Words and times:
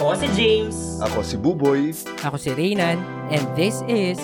Ako 0.00 0.16
si 0.16 0.28
James. 0.32 0.96
Ako 1.04 1.18
si 1.20 1.36
Buboy. 1.36 1.92
Ako 2.24 2.40
si 2.40 2.56
Reynan, 2.56 3.04
and 3.28 3.44
this 3.52 3.84
is 3.84 4.16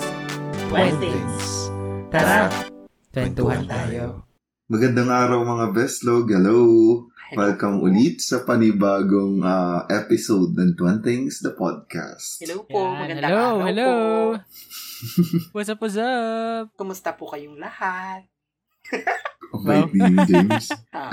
Things. 0.72 1.68
Tara, 2.08 2.48
Twentuhan 3.12 3.68
tayo. 3.68 4.24
Magandang 4.72 5.12
araw 5.12 5.44
mga 5.44 5.76
Beslog. 5.76 6.32
Hello! 6.32 6.64
Welcome 7.36 7.84
ulit 7.84 8.24
sa 8.24 8.48
panibagong 8.48 9.44
ah, 9.44 9.84
episode 9.92 10.56
ng 10.56 10.80
Twan 10.80 11.04
Things, 11.04 11.44
the 11.44 11.52
podcast. 11.52 12.40
Hello 12.40 12.64
po, 12.64 12.80
Yan, 12.80 12.96
magandang 12.96 13.24
hello, 13.28 13.36
araw 13.36 13.56
hello. 13.68 13.90
po. 13.92 14.40
What's 15.60 15.68
up, 15.68 15.80
what's 15.84 16.00
up? 16.00 16.72
Kumusta 16.72 17.12
po 17.12 17.28
kayong 17.28 17.60
lahat? 17.60 18.24
Bait 19.60 19.92
ni 19.92 20.24
James. 20.24 20.72
Ah, 20.96 21.12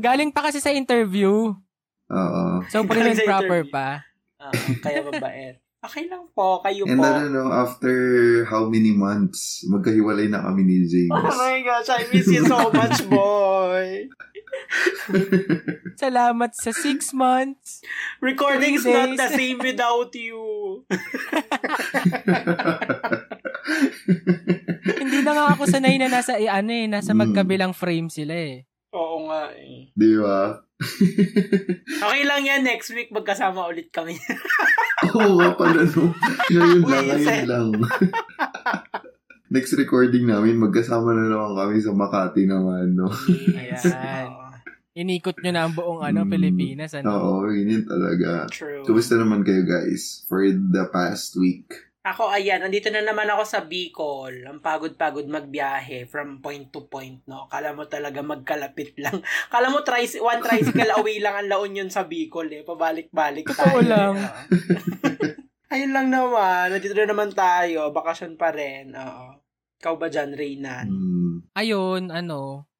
Galing 0.00 0.32
pa 0.32 0.48
kasi 0.48 0.64
sa 0.64 0.72
interview. 0.72 1.52
Oo. 2.08 2.62
So, 2.68 2.82
prim 2.82 3.06
and 3.08 3.20
proper 3.20 3.66
pa. 3.66 4.02
ah, 4.38 4.52
kaya 4.78 5.02
mabait. 5.02 5.58
Okay 5.78 6.10
lang 6.10 6.26
po, 6.32 6.58
kayo 6.60 6.82
And 6.82 6.98
po. 6.98 7.04
ano, 7.04 7.22
no, 7.28 7.44
after 7.48 7.92
how 8.44 8.66
many 8.66 8.90
months, 8.90 9.62
magkahiwalay 9.64 10.26
na 10.26 10.42
kami 10.42 10.62
ni 10.62 10.82
James. 10.84 11.14
Oh 11.14 11.36
my 11.36 11.62
gosh, 11.62 11.86
I 11.88 12.02
miss 12.10 12.26
you 12.26 12.42
so 12.42 12.70
much, 12.70 13.06
boy. 13.12 14.10
Salamat 16.02 16.50
sa 16.54 16.74
six 16.74 17.12
months. 17.12 17.86
Recording's 18.18 18.82
not 18.82 19.14
the 19.14 19.30
same 19.30 19.62
without 19.62 20.10
you. 20.12 20.82
Hindi 24.96 25.18
na 25.22 25.32
nga 25.32 25.46
ako 25.54 25.62
sanay 25.66 25.98
na 25.98 26.08
nasa, 26.08 26.34
eh, 26.34 26.50
ano 26.50 26.70
eh, 26.72 26.86
nasa 26.86 27.12
Mm. 27.12 27.20
magkabilang 27.22 27.72
frame 27.72 28.08
sila 28.08 28.34
eh. 28.34 28.66
Oo 28.96 29.28
nga 29.28 29.52
eh. 29.52 29.92
Di 29.92 30.16
ba? 30.16 30.56
Okay 32.04 32.22
lang 32.24 32.44
yan, 32.44 32.60
next 32.62 32.92
week 32.92 33.08
magkasama 33.08 33.64
ulit 33.64 33.88
kami. 33.88 34.16
Oo 35.16 35.36
nga 35.36 35.52
pala, 35.52 35.84
no. 35.84 36.12
Ngayon 36.48 36.82
lang, 36.82 37.04
ngayon 37.06 37.44
lang. 37.44 37.66
Next 39.46 39.72
recording 39.72 40.26
namin, 40.26 40.58
magkasama 40.58 41.14
na 41.14 41.30
naman 41.30 41.54
kami 41.54 41.78
sa 41.78 41.94
Makati 41.94 42.44
naman, 42.44 42.98
no? 42.98 43.06
Ayan. 43.54 44.28
Inikot 44.92 45.38
nyo 45.38 45.50
na 45.54 45.62
ang 45.64 45.74
buong 45.76 46.02
ano, 46.02 46.26
Mm. 46.26 46.30
Pilipinas. 46.32 46.96
Ano? 46.98 47.06
Oo, 47.14 47.52
yun 47.52 47.68
yun 47.70 47.84
talaga. 47.86 48.50
True. 48.50 48.82
Kumusta 48.82 49.14
naman 49.14 49.46
kayo 49.46 49.62
guys 49.62 50.26
for 50.26 50.42
the 50.42 50.84
past 50.90 51.38
week? 51.38 51.85
Ako, 52.06 52.30
ayan, 52.30 52.62
andito 52.62 52.86
na 52.86 53.02
naman 53.02 53.26
ako 53.26 53.42
sa 53.42 53.60
Bicol. 53.60 54.46
Ang 54.46 54.62
pagod-pagod 54.62 55.26
magbiyahe 55.26 56.06
from 56.06 56.38
point 56.38 56.70
to 56.70 56.86
point, 56.86 57.18
no? 57.26 57.50
Kala 57.50 57.74
mo 57.74 57.90
talaga 57.90 58.22
magkalapit 58.22 58.94
lang. 58.96 59.18
Kala 59.52 59.74
mo 59.74 59.82
tricy- 59.82 60.22
one 60.22 60.38
tricycle 60.38 60.94
away 60.94 61.18
lang 61.18 61.34
ang 61.34 61.50
laon 61.50 61.74
yun 61.74 61.90
sa 61.90 62.06
Bicol, 62.06 62.46
eh. 62.48 62.62
Pabalik-balik 62.62 63.50
Totoo 63.50 63.82
tayo. 63.82 63.90
lang. 63.90 64.14
eh. 64.14 64.30
Ayun 65.74 65.90
lang 65.90 66.14
naman. 66.14 66.70
Nandito 66.70 66.94
na 66.94 67.10
naman 67.10 67.34
tayo. 67.34 67.90
Bakasyon 67.90 68.38
pa 68.38 68.54
rin. 68.54 68.94
Oo. 68.94 69.42
Ikaw 69.82 69.94
ba 69.98 70.06
dyan, 70.06 70.30
Reynan? 70.30 70.86
Hmm. 70.86 71.36
Ayun, 71.52 72.14
ano, 72.14 72.70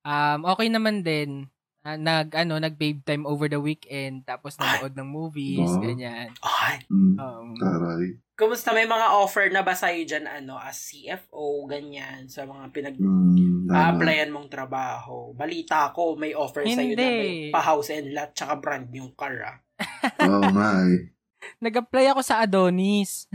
um, 0.00 0.40
okay 0.48 0.72
naman 0.72 1.04
din. 1.04 1.51
Ah, 1.82 1.98
nag, 1.98 2.30
ano, 2.32 2.56
nag 2.56 2.78
babe 2.78 3.02
time 3.02 3.26
over 3.26 3.50
the 3.50 3.58
weekend, 3.58 4.22
tapos 4.22 4.54
nanood 4.54 4.94
ng 4.94 5.02
movies, 5.04 5.66
Wow. 5.66 5.82
ganyan. 5.82 6.30
Ay, 6.38 6.78
Hmm. 6.86 7.18
Um, 7.18 7.58
Taray. 7.58 8.22
kumusta 8.32 8.70
may 8.70 8.86
mga 8.86 9.10
offer 9.12 9.50
na 9.50 9.60
ba 9.60 9.74
sa'yo 9.74 10.02
dyan, 10.04 10.30
ano, 10.30 10.54
as 10.56 10.78
CFO, 10.80 11.66
ganyan, 11.66 12.26
sa 12.26 12.42
mga 12.44 12.70
pinag 12.70 12.94
tama. 12.94 13.98
applyan 13.98 14.30
mong 14.30 14.46
trabaho. 14.46 15.34
Balita 15.34 15.90
ko, 15.90 16.14
may 16.14 16.30
offer 16.32 16.62
sa'yo 16.64 16.94
na 16.94 17.02
Hindi. 17.02 17.18
may 17.18 17.32
pa-house 17.50 17.90
and 17.90 18.14
lot, 18.14 18.30
tsaka 18.30 18.54
brand 18.56 18.86
new 18.86 19.10
car, 19.12 19.34
ah. 19.42 19.58
Nga 20.54 20.70
eh. 20.86 21.10
nag-apply 21.58 22.04
ako 22.08 22.22
sa 22.22 22.38
Adonis. 22.40 23.26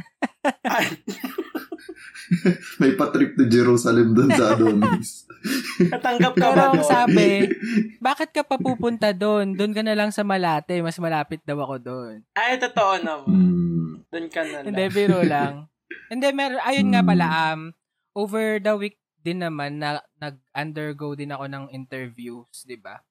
Ay, 0.64 0.88
May 2.80 2.92
pa-trip 2.94 3.36
to 3.36 3.44
Jerusalem 3.46 4.12
dun 4.14 4.32
sa 4.32 4.50
Adonis. 4.56 5.27
Natanggap 5.88 6.34
ka 6.34 6.48
ba 6.48 6.54
Pero 6.54 6.62
ang 6.68 6.76
doon? 6.78 6.88
sabi, 6.88 7.28
bakit 8.00 8.30
ka 8.32 8.42
pa 8.42 8.56
pupunta 8.56 9.10
doon? 9.12 9.54
Doon 9.54 9.72
ka 9.72 9.82
na 9.82 9.94
lang 9.94 10.10
sa 10.10 10.22
Malate, 10.22 10.82
mas 10.82 10.98
malapit 10.98 11.42
daw 11.44 11.58
ako 11.58 11.76
doon. 11.78 12.16
Ay, 12.34 12.58
totoo 12.58 12.94
naman. 12.98 13.28
Hmm. 13.28 13.92
Doon 14.08 14.28
ka 14.28 14.42
na 14.42 14.58
lang. 14.60 14.68
Hindi, 14.68 14.84
biro 14.90 15.22
lang. 15.22 15.54
Hindi, 16.12 16.28
meron, 16.32 16.62
ayun 16.62 16.90
nga 16.90 17.02
Hmm. 17.02 17.10
pala, 17.10 17.26
um, 17.50 17.62
over 18.14 18.58
the 18.58 18.74
week 18.74 18.98
din 19.20 19.40
naman, 19.40 19.78
na, 19.78 20.00
nag-undergo 20.18 21.14
din 21.14 21.30
ako 21.30 21.46
ng 21.46 21.66
interviews, 21.70 22.64
di 22.64 22.76
ba? 22.76 23.04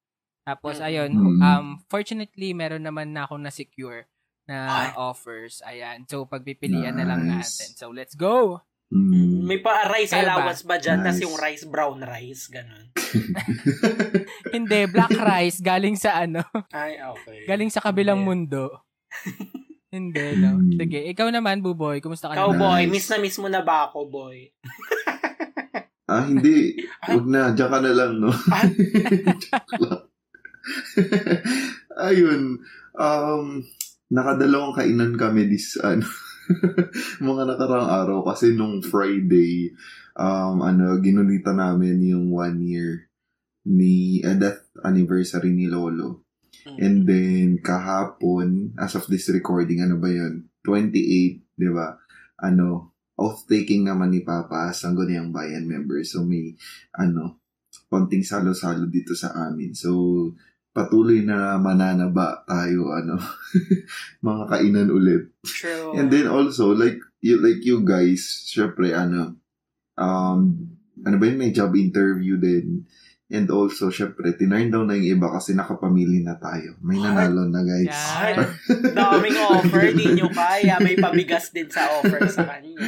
Tapos, 0.42 0.78
Mm. 0.78 0.84
ayun, 0.84 1.10
Mm. 1.12 1.40
um, 1.40 1.66
fortunately, 1.84 2.50
meron 2.50 2.80
naman 2.80 3.10
na 3.10 3.26
akong 3.26 3.42
na-secure 3.42 4.06
na 4.44 4.56
Ay. 4.64 4.88
offers. 4.96 5.58
Ayan. 5.60 6.06
So, 6.06 6.24
pagpipilian 6.24 6.94
na 6.94 7.04
lang 7.04 7.26
Nice. 7.26 7.58
natin. 7.58 7.68
So, 7.74 7.90
let's 7.90 8.14
go! 8.14 8.62
Hmm. 8.86 9.42
May 9.42 9.58
pa-rice 9.58 10.10
Kayo 10.10 10.22
ba? 10.22 10.38
allowance 10.38 10.62
ba 10.62 10.78
dyan? 10.78 11.02
Tas 11.02 11.18
Nice. 11.18 11.24
yung 11.26 11.34
rice, 11.34 11.64
brown 11.66 11.98
rice, 11.98 12.46
ganun. 12.46 12.86
Hindi, 14.54 14.80
black 14.86 15.10
rice, 15.12 15.58
galing 15.60 15.94
sa 15.94 16.22
ano, 16.22 16.46
Ay, 16.70 16.96
okay. 16.96 17.46
galing 17.46 17.66
sa 17.66 17.80
kabilang 17.80 18.22
Hindi. 18.22 18.28
mundo. 18.46 18.62
Hindi, 19.88 20.26
no? 20.36 20.60
Mm. 20.60 20.76
Sige, 20.76 21.00
ikaw 21.04 21.28
naman, 21.28 21.62
Buboy, 21.62 21.98
kumusta 21.98 22.28
ka 22.28 22.36
Ikaw, 22.36 22.48
naman? 22.48 22.60
boy, 22.60 22.80
Nice. 22.80 22.92
miss 22.92 23.08
na 23.08 23.18
miss 23.18 23.38
mo 23.38 23.48
na 23.48 23.62
ba 23.62 23.86
ako, 23.86 24.06
boy? 24.06 24.36
Ah, 26.06 26.22
hindi. 26.22 26.78
Huwag 27.02 27.26
na. 27.26 27.50
Diyan 27.50 27.66
ka 27.66 27.78
na 27.82 27.90
lang, 27.90 28.22
no? 28.22 28.30
Lang. 28.30 30.06
Ayun. 31.98 32.62
Um, 32.94 33.46
nakadalawang 34.08 34.78
kainan 34.78 35.18
kami 35.18 35.50
this, 35.50 35.74
ano, 35.76 36.06
mga 37.28 37.42
nakarang 37.48 37.88
araw 37.88 38.18
kasi 38.26 38.54
nung 38.54 38.80
Friday, 38.80 39.74
um, 40.16 40.62
ano, 40.62 40.98
ginunita 41.02 41.52
namin 41.52 42.02
yung 42.02 42.32
one 42.32 42.58
year 42.62 43.06
ni 43.66 44.22
uh, 44.22 44.38
death 44.38 44.66
anniversary 44.82 45.50
ni 45.50 45.66
Lolo. 45.66 46.22
Mm. 46.66 46.76
And 46.78 46.96
then, 47.06 47.48
kahapon, 47.62 48.74
as 48.78 48.94
of 48.94 49.06
this 49.06 49.30
recording, 49.30 49.82
ano 49.82 49.98
ba 49.98 50.10
yun? 50.10 50.50
28, 50.66 51.42
di 51.54 51.70
ba? 51.70 51.98
Ano, 52.42 52.94
oath-taking 53.18 53.86
naman 53.86 54.14
ni 54.14 54.20
Papa 54.26 54.70
sa 54.70 54.90
Sangguniang 54.90 55.30
Bayan 55.30 55.66
member. 55.66 56.02
So, 56.02 56.26
may, 56.26 56.54
ano, 56.94 57.42
konting 57.86 58.26
salo-salo 58.26 58.86
dito 58.90 59.14
sa 59.14 59.34
amin. 59.34 59.74
So, 59.74 59.90
patuloy 60.76 61.24
na 61.24 61.56
mananaba 61.56 62.44
tayo, 62.44 62.92
ano, 62.92 63.16
mga 64.28 64.44
kainan 64.44 64.92
ulit. 64.92 65.32
True. 65.40 65.96
And 65.96 66.12
then 66.12 66.28
also, 66.28 66.76
like, 66.76 67.00
you, 67.24 67.40
like 67.40 67.64
you 67.64 67.80
guys, 67.80 68.44
syempre, 68.44 68.92
ano, 68.92 69.40
um, 69.96 70.68
ano 71.00 71.16
ba 71.16 71.24
yun, 71.24 71.40
may 71.40 71.56
job 71.56 71.72
interview 71.72 72.36
din. 72.36 72.84
And 73.26 73.50
also, 73.50 73.90
syempre, 73.90 74.36
tinurn 74.38 74.70
down 74.70 74.86
na 74.86 74.94
yung 74.94 75.18
iba 75.18 75.32
kasi 75.32 75.56
nakapamili 75.56 76.22
na 76.22 76.38
tayo. 76.38 76.78
May 76.78 77.00
nanalo 77.00 77.48
na, 77.48 77.64
guys. 77.64 77.90
Yan. 77.90 78.36
daming 79.00 79.40
offer, 79.42 79.90
di 79.96 80.14
nyo 80.14 80.30
kaya. 80.30 80.78
May 80.78 80.94
pabigas 80.94 81.50
din 81.50 81.66
sa 81.66 81.90
offer 81.98 82.22
sa 82.30 82.46
kanya. 82.46 82.86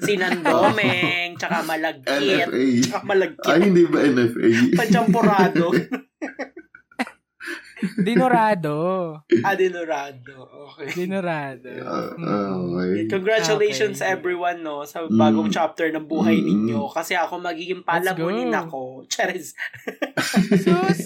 Sinandomeng, 0.00 1.36
tsaka 1.36 1.60
malagkit. 1.66 2.48
NFA. 2.48 2.64
Tsaka 2.88 3.04
malagkit. 3.04 3.52
Ay, 3.52 3.60
hindi 3.68 3.84
ba 3.84 3.98
NFA? 4.00 4.48
Pachampurado. 4.80 5.66
Dinorado. 7.96 8.76
Okay. 9.28 10.88
Dinorado. 10.96 11.68
Ah, 11.84 12.08
Mm. 12.16 12.24
ah, 12.24 12.52
okay. 12.56 13.04
Congratulations 13.06 14.00
Okay. 14.00 14.10
everyone 14.10 14.60
no 14.60 14.82
sa 14.82 15.04
Mm. 15.04 15.12
bagong 15.12 15.50
chapter 15.52 15.92
ng 15.92 16.08
buhay 16.08 16.40
Mm. 16.40 16.46
ninyo 16.46 16.80
kasi 16.88 17.12
ako 17.12 17.36
magiging 17.38 17.84
palamunin 17.84 18.50
ako. 18.50 19.04
Charis. 19.06 19.52
Sus! 20.56 21.00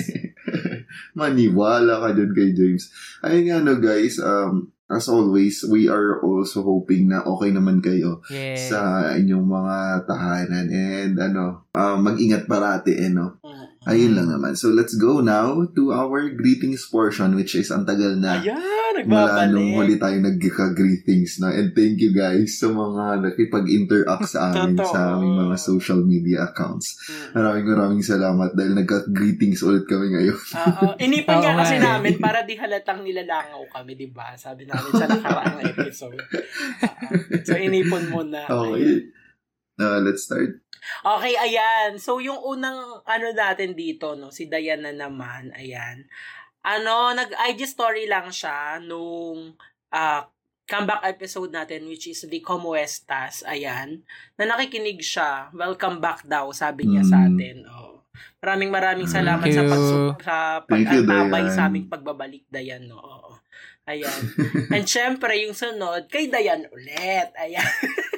Maniwala 1.19 2.01
ka 2.01 2.09
dyan 2.13 2.33
kay 2.33 2.51
James. 2.53 2.91
Ayun 3.21 3.45
nga 3.47 3.59
no 3.61 3.75
guys, 3.79 4.19
um, 4.19 4.71
as 4.87 5.07
always, 5.07 5.63
we 5.65 5.87
are 5.87 6.19
also 6.19 6.63
hoping 6.63 7.07
na 7.07 7.23
okay 7.23 7.51
naman 7.51 7.79
kayo 7.79 8.19
Yes. 8.27 8.71
sa 8.71 9.11
inyong 9.15 9.47
mga 9.47 9.77
tahanan 10.03 10.67
and 10.67 11.15
ano, 11.15 11.67
um, 11.71 11.99
mag-ingat 12.01 12.47
parati 12.47 12.95
eh 12.97 13.11
no. 13.11 13.39
Mm. 13.43 13.60
Ayun 13.89 14.13
lang 14.13 14.29
naman. 14.29 14.61
So, 14.61 14.69
let's 14.69 14.93
go 14.93 15.25
now 15.25 15.65
to 15.73 15.83
our 15.97 16.29
greetings 16.37 16.85
portion, 16.85 17.33
which 17.33 17.57
is 17.57 17.73
ang 17.73 17.89
tagal 17.89 18.13
na. 18.13 18.37
Ayan, 18.37 19.09
Mula 19.09 19.49
nung 19.49 19.73
huli 19.73 19.97
nagbabalik. 19.97 20.05
tayo 20.05 20.17
nagka-greetings 20.21 21.41
na. 21.41 21.57
And 21.57 21.73
thank 21.73 21.97
you 22.05 22.13
guys 22.13 22.61
sa 22.61 22.69
mga 22.69 23.25
nakipag-interact 23.25 24.29
sa 24.29 24.39
amin 24.53 24.77
sa 24.77 25.17
aming 25.17 25.33
mga 25.33 25.57
social 25.57 26.05
media 26.05 26.53
accounts. 26.53 27.01
Mm. 27.09 27.33
Maraming 27.33 27.67
maraming 27.73 28.05
salamat 28.05 28.51
dahil 28.53 28.73
nagka-greetings 28.77 29.65
ulit 29.65 29.89
kami 29.89 30.13
ngayon. 30.13 30.37
Oo. 30.37 30.87
Inipan 31.01 31.41
nga 31.41 31.53
kasi 31.65 31.81
eh. 31.81 31.83
namin 31.83 32.21
para 32.21 32.45
di 32.45 32.61
halatang 32.61 33.01
nilalangaw 33.01 33.65
kami, 33.73 33.97
di 33.97 34.13
ba? 34.13 34.37
Sabi 34.37 34.69
namin 34.69 34.93
sa 34.93 35.09
nakaraang 35.09 35.61
episode. 35.65 36.21
Oo. 36.21 37.41
so, 37.49 37.57
inipon 37.57 38.13
muna. 38.13 38.45
Okay. 38.45 39.09
Uh, 39.81 40.05
let's 40.05 40.29
start. 40.29 40.61
Okay, 41.03 41.35
ayan. 41.35 41.97
So, 41.97 42.19
yung 42.19 42.39
unang 42.39 43.01
ano 43.03 43.27
natin 43.31 43.73
dito, 43.73 44.15
no, 44.15 44.29
si 44.29 44.47
Diana 44.47 44.91
naman, 44.91 45.53
ayan. 45.53 46.05
Ano, 46.61 47.13
nag-IG 47.13 47.65
story 47.67 48.05
lang 48.05 48.29
siya 48.29 48.79
nung 48.79 49.57
ah, 49.91 50.29
comeback 50.65 51.03
episode 51.05 51.51
natin, 51.51 51.83
which 51.85 52.07
is 52.07 52.23
the 52.23 52.39
Como 52.39 52.73
Estas, 52.73 53.43
ayan. 53.43 54.05
Na 54.37 54.47
nakikinig 54.47 55.01
siya. 55.01 55.51
Welcome 55.51 55.99
back 55.99 56.23
daw, 56.25 56.53
sabi 56.53 56.87
niya 56.87 57.03
sa 57.03 57.19
Mm. 57.19 57.27
atin. 57.29 57.57
Oh. 57.67 58.07
Maraming 58.39 58.71
maraming 58.71 59.09
salamat 59.09 59.45
Thank 59.45 59.57
sa 59.57 59.65
pag 59.67 59.83
sa 59.83 59.97
Dayan. 61.43 61.51
sa 61.51 61.63
aming 61.67 61.89
pagbabalik, 61.89 62.45
Dayan, 62.47 62.87
no. 62.87 62.97
Oo. 62.97 63.33
Ayan. 63.89 64.21
And 64.71 64.87
syempre, 64.87 65.35
yung 65.43 65.57
sunod, 65.57 66.07
kay 66.07 66.31
Dayan 66.31 66.69
ulit. 66.71 67.35
Ayan. 67.35 67.67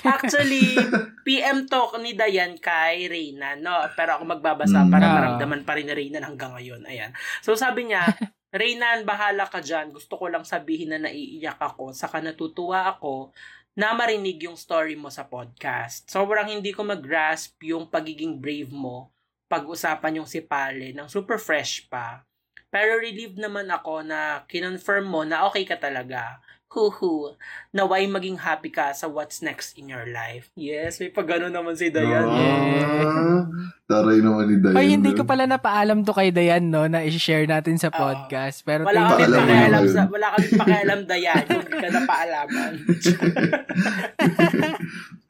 Actually, 0.00 0.76
PM 1.26 1.64
talk 1.64 1.98
ni 1.98 2.12
Dayan 2.12 2.56
kay 2.56 3.06
Reyna, 3.06 3.54
no? 3.54 3.74
Pero 3.92 4.16
ako 4.16 4.24
magbabasa 4.28 4.82
Mm. 4.82 4.90
para 4.90 5.04
Ah. 5.04 5.14
maramdaman 5.14 5.62
pa 5.62 5.74
rin 5.74 5.84
ni 5.84 5.94
Reyna 5.94 6.20
hanggang 6.20 6.52
ngayon. 6.52 6.82
Ayan. 6.84 7.10
So 7.40 7.54
sabi 7.54 7.86
niya, 7.86 8.04
Reynan, 8.50 9.02
bahala 9.04 9.46
ka 9.46 9.58
dyan. 9.58 9.90
Gusto 9.90 10.14
ko 10.14 10.26
lang 10.26 10.42
sabihin 10.42 10.90
na 10.90 10.98
naiiyak 11.00 11.56
ako. 11.56 11.94
Saka 11.94 12.18
natutuwa 12.18 12.86
ako 12.88 13.30
na 13.72 13.94
marinig 13.94 14.42
yung 14.42 14.58
story 14.58 14.94
mo 14.94 15.06
sa 15.06 15.22
podcast. 15.24 16.06
Sobrang 16.06 16.50
hindi 16.50 16.70
ko 16.70 16.82
mag-grasp 16.82 17.62
yung 17.62 17.86
pagiging 17.86 18.36
brave 18.36 18.70
mo 18.70 19.14
pag-usapan 19.46 20.22
yung 20.22 20.30
si 20.30 20.38
Pale 20.40 20.94
ng 20.94 21.06
super 21.06 21.34
fresh 21.34 21.86
pa. 21.86 22.22
Pero 22.70 22.98
relieved 22.98 23.34
naman 23.34 23.66
ako 23.66 24.02
na 24.02 24.46
kinonfirm 24.46 25.02
mo 25.02 25.26
na 25.26 25.42
okay 25.44 25.66
ka 25.66 25.74
talaga. 25.74 26.38
Huhu. 26.70 27.34
Naway 27.74 28.06
maging 28.06 28.38
happy 28.38 28.70
ka 28.70 28.94
sa 28.94 29.10
what's 29.10 29.42
next 29.42 29.74
in 29.74 29.90
your 29.90 30.06
life. 30.06 30.54
Yes, 30.54 31.02
may 31.02 31.10
pag 31.10 31.26
naman 31.26 31.74
si 31.74 31.90
Dayan. 31.90 32.30
Ah, 32.30 33.42
taray 33.90 34.22
naman 34.22 34.46
ni 34.46 34.56
Dayan. 34.62 34.78
Ay, 34.78 34.94
hindi 34.94 35.10
ko 35.10 35.26
pala 35.26 35.50
napaalam 35.50 36.06
to 36.06 36.14
kay 36.14 36.30
Dayan, 36.30 36.70
no, 36.70 36.86
na 36.86 37.02
i-share 37.02 37.50
natin 37.50 37.74
sa 37.74 37.90
Oo. 37.90 37.98
podcast. 37.98 38.62
Pero 38.62 38.86
Wala 38.86 39.18
kami 39.18 39.34
pakialam 39.34 39.84
sa 39.90 40.06
wala 40.06 40.26
kami 40.38 40.46
pakialam 40.54 41.00
Dayan 41.10 41.42
hindi 41.42 41.74
ka 41.74 41.88
na 41.90 42.00
paalaman. 42.06 42.72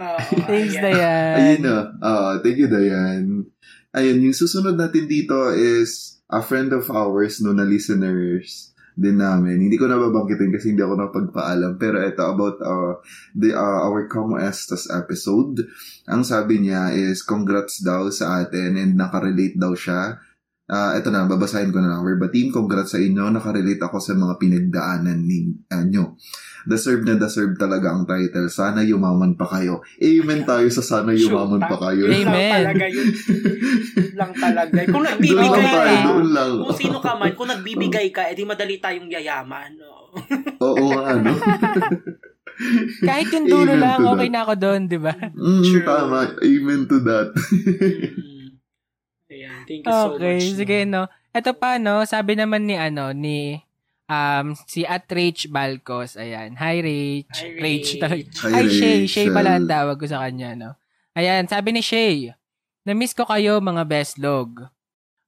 Oo, 0.05 0.21
Thanks, 0.45 0.77
ayan. 0.77 0.85
Dayan. 0.85 1.35
Ayun 1.41 1.61
na. 1.65 1.77
Ah, 2.05 2.37
thank 2.45 2.61
you, 2.61 2.69
Dayan. 2.69 3.49
Ayun, 3.97 4.29
yung 4.29 4.37
susunod 4.37 4.77
natin 4.77 5.09
dito 5.09 5.57
is 5.57 6.21
a 6.29 6.45
friend 6.45 6.77
of 6.77 6.85
ours, 6.93 7.41
no, 7.41 7.57
na 7.57 7.65
listeners 7.65 8.70
din 9.01 9.17
namin. 9.17 9.57
Hindi 9.57 9.81
ko 9.81 9.89
nababangkitin 9.89 10.53
kasi 10.53 10.77
hindi 10.77 10.85
ako 10.85 10.95
napagpaalam. 11.01 11.81
Pero 11.81 11.97
ito, 12.05 12.21
about 12.21 12.61
uh, 12.61 13.01
the, 13.33 13.57
uh, 13.57 13.89
our 13.89 14.05
Como 14.13 14.37
Estas 14.37 14.93
episode. 14.93 15.65
Ang 16.05 16.21
sabi 16.21 16.61
niya 16.61 16.93
is, 16.93 17.25
congrats 17.25 17.81
daw 17.81 18.13
sa 18.13 18.45
atin 18.45 18.77
and 18.77 19.01
nakarelate 19.01 19.57
daw 19.57 19.73
siya. 19.73 20.21
Ah, 20.71 20.95
ito 20.95 21.09
na, 21.11 21.27
babasahin 21.27 21.73
ko 21.73 21.81
na 21.83 21.97
lang. 21.97 22.05
Verbatim, 22.05 22.53
congrats 22.53 22.95
sa 22.95 23.01
inyo. 23.01 23.33
Nakarelate 23.33 23.83
ako 23.83 23.99
sa 23.99 24.13
mga 24.15 24.37
pinagdaanan 24.37 25.19
ninyo. 25.25 26.05
Deserve 26.69 27.03
na 27.05 27.17
deserve 27.17 27.57
talaga 27.57 27.93
ang 27.93 28.05
title. 28.05 28.49
Sana 28.49 28.85
yumaman 28.85 29.35
pa 29.35 29.49
kayo. 29.49 29.81
Amen 29.97 30.45
tayo 30.45 30.67
sa 30.69 30.83
sana 30.83 31.13
yumaman 31.13 31.61
pa 31.61 31.77
kayo. 31.79 32.09
Yun 32.09 32.27
lang 32.27 32.35
Amen. 32.35 32.53
talaga 32.61 32.85
yun. 32.87 33.09
Lang 34.17 34.33
talaga. 34.35 34.79
Kung 34.85 35.05
nagbibigay 35.05 35.65
tayo, 35.65 35.97
ka, 35.97 36.07
doon 36.07 36.29
lang. 36.33 36.53
kung 36.61 36.77
sino 36.77 36.99
ka 37.01 37.13
man, 37.17 37.33
kung 37.33 37.49
nagbibigay 37.49 38.07
ka, 38.11 38.29
edi 38.29 38.45
madali 38.45 38.77
tayong 38.77 39.09
yayaman. 39.09 39.73
Oo. 39.81 40.05
Oo 40.61 40.85
nga, 40.93 41.17
ano? 41.17 41.33
Kahit 43.01 43.33
yung 43.33 43.47
dulo 43.49 43.73
Amen 43.73 43.81
lang, 43.81 44.01
okay 44.05 44.29
that. 44.29 44.35
na 44.37 44.41
ako 44.45 44.55
doon, 44.59 44.81
di 44.85 44.99
ba? 45.01 45.15
Mm, 45.33 45.63
True. 45.65 45.85
tama. 45.87 46.21
Amen 46.45 46.81
to 46.85 46.97
that. 47.01 47.29
Mm. 47.33 48.49
Ayan, 49.31 49.59
thank 49.65 49.83
you 49.87 49.93
so 49.95 50.19
Okay, 50.19 50.37
much. 50.43 50.59
sige, 50.59 50.79
no. 50.85 51.07
Ito 51.31 51.55
pa, 51.55 51.79
no, 51.79 52.03
sabi 52.03 52.35
naman 52.35 52.67
ni, 52.67 52.75
ano, 52.75 53.15
ni, 53.15 53.63
um, 54.11 54.59
si 54.67 54.83
at 54.83 55.07
Rach 55.07 55.47
Balcos, 55.47 56.19
ayan. 56.19 56.59
Hi, 56.59 56.83
Rach. 56.83 57.31
Hi, 57.39 57.51
Rach 57.55 57.89
talaga. 57.97 58.27
Hi, 58.45 58.53
Ay, 58.53 58.67
Shay. 58.69 58.99
Shay 59.07 59.25
Rachel. 59.25 59.33
pala 59.33 59.51
ang 59.55 59.65
tawag 59.65 59.97
ko 59.97 60.05
sa 60.05 60.27
kanya, 60.27 60.53
no? 60.53 60.71
Ayan, 61.15 61.47
sabi 61.47 61.71
ni 61.71 61.81
Shay, 61.81 62.35
Na-miss 62.81 63.13
ko 63.13 63.23
kayo, 63.23 63.61
mga 63.61 63.85
best 63.85 64.17
log. 64.17 64.67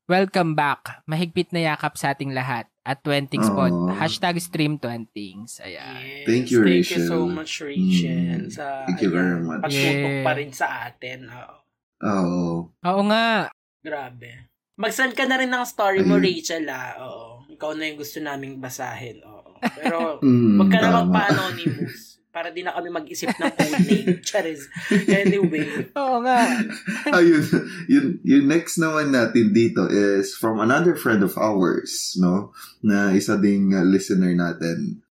Welcome 0.05 0.53
back. 0.53 1.05
Mahigpit 1.05 1.53
na 1.53 1.71
yakap 1.71 1.95
sa 1.95 2.11
ating 2.11 2.33
lahat. 2.33 2.67
At 2.83 3.05
20 3.07 3.39
spot. 3.39 3.71
Aw. 3.71 3.95
Hashtag 3.95 4.41
stream 4.41 4.75
20s. 4.75 5.63
Ayan. 5.63 6.01
Yes, 6.03 6.27
Thank 6.27 6.51
you, 6.51 6.65
Thank 6.65 6.91
you 6.91 6.99
Rachel. 6.99 7.07
so 7.07 7.19
much, 7.25 7.53
Rachel. 7.61 8.43
Mm, 8.43 8.51
Sa, 8.51 8.89
thank 8.89 8.99
you 8.99 9.13
very 9.13 9.39
much. 9.39 9.63
Pagtutok 9.63 9.79
Yeah. 10.11 10.25
pa 10.25 10.33
rin 10.35 10.51
sa 10.51 10.67
atin. 10.89 11.31
Oo. 11.31 11.57
Oo. 12.03 12.43
Oo 12.75 13.03
nga. 13.07 13.53
Grabe. 13.79 14.51
Mag-send 14.75 15.13
ka 15.13 15.29
na 15.29 15.39
rin 15.39 15.47
ng 15.47 15.63
story 15.63 16.03
mo. 16.03 16.19
Rachel, 16.19 16.67
ah. 16.67 16.99
Oo. 16.99 17.32
Ikaw 17.63 17.79
na 17.79 17.87
yung 17.87 18.03
gusto 18.03 18.19
naming 18.19 18.59
basahin. 18.59 19.23
Oo. 19.23 19.55
Pero, 19.79 19.99
Mm, 20.27 20.59
wag 20.59 20.71
ka 20.75 20.79
na 20.83 21.07
magpa-anonymous. 21.07 22.19
Para 22.35 22.51
di 22.51 22.67
na 22.67 22.75
kami 22.75 22.91
mag-isip 22.91 23.29
ng 23.29 23.53
code 23.55 23.85
name. 23.87 24.19
Charis. 24.27 24.67
Anyway. 24.91 25.93
Oo 25.95 26.19
nga. 26.27 26.49
Ayun, 27.23 27.45
yun, 27.87 28.07
yung 28.25 28.47
next 28.51 28.83
naman 28.83 29.15
natin 29.15 29.55
dito 29.55 29.87
is 29.87 30.35
from 30.35 30.59
another 30.59 30.99
friend 30.99 31.23
of 31.23 31.39
ours, 31.39 32.19
no? 32.19 32.51
Na 32.83 33.15
isa 33.15 33.39
ding 33.39 33.77
uh, 33.77 33.87
listener 33.87 34.33
natin. 34.35 35.05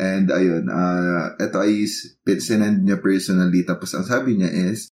And 0.00 0.32
ayun, 0.32 0.72
uh, 0.72 1.36
ito 1.36 1.60
ay 1.60 1.84
sinend 2.40 2.86
niya 2.86 3.02
personally. 3.02 3.66
Tapos 3.68 3.92
ang 3.92 4.08
sabi 4.08 4.40
niya 4.40 4.48
is, 4.72 4.88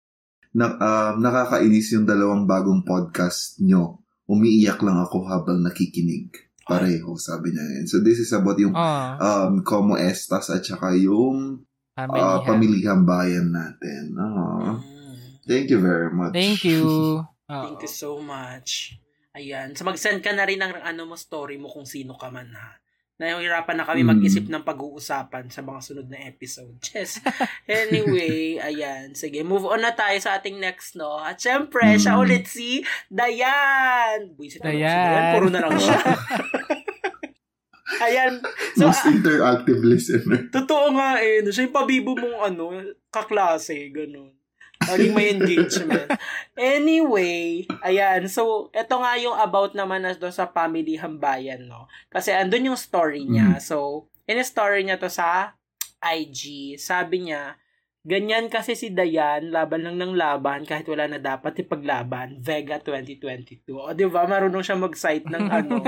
na, 0.55 0.79
um, 0.79 1.21
nakakainis 1.21 1.93
yung 1.93 2.07
dalawang 2.07 2.47
bagong 2.47 2.87
podcast 2.87 3.59
nyo. 3.61 4.01
Umiiyak 4.31 4.79
lang 4.81 5.03
ako 5.03 5.27
habang 5.27 5.61
nakikinig. 5.61 6.44
Pareho, 6.67 7.11
sabi 7.15 7.51
niya 7.51 7.65
yun. 7.75 7.87
So 7.87 8.01
this 8.01 8.19
is 8.19 8.31
about 8.31 8.57
yung 8.57 8.73
Oh, 8.73 9.09
um, 9.17 9.61
Como 9.61 9.95
Estas 9.95 10.49
at 10.49 10.61
saka 10.61 10.93
yung 10.93 11.65
family. 11.93 12.19
uh, 12.19 12.39
ha. 12.39 12.43
pamilihang 12.43 13.05
bayan 13.05 13.49
natin. 13.49 14.17
Ah, 14.17 14.77
Mm. 14.77 15.45
thank 15.45 15.69
you 15.69 15.79
very 15.79 16.09
much. 16.09 16.33
Thank 16.33 16.65
you. 16.65 17.21
Oo. 17.23 17.63
Thank 17.65 17.81
you 17.81 17.93
so 17.93 18.17
much. 18.19 18.97
Ayan. 19.33 19.75
So, 19.75 19.83
mag-send 19.83 20.21
ka 20.21 20.31
na 20.31 20.43
rin 20.43 20.57
ng 20.57 20.81
ano 20.81 21.05
mo, 21.05 21.15
story 21.15 21.59
mo 21.59 21.67
kung 21.67 21.85
sino 21.85 22.15
ka 22.15 22.31
man, 22.31 22.49
ha? 22.51 22.79
Nahihirapan 23.25 23.75
na 23.75 23.83
kami 23.83 24.01
Mm. 24.01 24.09
mag-isip 24.13 24.45
ng 24.45 24.61
pag-uusapan 24.61 25.49
sa 25.49 25.61
mga 25.61 25.79
sunod 25.81 26.07
na 26.07 26.21
episode. 26.23 26.77
Yes. 26.93 27.19
Anyway, 27.65 28.59
ayan. 28.59 29.13
Sige, 29.13 29.41
move 29.41 29.65
on 29.65 29.81
na 29.81 29.91
tayo 29.91 30.15
sa 30.19 30.37
ating 30.37 30.57
next, 30.57 30.95
no? 30.95 31.17
At 31.17 31.37
syempre, 31.37 31.83
Mm. 31.83 31.99
siya 31.99 32.13
ulit 32.15 32.45
si 32.45 32.81
Dayan. 33.09 34.29
Buisit 34.33 34.61
si 34.61 34.61
Dayan. 34.61 34.85
Dayan. 34.85 35.33
Puro 35.33 35.47
na 35.49 35.59
lang 35.65 35.75
siya. 35.75 35.97
ayan. 38.05 38.33
So, 38.75 38.89
Most 38.89 39.05
interactive 39.07 39.81
listener. 39.81 40.39
Totoo 40.51 40.93
nga 40.93 41.17
eh. 41.19 41.41
No? 41.41 41.49
Siya 41.49 41.65
yung 41.65 41.75
pabibo 41.75 42.13
mong 42.13 42.39
ano, 42.45 42.63
kaklase, 43.09 43.89
ganun. 43.89 44.29
Laging 44.83 45.15
may 45.15 45.31
engagement. 45.31 46.11
Anyway, 46.55 47.67
ayan. 47.83 48.31
So, 48.31 48.71
eto 48.71 49.03
nga 49.03 49.19
yung 49.19 49.35
about 49.35 49.75
naman 49.75 50.07
na 50.07 50.15
doon 50.15 50.31
sa 50.31 50.47
family 50.47 50.95
hambayan, 50.95 51.67
no? 51.67 51.91
Kasi 52.07 52.31
andun 52.31 52.71
yung 52.71 52.79
story 52.79 53.27
niya. 53.27 53.59
So, 53.59 54.07
in 54.31 54.39
story 54.47 54.87
niya 54.87 54.99
to 55.03 55.11
sa 55.11 55.59
IG, 55.99 56.75
sabi 56.79 57.27
niya, 57.27 57.59
ganyan 58.05 58.47
kasi 58.47 58.77
si 58.77 58.93
Dayan, 58.93 59.49
laban 59.49 59.83
lang 59.83 59.97
ng 59.97 60.13
laban 60.13 60.63
kahit 60.63 60.85
wala 60.85 61.09
na 61.09 61.17
dapat 61.17 61.57
ipaglaban. 61.59 62.37
Vega 62.39 62.77
2022. 62.79 63.65
O, 63.73 63.91
di 63.91 64.05
ba? 64.05 64.25
Marunong 64.25 64.61
siya 64.61 64.77
mag-cite 64.77 65.25
ng 65.25 65.45
ano, 65.59 65.81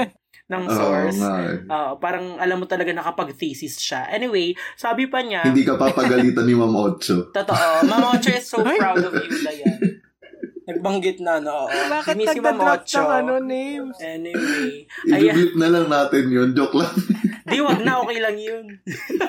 ng 0.46 0.64
source. 0.66 1.20
eh. 1.20 1.60
Oo, 1.66 1.90
parang 1.96 2.36
alam 2.36 2.56
mo 2.56 2.64
talaga 2.64 2.90
nakapag-thesis 2.90 3.76
siya. 3.76 4.08
Anyway, 4.08 4.56
sabi 4.74 5.06
pa 5.06 5.20
niya, 5.20 5.44
Hindi 5.44 5.62
ka 5.62 5.76
papagalitan 5.76 6.42
ni 6.42 6.54
Ma'am 6.54 6.72
Ocho. 6.72 7.28
totoo, 7.36 7.84
Mama 7.84 8.16
Ocho 8.16 8.32
is 8.32 8.48
so 8.48 8.64
proud 8.80 8.96
of 8.98 9.12
you, 9.12 9.30
Dayan. 9.36 9.76
Nagbanggit 10.66 11.22
na, 11.22 11.38
no? 11.38 11.70
Oo. 11.70 11.78
Bakit 11.86 12.16
you, 12.16 12.42
Ma'am 12.42 12.58
nagda-drop 12.58 12.82
Ocho. 12.82 12.98
ng 12.98 13.10
ano, 13.12 13.32
names? 13.38 13.94
Anyway. 14.00 14.82
I-blip 15.06 15.54
na 15.54 15.68
lang 15.68 15.86
natin 15.86 16.26
yun. 16.26 16.48
Joke 16.52 16.74
lang. 16.74 16.90
Di, 17.46 17.58
wag 17.62 17.80
na, 17.86 18.02
okay 18.02 18.18
lang 18.18 18.36
yun. 18.36 18.66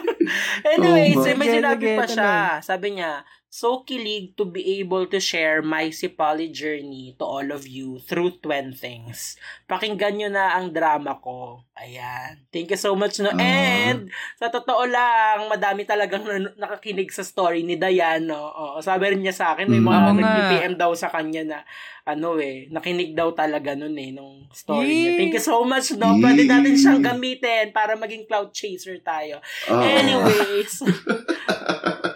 anyway, 0.74 1.14
Oh, 1.14 1.22
so 1.22 1.30
may 1.38 1.50
sinabi 1.54 1.94
pa 1.94 2.06
siya. 2.10 2.60
Sabi 2.66 2.98
niya, 2.98 3.22
so 3.58 3.82
kilig 3.82 4.38
to 4.38 4.46
be 4.46 4.78
able 4.78 5.10
to 5.10 5.18
share 5.18 5.66
my 5.66 5.90
Sipali 5.90 6.54
journey 6.54 7.18
to 7.18 7.26
all 7.26 7.50
of 7.50 7.66
you 7.66 7.98
through 7.98 8.38
Twen 8.38 8.70
Things. 8.70 9.34
Pakinggan 9.66 10.14
nyo 10.14 10.30
na 10.30 10.54
ang 10.54 10.70
drama 10.70 11.18
ko. 11.18 11.66
Ayan. 11.74 12.46
Thank 12.54 12.70
you 12.70 12.78
so 12.78 12.94
much, 12.94 13.18
no? 13.18 13.34
Ah. 13.34 13.42
And, 13.42 14.14
sa 14.38 14.54
totoo 14.54 14.86
lang, 14.86 15.50
madami 15.50 15.90
talagang 15.90 16.22
nan- 16.22 16.54
nakakinig 16.54 17.10
sa 17.10 17.26
story 17.26 17.66
ni 17.66 17.82
Dayan, 17.82 18.30
no? 18.30 18.38
Oo, 18.38 18.78
sabi 18.78 19.10
rin 19.10 19.26
niya 19.26 19.34
sa 19.34 19.58
akin, 19.58 19.66
may 19.66 19.82
Mm. 19.82 19.90
mga 19.90 20.02
nga. 20.02 20.14
nag-PM 20.14 20.74
daw 20.78 20.94
sa 20.94 21.10
kanya 21.10 21.42
na, 21.42 21.60
ano 22.06 22.38
eh, 22.38 22.70
nakinig 22.70 23.14
daw 23.14 23.34
talaga 23.34 23.74
nun 23.74 23.98
eh, 23.98 24.14
nung 24.14 24.46
story 24.54 24.86
niya. 24.86 25.10
Yee. 25.14 25.18
Thank 25.18 25.34
you 25.34 25.44
so 25.44 25.66
much, 25.66 25.98
no? 25.98 26.14
Yee. 26.14 26.22
Pwede 26.22 26.42
natin 26.46 26.74
siyang 26.74 27.02
gamitin 27.04 27.74
para 27.74 27.98
maging 27.98 28.26
cloud 28.26 28.54
chaser 28.54 29.02
tayo. 29.02 29.42
Oo. 29.70 29.82
Anyways, 29.82 30.82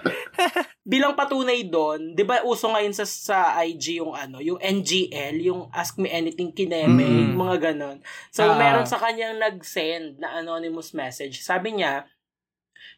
bilang 0.92 1.16
patunay 1.16 1.64
doon, 1.64 2.12
'di 2.12 2.24
ba 2.28 2.44
uso 2.44 2.68
ngayon 2.68 2.92
sa 2.92 3.08
sa 3.08 3.38
IG 3.64 4.04
yung 4.04 4.12
ano, 4.12 4.44
yung 4.44 4.60
NGL, 4.60 5.40
yung 5.40 5.72
Ask 5.72 5.96
Me 5.96 6.12
Anything 6.12 6.52
Kineme, 6.52 7.00
Mm. 7.00 7.32
yung 7.32 7.40
mga 7.40 7.72
ganon. 7.72 8.04
So 8.28 8.44
Ah. 8.44 8.60
meron 8.60 8.84
sa 8.84 9.00
kanyang 9.00 9.40
nag-send 9.40 10.20
na 10.20 10.44
anonymous 10.44 10.92
message. 10.92 11.40
Sabi 11.40 11.80
niya, 11.80 12.04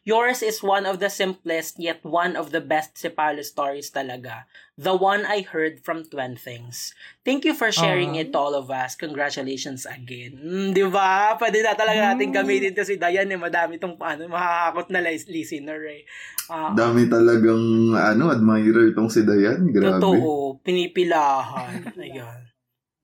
Yours 0.04 0.44
is 0.44 0.60
one 0.60 0.84
of 0.84 1.00
the 1.00 1.08
simplest 1.08 1.80
yet 1.80 2.04
one 2.04 2.36
of 2.36 2.52
the 2.52 2.60
best 2.60 2.92
Sipalo 2.92 3.40
stories 3.40 3.88
talaga. 3.88 4.44
The 4.76 4.92
one 4.92 5.24
I 5.24 5.40
heard 5.40 5.80
from 5.80 6.04
Twen 6.04 6.36
Things. 6.36 6.92
Thank 7.24 7.48
you 7.48 7.56
for 7.56 7.72
sharing 7.72 8.12
Ah. 8.12 8.20
it 8.20 8.28
to 8.32 8.36
all 8.36 8.52
of 8.52 8.68
us. 8.68 9.00
Congratulations 9.00 9.88
again. 9.88 10.36
Mm, 10.36 10.76
di 10.76 10.84
ba? 10.92 11.40
Pwede 11.40 11.64
na 11.64 11.72
talaga 11.72 12.12
natin 12.12 12.36
gamitin 12.36 12.76
to 12.76 12.84
si 12.84 13.00
Dayan 13.00 13.32
eh. 13.32 13.40
Madami 13.40 13.80
tong 13.80 13.96
ano, 13.96 14.28
makakakot 14.28 14.92
na 14.92 15.00
lis- 15.00 15.24
listener 15.24 15.80
eh. 15.88 16.04
Ah, 16.52 16.76
Dami 16.76 17.08
talagang, 17.08 17.96
ano, 17.96 18.28
admirer 18.28 18.92
tong 18.92 19.08
si 19.08 19.24
Dayan. 19.24 19.72
Grabe. 19.72 20.04
Totoo, 20.04 20.60
pinipilahan. 20.60 21.80
Ayan. 21.96 22.52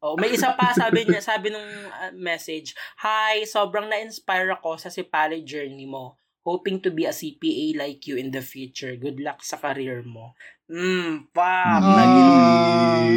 Oh, 0.05 0.21
may 0.21 0.37
isa 0.37 0.53
pa 0.53 0.77
sabi 0.77 1.09
niya, 1.09 1.25
sabi 1.25 1.49
nung 1.49 1.65
uh, 1.65 2.13
message, 2.13 2.77
Hi, 3.01 3.49
sobrang 3.49 3.89
na-inspire 3.89 4.53
ako 4.53 4.77
sa 4.77 4.93
Sipali 4.93 5.41
journey 5.45 5.89
mo. 5.89 6.20
Hoping 6.41 6.81
to 6.81 6.91
be 6.91 7.05
a 7.05 7.13
CPA 7.13 7.77
like 7.77 8.09
you 8.09 8.17
in 8.17 8.33
the 8.33 8.41
future. 8.41 8.97
Good 8.97 9.21
luck 9.21 9.45
sa 9.45 9.61
career 9.61 10.01
mo. 10.01 10.33
Mm, 10.71 11.27
fuck. 11.35 11.83
Mm. 11.83 11.97
Naging, 11.99 12.33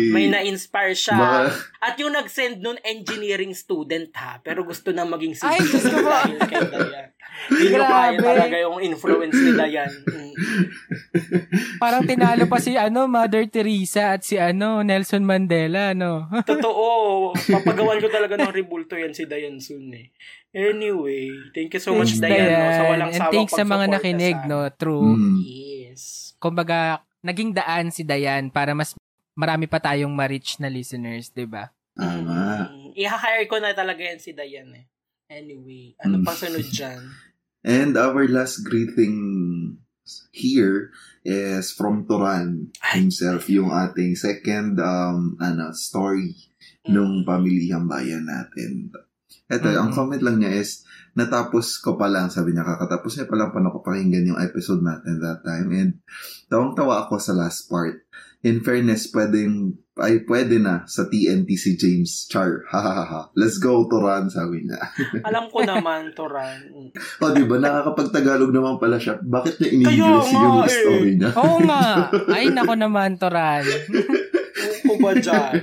may 0.10 0.26
na-inspire 0.26 0.98
siya. 0.98 1.16
Baka, 1.16 1.54
At 1.86 1.96
yung 2.02 2.18
nag-send 2.18 2.60
nun, 2.60 2.82
engineering 2.82 3.54
student 3.54 4.10
ha. 4.18 4.42
Pero 4.42 4.66
gusto 4.66 4.90
na 4.90 5.06
maging 5.06 5.38
CPA. 5.38 5.54
Ay, 5.54 5.62
gusto 5.62 5.96
mo. 6.02 6.12
Dayan. 7.46 7.52
Hindi 7.54 7.66
nyo 7.70 7.84
kaya 7.84 8.10
Grabe. 8.14 8.24
talaga 8.24 8.56
yung 8.58 8.78
influence 8.80 9.36
ni 9.36 9.52
Dayan. 9.54 9.92
Mm. 10.06 10.32
Parang 11.78 12.04
tinalo 12.04 12.44
pa 12.46 12.58
si 12.58 12.74
ano, 12.74 13.06
Mother 13.06 13.46
Teresa 13.46 14.14
at 14.14 14.22
si 14.22 14.36
ano, 14.36 14.82
Nelson 14.82 15.22
Mandela, 15.22 15.92
no? 15.94 16.26
Totoo. 16.46 17.32
Papagawan 17.34 18.00
ko 18.00 18.08
talaga 18.08 18.36
ng 18.36 18.52
rebulto 18.52 18.96
yan 18.96 19.12
si 19.12 19.24
Dayan 19.24 19.58
soon 19.58 19.92
eh. 19.92 20.08
Anyway, 20.50 21.34
thank 21.52 21.70
you 21.70 21.82
so 21.82 21.94
much 21.94 22.16
Thanks, 22.16 22.24
Dayan, 22.24 22.46
no, 22.46 22.54
sa 22.54 22.62
Dayan. 22.62 22.86
walang 22.88 23.10
And 23.10 23.20
sawang 23.20 23.34
thanks 23.34 23.54
sa 23.54 23.66
mga 23.66 23.86
nakinig, 23.90 24.38
sa- 24.38 24.48
no? 24.48 24.60
True. 24.72 25.14
mm, 25.14 25.38
Yes. 25.44 26.02
Kumbaga, 26.38 26.80
naging 27.20 27.52
daan 27.52 27.90
si 27.90 28.02
Dayan 28.02 28.48
para 28.48 28.74
mas 28.74 28.94
marami 29.34 29.66
pa 29.66 29.80
tayong 29.80 30.12
ma-reach 30.12 30.58
na 30.58 30.68
listeners, 30.68 31.30
'di 31.30 31.46
ba? 31.46 31.74
tama. 31.94 32.70
Mm, 32.70 32.94
I-hire 32.96 33.46
ko 33.46 33.58
na 33.58 33.70
talaga 33.72 34.02
yan 34.02 34.18
si 34.18 34.30
Dayan 34.30 34.70
eh. 34.72 34.86
Anyway, 35.26 35.94
ano 35.98 36.18
Mm. 36.18 36.24
pang 36.24 36.36
sunod 36.36 36.66
dyan? 36.68 37.02
And 37.64 37.96
our 37.96 38.28
last 38.28 38.68
greeting 38.68 39.80
here 40.36 40.92
is 41.24 41.72
from 41.72 42.04
Turan 42.04 42.76
himself, 42.92 43.48
yung 43.48 43.72
ating 43.72 44.20
second 44.20 44.76
um 44.84 45.40
ano 45.40 45.72
story 45.72 46.36
nung 46.92 47.24
pamilihang 47.24 47.88
bayan 47.88 48.28
natin. 48.28 48.92
Ito, 49.48 49.68
Mm. 49.72 49.80
ang 49.80 49.92
comment 49.96 50.24
lang 50.24 50.38
niya 50.44 50.60
is, 50.60 50.84
natapos 51.16 51.80
ko 51.80 51.96
pa 51.96 52.12
lang, 52.12 52.28
sabi 52.28 52.52
niya, 52.52 52.68
kakatapos 52.68 53.16
niya 53.16 53.28
pa 53.28 53.36
lang 53.40 53.50
pa 53.56 53.64
pakinggan 53.64 54.36
yung 54.36 54.40
episode 54.40 54.84
natin 54.84 55.24
that 55.24 55.44
time. 55.48 55.72
And 55.72 55.92
tawang-tawa 56.52 57.08
ako 57.08 57.20
sa 57.20 57.32
last 57.36 57.72
part. 57.72 58.04
In 58.44 58.60
fairness, 58.60 59.08
pwedeng, 59.16 59.80
ay 60.04 60.26
pwede 60.28 60.58
na 60.58 60.84
sa 60.90 61.06
TNT 61.08 61.50
si 61.56 61.80
James 61.80 62.28
Char. 62.28 62.64
Ha 62.74 62.80
ha 62.82 63.04
ha. 63.06 63.22
Let's 63.40 63.62
go, 63.62 63.88
Turan, 63.88 64.28
sabi 64.28 64.68
niya. 64.68 64.82
Alam 65.30 65.48
ko 65.48 65.64
naman, 65.64 66.12
Toran. 66.12 66.60
Mm. 66.68 66.90
O, 66.94 67.32
di 67.32 67.44
ba? 67.48 67.56
Nakakapagtagalog 67.62 68.52
naman 68.52 68.82
pala 68.82 69.00
siya. 69.00 69.22
Bakit 69.22 69.62
niya 69.62 69.70
in-English 69.72 70.32
nga 70.34 70.44
yung 70.44 70.60
eh. 70.66 70.74
story 70.74 71.12
niya? 71.16 71.32
Oo 71.40 71.58
nga. 71.64 72.12
Ay, 72.36 72.52
nako 72.52 72.74
naman, 72.76 73.16
Toran. 73.16 73.64
Ko 74.84 74.94
ba 75.00 75.16
dyan? 75.16 75.54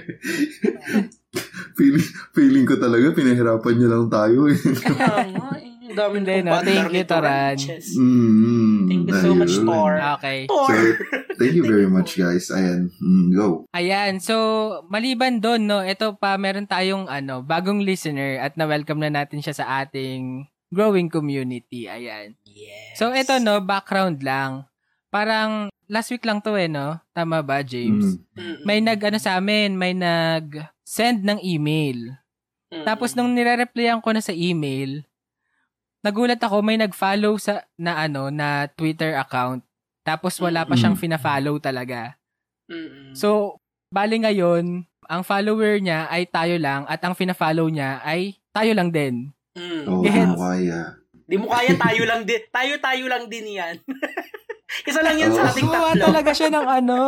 feeling, 1.77 2.09
feeling 2.33 2.65
ko 2.65 2.81
talaga, 2.81 3.13
pinahirapan 3.13 3.75
niya 3.77 3.89
lang 3.93 4.07
tayo 4.09 4.49
eh. 4.49 4.59
Ang 5.91 5.99
daming 5.99 6.23
Hindi, 6.23 6.35
no? 6.39 6.51
kumpandar 6.55 6.71
Thank 6.71 6.93
ni 6.95 7.01
you, 7.03 7.11
Toran. 7.11 7.57
Chess. 7.59 7.87
Mm, 7.99 8.79
Thank 8.87 9.03
you 9.11 9.17
so 9.19 9.31
much. 9.35 9.55
Tor. 9.59 9.93
Okay. 10.19 10.39
Tor! 10.47 10.71
So, 10.71 10.79
thank 11.35 11.55
you 11.59 11.65
very 11.67 11.91
much, 11.91 12.15
guys. 12.15 12.47
Ayan, 12.55 12.95
mm, 12.95 13.27
go. 13.35 13.67
Ayan, 13.75 14.23
so 14.23 14.35
maliban 14.87 15.43
doon, 15.43 15.67
no, 15.67 15.83
ito 15.83 16.15
pa 16.15 16.39
meron 16.39 16.71
tayong 16.71 17.11
ano, 17.11 17.43
bagong 17.43 17.83
listener 17.83 18.39
at 18.39 18.55
na-welcome 18.55 19.03
na 19.03 19.11
natin 19.11 19.43
siya 19.43 19.59
sa 19.59 19.83
ating 19.83 20.47
growing 20.71 21.11
community. 21.11 21.91
Ayan. 21.91 22.39
yes. 22.47 22.95
So 22.95 23.11
ito 23.11 23.43
no, 23.43 23.59
background 23.59 24.23
lang. 24.23 24.71
Parang 25.11 25.75
last 25.91 26.15
week 26.15 26.23
lang 26.23 26.39
to 26.39 26.55
eh, 26.55 26.71
no? 26.71 27.03
Tama 27.11 27.43
ba, 27.43 27.67
James? 27.67 28.23
Mm. 28.39 28.63
May 28.63 28.79
nag 28.79 29.01
ano 29.03 29.19
sa 29.19 29.43
amin, 29.43 29.75
may 29.75 29.91
nag 29.91 30.55
send 30.87 31.27
ng 31.27 31.43
email. 31.43 32.15
Mm-mm. 32.71 32.87
Tapos 32.87 33.19
nung 33.19 33.35
nire-replyan 33.35 33.99
ko 33.99 34.15
na 34.15 34.23
sa 34.23 34.31
email, 34.31 35.03
nagulat 36.01 36.39
ako 36.39 36.61
may 36.61 36.77
nag-follow 36.77 37.37
sa 37.37 37.65
na 37.75 38.01
ano 38.01 38.29
na 38.29 38.69
Twitter 38.69 39.15
account. 39.15 39.61
Tapos 40.01 40.37
wala 40.37 40.65
pa 40.65 40.75
siyang 40.75 40.97
Mm. 40.97 41.03
fina-follow 41.03 41.57
talaga. 41.59 42.17
Mm-mm. 42.67 43.13
So, 43.13 43.59
bali 43.89 44.17
ngayon, 44.19 44.85
ang 45.05 45.23
follower 45.23 45.77
niya 45.77 46.07
ay 46.07 46.25
tayo 46.25 46.57
lang 46.57 46.87
at 46.87 46.99
ang 47.01 47.13
fina-follow 47.13 47.69
niya 47.69 48.01
ay 48.01 48.39
tayo 48.51 48.73
lang 48.73 48.89
din. 48.89 49.29
Mm. 49.53 49.85
Oh, 49.85 50.01
mo 50.01 50.41
kaya. 50.41 50.81
Di 51.27 51.37
mo 51.37 51.47
kaya 51.47 51.75
tayo 51.77 52.03
lang 52.05 52.23
din. 52.25 52.41
Tayo-tayo 52.49 53.05
lang 53.07 53.25
din 53.27 53.47
yan. 53.53 53.75
Isa 54.89 55.03
lang 55.03 55.19
yan 55.19 55.31
sa 55.31 55.45
Oh. 55.45 55.51
ating 55.51 55.67
Gumawa 55.67 55.93
tatlo. 55.93 56.05
talaga 56.07 56.31
siya 56.31 56.49
ng 56.49 56.67
ano, 56.67 56.99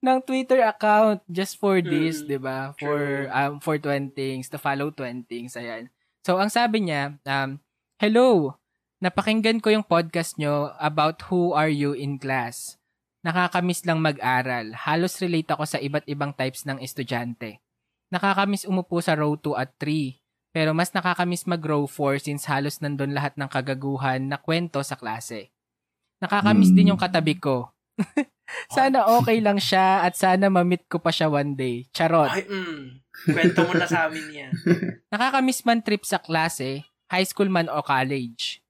ng 0.00 0.18
Twitter 0.24 0.64
account 0.64 1.20
just 1.26 1.56
for 1.56 1.78
this, 1.78 2.20
Mm, 2.20 2.26
'di 2.26 2.38
ba? 2.38 2.72
For 2.74 3.00
um 3.30 3.60
for 3.60 3.76
Twentings, 3.76 4.48
to 4.48 4.56
follow 4.56 4.88
Twentings, 4.88 5.54
ayan. 5.54 5.92
So 6.24 6.36
ang 6.36 6.48
sabi 6.48 6.88
niya, 6.88 7.20
um, 7.22 7.60
"Hello, 7.96 8.60
napakinggan 9.00 9.64
ko 9.64 9.72
yung 9.72 9.86
podcast 9.86 10.36
nyo 10.36 10.76
about 10.76 11.32
who 11.32 11.56
are 11.56 11.72
you 11.72 11.96
in 11.96 12.20
class. 12.20 12.76
Nakakamiss 13.24 13.88
lang 13.88 14.04
mag-aral. 14.04 14.76
Halos 14.76 15.16
relate 15.18 15.48
ako 15.50 15.64
sa 15.64 15.80
iba't 15.80 16.04
ibang 16.06 16.36
types 16.36 16.68
ng 16.68 16.78
estudyante. 16.78 17.58
Nakakamiss 18.12 18.68
umupo 18.68 19.00
sa 19.02 19.16
row 19.18 19.34
2 19.34 19.56
at 19.58 19.72
3. 19.80 20.20
Pero 20.52 20.76
mas 20.76 20.92
nakakamiss 20.92 21.48
mag-row 21.48 21.88
4 21.88 22.20
since 22.22 22.46
halos 22.46 22.78
nandun 22.78 23.16
lahat 23.16 23.34
ng 23.34 23.48
kagaguhan 23.48 24.28
na 24.28 24.38
kwento 24.38 24.78
sa 24.84 24.94
klase. 24.94 25.50
Nakakamiss 26.20 26.70
Hmm. 26.70 26.76
din 26.76 26.90
yung 26.94 27.00
katabi 27.00 27.40
ko. 27.40 27.72
sana 28.76 29.08
okay 29.18 29.40
lang 29.40 29.56
siya 29.58 30.04
at 30.04 30.14
sana 30.14 30.52
mamit 30.52 30.84
ko 30.86 31.00
pa 31.00 31.10
siya 31.10 31.32
one 31.32 31.56
day. 31.56 31.88
Charot. 31.90 32.28
Ay, 32.30 32.44
mm. 32.44 33.02
Kwento 33.32 33.64
mo 33.66 33.72
na 33.74 33.88
sa 33.88 34.06
amin 34.06 34.26
yan. 34.30 34.52
Nakakamiss 35.12 35.64
man 35.64 35.80
trip 35.82 36.04
sa 36.06 36.20
klase, 36.22 36.86
high 37.10 37.26
school 37.26 37.50
man 37.50 37.70
o 37.70 37.82
college. 37.82 38.62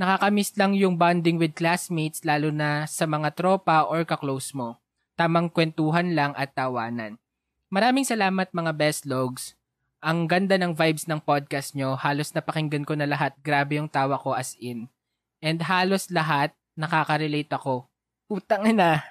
Nakakamiss 0.00 0.56
lang 0.56 0.72
yung 0.74 0.96
bonding 0.96 1.36
with 1.36 1.54
classmates 1.54 2.24
lalo 2.24 2.48
na 2.50 2.88
sa 2.88 3.04
mga 3.04 3.36
tropa 3.36 3.84
or 3.86 4.02
kaklose 4.02 4.56
mo. 4.56 4.80
Tamang 5.14 5.52
kwentuhan 5.52 6.16
lang 6.16 6.32
at 6.34 6.56
tawanan. 6.56 7.20
Maraming 7.68 8.04
salamat 8.04 8.50
mga 8.50 8.72
best 8.74 9.04
logs. 9.04 9.54
Ang 10.02 10.26
ganda 10.26 10.58
ng 10.58 10.74
vibes 10.74 11.06
ng 11.06 11.22
podcast 11.22 11.78
nyo. 11.78 11.94
Halos 11.94 12.34
napakinggan 12.34 12.82
ko 12.82 12.98
na 12.98 13.06
lahat. 13.06 13.38
Grabe 13.44 13.78
yung 13.78 13.86
tawa 13.86 14.18
ko 14.18 14.34
as 14.34 14.58
in. 14.58 14.90
And 15.38 15.62
halos 15.62 16.10
lahat 16.10 16.50
nakaka-relate 16.74 17.52
ako. 17.54 17.86
Putang 18.26 18.66
ina. 18.66 19.04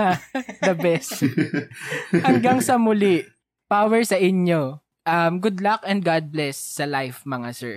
The 0.68 0.76
best. 0.76 1.24
Hanggang 2.26 2.60
sa 2.60 2.76
muli. 2.76 3.24
Power 3.66 4.04
sa 4.04 4.20
inyo. 4.20 4.78
Um, 5.06 5.42
good 5.42 5.58
luck 5.64 5.82
and 5.82 6.04
God 6.04 6.30
bless 6.30 6.60
sa 6.60 6.84
life 6.86 7.24
mga 7.24 7.50
sir. 7.56 7.76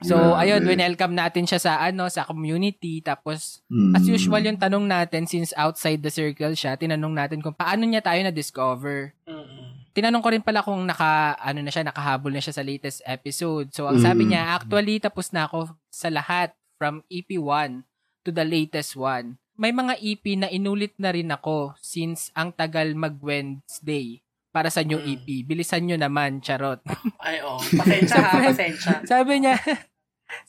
So, 0.00 0.16
Grabe. 0.16 0.40
ayun, 0.42 0.62
welcome 0.64 1.12
natin 1.12 1.44
siya 1.44 1.58
sa 1.58 1.72
ano, 1.78 2.08
sa 2.08 2.24
community. 2.24 3.00
Tapos, 3.00 3.60
Mm. 3.66 3.92
as 3.92 4.04
usual 4.06 4.40
yung 4.42 4.56
tanong 4.56 4.84
natin, 4.84 5.24
since 5.24 5.52
outside 5.54 6.00
the 6.00 6.08
circle 6.08 6.52
siya, 6.52 6.74
tinanong 6.74 7.12
natin 7.12 7.38
kung 7.38 7.52
paano 7.52 7.84
niya 7.84 8.00
tayo 8.00 8.16
na-discover. 8.20 9.12
Mm-mm. 9.24 9.84
Tinanong 9.90 10.18
ko 10.18 10.30
rin 10.30 10.40
pala 10.40 10.60
kung 10.60 10.80
naka, 10.82 11.36
ano 11.36 11.60
na 11.60 11.68
siya, 11.68 11.84
nakahabol 11.84 12.30
na 12.30 12.38
siya 12.38 12.54
sa 12.54 12.62
latest 12.62 13.04
episode. 13.04 13.68
So, 13.70 13.86
ang 13.86 13.98
sabi 13.98 14.24
Mm. 14.24 14.28
niya, 14.30 14.42
actually, 14.54 14.96
tapos 14.98 15.30
na 15.30 15.44
ako 15.44 15.68
sa 15.86 16.08
lahat 16.08 16.50
from 16.74 17.04
EP1 17.06 17.84
to 18.20 18.30
the 18.30 18.42
latest 18.42 18.94
one. 18.94 19.36
may 19.54 19.76
mga 19.76 20.00
EP 20.00 20.24
na 20.34 20.48
inulit 20.48 20.96
na 20.96 21.12
rin 21.12 21.28
ako 21.28 21.76
since 21.76 22.32
ang 22.32 22.48
tagal 22.50 22.96
mag-Wednesday 22.96 24.24
para 24.48 24.66
sa 24.66 24.80
new 24.80 24.96
Mm. 24.96 25.08
EP. 25.10 25.26
Bilisan 25.44 25.84
nyo 25.84 25.94
naman, 25.94 26.40
charot. 26.40 26.80
Ay, 27.20 27.38
oh. 27.40 27.60
Pasensya 27.60 28.18
ha, 28.18 28.40
pasensya. 28.48 29.04
sabi 29.04 29.38
niya, 29.38 29.60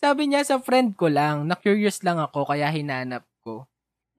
sabi 0.01 0.29
niya 0.29 0.45
sa 0.45 0.61
friend 0.61 0.93
ko 0.95 1.09
lang, 1.11 1.45
na-curious 1.49 2.01
lang 2.05 2.21
ako 2.21 2.45
kaya 2.47 2.69
hinanap 2.69 3.25
ko. 3.41 3.65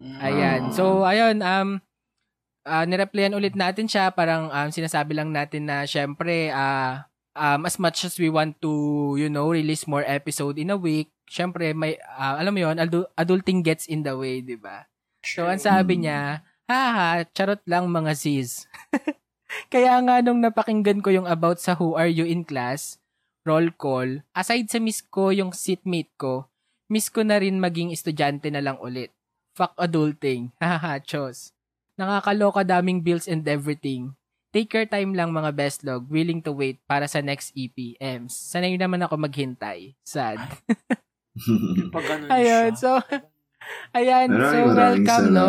Ayan. 0.02 0.68
Ah. 0.68 0.74
So, 0.74 1.06
ayun, 1.06 1.40
um, 1.40 1.78
uh, 2.66 2.84
nireplyan 2.86 3.34
ulit 3.34 3.54
natin 3.54 3.86
siya. 3.86 4.10
Parang 4.10 4.50
um, 4.50 4.68
sinasabi 4.70 5.14
lang 5.14 5.30
natin 5.30 5.70
na, 5.70 5.86
syempre, 5.86 6.50
ah, 6.50 7.06
um, 7.34 7.62
as 7.66 7.78
much 7.78 8.02
as 8.02 8.18
we 8.18 8.28
want 8.28 8.58
to, 8.58 8.70
you 9.18 9.30
know, 9.30 9.50
release 9.50 9.86
more 9.86 10.04
episode 10.06 10.58
in 10.58 10.74
a 10.74 10.78
week, 10.78 11.10
syempre, 11.30 11.70
may, 11.72 11.98
ah, 12.04 12.38
alam 12.38 12.52
mo 12.54 12.60
yun, 12.66 12.76
adu- 12.82 13.08
adulting 13.14 13.62
gets 13.62 13.86
in 13.86 14.02
the 14.02 14.14
way, 14.14 14.42
di 14.42 14.58
ba? 14.58 14.86
So, 15.22 15.46
ang 15.46 15.62
sabi 15.62 15.98
Mm. 15.98 16.02
niya, 16.02 16.20
haha, 16.66 17.22
charot 17.30 17.62
lang 17.66 17.86
mga 17.86 18.12
sis. 18.18 18.66
Kaya 19.72 20.00
nga 20.00 20.24
nung 20.24 20.40
napakinggan 20.40 21.04
ko 21.04 21.12
yung 21.12 21.28
about 21.28 21.60
sa 21.60 21.76
Who 21.76 21.94
Are 21.94 22.08
You 22.08 22.24
in 22.24 22.42
Class, 22.42 22.96
roll 23.42 23.74
call, 23.74 24.22
aside 24.32 24.70
sa 24.70 24.78
miss 24.78 25.02
ko 25.02 25.34
yung 25.34 25.50
seatmate 25.50 26.10
ko, 26.18 26.46
miss 26.86 27.10
ko 27.10 27.26
na 27.26 27.38
rin 27.38 27.58
maging 27.58 27.90
estudyante 27.90 28.48
na 28.50 28.62
lang 28.62 28.78
ulit. 28.78 29.10
Fuck 29.52 29.76
adulting. 29.76 30.54
Haha, 30.62 31.02
chos. 31.02 31.52
Nakakaloka 32.00 32.64
daming 32.64 33.04
bills 33.04 33.28
and 33.28 33.44
everything. 33.44 34.16
Take 34.52 34.72
your 34.76 34.84
time 34.84 35.16
lang 35.16 35.32
mga 35.32 35.52
best 35.56 35.80
log. 35.80 36.12
Willing 36.12 36.44
to 36.44 36.52
wait 36.52 36.76
para 36.84 37.08
sa 37.08 37.24
next 37.24 37.56
EP. 37.56 37.96
Ems. 37.96 38.36
Sanay 38.36 38.76
naman 38.76 39.00
ako 39.00 39.16
maghintay. 39.16 39.96
Sad. 40.04 40.40
Ayun. 42.36 42.76
So, 42.76 43.00
ayan. 43.96 44.28
So, 44.28 44.56
welcome, 44.76 45.32
no? 45.32 45.48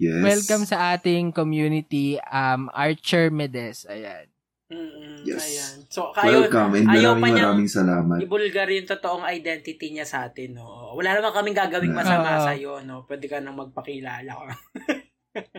Yes. 0.00 0.24
Welcome 0.24 0.64
sa 0.64 0.96
ating 0.96 1.36
community, 1.36 2.16
um, 2.24 2.72
Archer 2.72 3.28
Medes. 3.28 3.84
Ayan. 3.84 4.32
Mm-mm, 4.72 5.20
Yes. 5.22 5.38
Ayan. 5.38 5.74
So, 5.86 6.10
kayo, 6.10 6.42
Welcome 6.42 6.72
and 6.74 6.86
ayaw 6.88 7.14
pa 7.14 7.20
maraming 7.20 7.30
niyang 7.30 7.46
maraming 7.54 7.70
salamat. 7.70 8.16
ibulgar 8.18 8.66
yung 8.66 8.88
totoong 8.88 9.24
identity 9.24 9.86
niya 9.88 10.02
sa 10.02 10.26
atin, 10.26 10.56
no? 10.56 10.92
Wala 10.92 11.14
naman 11.14 11.30
kaming 11.30 11.54
gagawing 11.54 11.94
masama 11.94 12.34
Oo. 12.34 12.42
sa 12.42 12.52
iyo, 12.52 12.80
no? 12.80 13.04
Pwede 13.04 13.26
ka 13.26 13.38
nang 13.38 13.54
magpakilala 13.54 14.32
ko. 14.32 14.44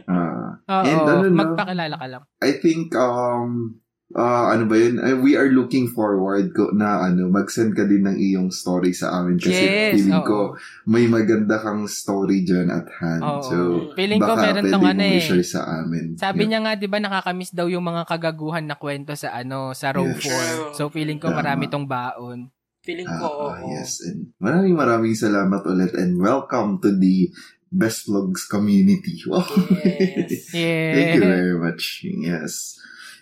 Ah, 0.05 0.53
Oo, 0.69 0.83
And 0.85 1.01
ano, 1.01 1.25
no? 1.25 1.33
magpakilala 1.33 1.95
ka 1.97 2.05
lang. 2.05 2.23
I 2.39 2.61
think 2.61 2.93
um 2.93 3.81
ah 4.13 4.49
ano 4.49 4.65
ba 4.65 4.75
yun? 4.75 4.97
Uh, 4.97 5.17
we 5.19 5.33
are 5.33 5.49
looking 5.49 5.89
forward 5.89 6.53
ko 6.53 6.69
na 6.69 7.01
ano 7.01 7.27
mag-send 7.27 7.73
ka 7.73 7.83
din 7.83 8.05
ng 8.05 8.15
iyong 8.15 8.49
story 8.49 8.93
sa 8.93 9.09
amin 9.17 9.41
kasi 9.41 9.57
Yes, 9.57 9.97
feeling 9.97 10.21
oo. 10.21 10.25
ko 10.25 10.37
may 10.85 11.09
maganda 11.09 11.57
kang 11.57 11.85
story 11.85 12.41
dyan 12.41 12.69
at 12.69 12.85
hand. 12.93 13.21
Oo. 13.21 13.41
So 13.41 13.57
Feeling 13.93 14.21
ko 14.21 14.33
baka 14.33 14.41
meron 14.43 14.63
pwede 14.63 14.73
tong 14.73 14.85
ano 14.85 15.03
eh. 15.03 15.43
sa 15.43 15.61
amin. 15.81 16.05
Sabi 16.15 16.45
Yep. 16.45 16.47
niya 16.47 16.59
nga 16.61 16.73
'di 16.77 16.87
ba 16.87 16.97
nakakamiss 16.97 17.51
daw 17.51 17.65
yung 17.65 17.83
mga 17.83 18.05
kagaguhan 18.05 18.65
na 18.65 18.77
kwento 18.77 19.13
sa 19.13 19.33
ano 19.33 19.73
sa 19.73 19.89
row 19.89 20.05
Yes. 20.05 20.73
4. 20.73 20.77
So 20.77 20.87
feeling 20.87 21.17
ko 21.17 21.33
Tama. 21.33 21.41
marami 21.41 21.65
tong 21.67 21.89
baon. 21.89 22.53
Feeling 22.83 23.07
Ah, 23.07 23.17
ko, 23.17 23.27
oo. 23.27 23.47
ah, 23.49 23.63
yes. 23.73 24.03
And 24.03 24.35
maraming 24.37 24.75
maraming 24.75 25.15
salamat 25.15 25.63
ulit 25.63 25.95
and 25.95 26.19
welcome 26.19 26.83
to 26.83 26.91
the 26.91 27.31
Best 27.67 28.05
Vlogs 28.05 28.45
community. 28.45 29.17
Wow. 29.25 29.41
Yes. 29.81 30.53
Thank 30.53 31.09
you 31.17 31.23
Yeah. 31.25 31.33
very 31.33 31.55
much. 31.57 32.05
Yes. 32.05 32.77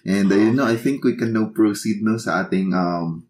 And 0.07 0.27
ayun 0.33 0.57
no, 0.57 0.65
I 0.65 0.77
think 0.77 1.05
we 1.05 1.13
can 1.13 1.33
now 1.33 1.53
proceed 1.53 2.01
no 2.01 2.17
sa 2.17 2.45
ating 2.45 2.73
um 2.73 3.29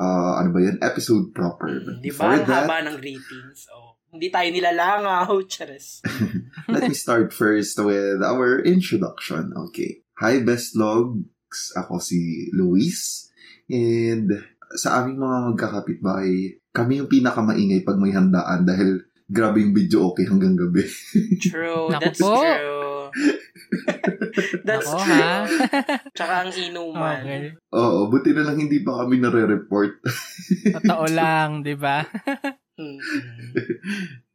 uh, 0.00 0.32
ano 0.40 0.48
ba 0.52 0.60
yun? 0.62 0.76
Episode 0.80 1.32
proper. 1.32 1.82
But 1.82 2.04
Di 2.04 2.12
ba? 2.12 2.36
Ang 2.36 2.46
that, 2.46 2.66
haba 2.68 2.84
ng 2.86 2.96
greetings. 3.00 3.68
Oh. 3.72 3.96
Hindi 4.12 4.32
tayo 4.32 4.48
nilalangaw, 4.48 5.28
chares. 5.52 6.00
let 6.72 6.88
me 6.88 6.96
start 6.96 7.34
first 7.34 7.76
with 7.82 8.22
our 8.22 8.62
introduction. 8.64 9.52
Okay. 9.68 10.06
Hi, 10.22 10.40
Best 10.40 10.72
Logs. 10.78 11.74
Ako 11.76 12.00
si 12.00 12.48
Luis. 12.56 13.28
And 13.68 14.30
sa 14.78 15.02
aming 15.02 15.20
mga 15.20 15.38
magkakapitbahay, 15.52 16.58
kami 16.70 17.02
yung 17.02 17.10
pinakamaingay 17.10 17.82
pag 17.82 17.98
may 18.00 18.14
handaan 18.14 18.64
dahil 18.64 19.05
grabe 19.26 19.58
yung 19.62 19.74
video 19.74 20.10
okay 20.10 20.26
hanggang 20.26 20.54
gabi. 20.54 20.86
True. 21.50 21.90
Naku 21.90 22.02
That's 22.02 22.20
po. 22.22 22.34
true. 22.38 22.86
That's 24.62 24.86
Ako 24.86 24.98
true. 25.02 25.14
ha. 25.18 25.34
Tsaka 26.16 26.34
ang 26.46 26.52
inuman. 26.52 27.20
okay. 27.24 27.42
Oo, 27.74 28.06
buti 28.12 28.30
na 28.36 28.46
lang 28.46 28.58
hindi 28.60 28.84
pa 28.84 29.02
kami 29.02 29.18
nare-report. 29.18 29.92
Totoo 30.78 31.06
lang, 31.10 31.64
'di 31.64 31.74
ba? 31.80 32.04
Mm. 32.76 33.00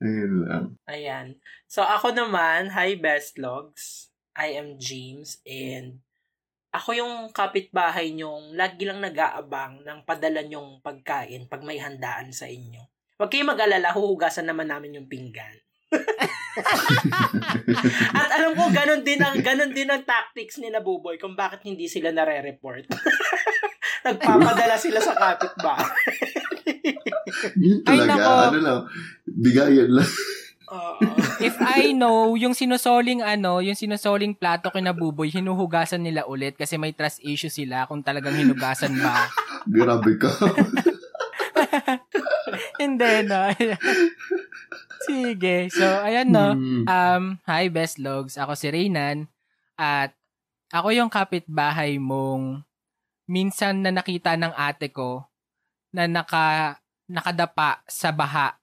Ayun 0.02 0.34
lang. 0.50 0.66
Ayan. 0.90 1.38
So, 1.70 1.86
ako 1.86 2.12
naman, 2.18 2.74
hi 2.74 2.98
best 2.98 3.38
logs. 3.38 4.10
I 4.34 4.58
am 4.58 4.82
James 4.82 5.38
and 5.46 6.02
ako 6.72 6.96
yung 6.96 7.14
kapitbahay 7.36 8.16
nyong 8.16 8.56
lagi 8.56 8.88
lang 8.88 9.04
nag-aabang 9.04 9.84
ng 9.84 10.00
padala 10.08 10.40
nyong 10.40 10.80
pagkain 10.80 11.52
pag 11.52 11.62
may 11.68 11.78
handaan 11.78 12.32
sa 12.32 12.48
inyo. 12.48 12.91
Huwag 13.22 13.30
kayong 13.30 13.54
mag-alala, 13.54 13.94
huhugasan 13.94 14.50
naman 14.50 14.66
namin 14.66 14.98
yung 14.98 15.06
pinggan. 15.06 15.54
At 18.18 18.30
alam 18.34 18.58
ko, 18.58 18.74
ganun 18.74 19.06
din 19.06 19.22
ang, 19.22 19.38
ganun 19.46 19.78
din 19.78 19.94
ang 19.94 20.02
tactics 20.02 20.58
ni 20.58 20.74
na 20.74 20.82
Buboy 20.82 21.22
kung 21.22 21.38
bakit 21.38 21.62
hindi 21.62 21.86
sila 21.86 22.10
nare-report. 22.10 22.90
Nagpapadala 24.10 24.74
sila 24.74 24.98
sa 24.98 25.14
kapitbahay. 25.14 25.86
Yun 27.62 27.86
Ay, 27.86 28.02
talaga, 28.02 28.18
nako. 28.18 28.42
ano 28.42 28.58
lang, 28.58 28.80
bigayan 29.30 29.90
lang. 30.02 30.10
If 31.44 31.62
I 31.62 31.94
know, 31.94 32.34
yung 32.34 32.58
sinusoling 32.58 33.22
ano, 33.22 33.62
yung 33.62 33.78
sinusoling 33.78 34.34
plato 34.34 34.74
kinabuboy, 34.74 35.30
hinuhugasan 35.30 36.02
nila 36.02 36.26
ulit 36.26 36.58
kasi 36.58 36.82
may 36.82 36.96
trust 36.96 37.22
issue 37.22 37.54
sila 37.54 37.86
kung 37.86 38.02
talagang 38.02 38.34
hinugasan 38.34 38.98
ba. 38.98 39.30
Grabe 39.68 40.18
ka. 40.18 40.32
Hindi, 42.82 43.14
no? 43.30 43.42
Sige. 45.06 45.70
So, 45.70 45.86
ayan, 45.86 46.34
no? 46.34 46.58
Hmm. 46.58 46.84
Um, 46.90 47.24
hi, 47.46 47.70
best 47.70 48.02
logs. 48.02 48.42
Ako 48.42 48.58
si 48.58 48.74
Reynan. 48.74 49.30
At 49.78 50.18
ako 50.74 50.90
yung 50.90 51.14
kapitbahay 51.14 52.02
mong 52.02 52.66
minsan 53.30 53.86
na 53.86 53.94
nakita 53.94 54.34
ng 54.34 54.54
ate 54.58 54.90
ko 54.90 55.30
na 55.94 56.10
naka, 56.10 56.78
nakadapa 57.06 57.86
sa 57.86 58.10
baha. 58.10 58.58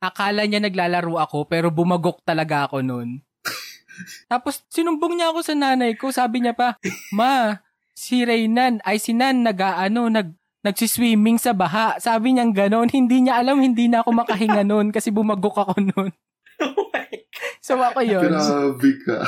Akala 0.00 0.44
niya 0.44 0.62
naglalaro 0.62 1.18
ako 1.18 1.48
pero 1.48 1.68
bumagok 1.68 2.22
talaga 2.22 2.68
ako 2.68 2.80
nun. 2.80 3.20
Tapos 4.30 4.62
sinumbong 4.72 5.18
niya 5.18 5.32
ako 5.34 5.40
sa 5.44 5.54
nanay 5.56 5.96
ko. 5.96 6.12
Sabi 6.12 6.44
niya 6.44 6.54
pa, 6.54 6.76
Ma, 7.16 7.58
si 7.96 8.22
Reynan, 8.22 8.84
ay 8.84 9.00
si 9.00 9.16
Nan, 9.16 9.40
nag, 9.40 9.56
ano, 9.56 10.12
nag, 10.12 10.36
nagsiswimming 10.66 11.38
sa 11.38 11.54
baha. 11.54 11.96
Sabi 11.96 12.34
niya 12.34 12.50
ganon. 12.50 12.90
Hindi 12.90 13.22
niya 13.22 13.38
alam, 13.38 13.62
hindi 13.62 13.86
na 13.86 14.02
ako 14.02 14.10
makahinga 14.12 14.66
nun 14.66 14.90
kasi 14.90 15.14
bumagok 15.14 15.62
ako 15.62 15.74
nun. 15.80 16.10
Oh 16.56 16.88
So 17.60 17.76
ako 17.76 18.00
yun. 18.00 18.32
Grabe 18.32 18.90
ka. 19.04 19.18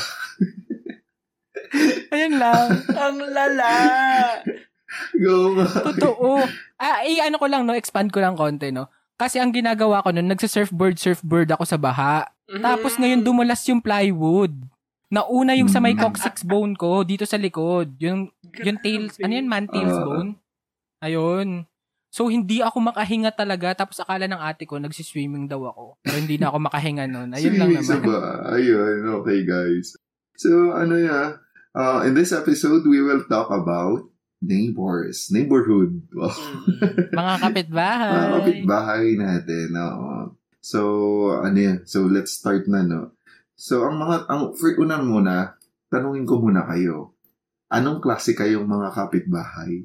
Ayun 2.09 2.40
lang. 2.40 2.66
Ang 2.88 3.18
lala. 3.29 3.72
Go 5.12 5.53
nga. 5.59 5.66
Totoo. 5.92 6.40
Ah, 6.81 7.05
eh, 7.05 7.20
ano 7.20 7.37
ko 7.37 7.46
lang, 7.51 7.68
no? 7.68 7.77
Expand 7.77 8.09
ko 8.09 8.22
lang 8.22 8.38
konti, 8.38 8.72
no? 8.72 8.88
Kasi 9.18 9.42
ang 9.42 9.51
ginagawa 9.51 10.01
ko 10.01 10.14
nun, 10.14 10.31
nagsa-surfboard, 10.31 10.96
surfboard 10.96 11.51
ako 11.51 11.66
sa 11.66 11.77
baha. 11.77 12.31
Tapos 12.48 12.96
Mm. 12.96 13.01
ngayon 13.03 13.20
dumulas 13.27 13.61
yung 13.68 13.83
plywood. 13.83 14.55
Nauna 15.11 15.59
yung 15.59 15.68
sa 15.68 15.83
may 15.83 15.92
Mm. 15.92 16.01
coccyx 16.01 16.46
bone 16.46 16.79
ko, 16.79 17.03
dito 17.03 17.27
sa 17.27 17.37
likod. 17.37 17.98
Yung, 17.98 18.31
yung 18.62 18.79
tails, 18.79 19.18
ano 19.18 19.33
yun, 19.35 19.48
man 19.51 19.66
tails 19.66 19.92
Ah. 19.92 20.05
bone? 20.07 20.31
Ayun. 20.98 21.66
So, 22.08 22.32
hindi 22.32 22.64
ako 22.64 22.80
makahinga 22.88 23.30
talaga. 23.37 23.76
Tapos 23.76 24.00
akala 24.00 24.24
ng 24.24 24.40
ate 24.40 24.64
ko, 24.64 24.80
nagsiswimming 24.80 25.44
daw 25.44 25.68
ako. 25.68 26.00
Pero 26.00 26.16
hindi 26.16 26.40
na 26.40 26.48
ako 26.48 26.58
makahinga 26.64 27.04
nun. 27.04 27.37
Ayun 27.37 27.54
lang 27.61 27.70
naman. 27.76 28.00
ba? 28.00 28.20
Ayun, 28.56 29.04
okay 29.22 29.44
guys. 29.44 29.92
So, 30.40 30.72
ano 30.72 30.96
ya, 30.96 31.37
uh, 31.76 32.00
in 32.08 32.16
this 32.16 32.32
episode, 32.32 32.88
we 32.88 33.04
will 33.04 33.22
talk 33.28 33.52
about 33.52 34.08
neighbors, 34.40 35.28
neighborhood. 35.28 36.00
Wow. 36.14 36.32
Mm. 36.32 37.12
Mga 37.12 37.34
kapitbahay. 37.42 38.12
Mga 38.14 38.30
kapitbahay 38.38 39.06
natin. 39.18 39.68
oo. 39.76 40.11
So, 40.64 40.80
ano 41.38 41.58
yan? 41.58 41.78
So, 41.84 42.08
let's 42.08 42.34
start 42.34 42.66
na, 42.70 42.82
no? 42.82 43.14
So, 43.58 43.84
ang 43.84 43.98
mga, 44.00 44.30
ang, 44.30 44.54
for 44.54 44.72
una 44.78 45.02
muna, 45.02 45.58
tanungin 45.90 46.24
ko 46.24 46.38
muna 46.38 46.64
kayo. 46.70 47.14
Anong 47.68 48.00
klase 48.00 48.32
kayong 48.32 48.64
mga 48.64 48.96
kapitbahay? 48.96 49.84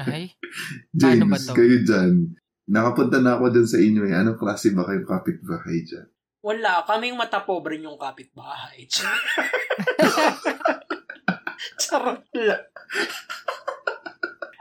Ay, 0.00 0.32
James, 0.98 1.24
ba 1.24 1.38
to? 1.38 1.54
kayo 1.54 1.76
dyan. 1.80 2.34
Nakapunta 2.66 3.18
na 3.18 3.36
ako 3.36 3.50
dyan 3.50 3.68
sa 3.68 3.78
inyo 3.78 4.02
eh. 4.04 4.14
Anong 4.14 4.36
klase 4.36 4.70
ba 4.70 4.82
kayong 4.82 5.06
kapitbahay 5.06 5.78
dyan? 5.82 6.06
Wala, 6.40 6.82
kaming 6.82 7.14
mata 7.14 7.40
pobre 7.40 7.76
yung 7.76 7.94
kapitbahay. 7.96 8.86
Charot 11.76 12.22
lang. 12.32 12.64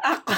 Ako, 0.06 0.34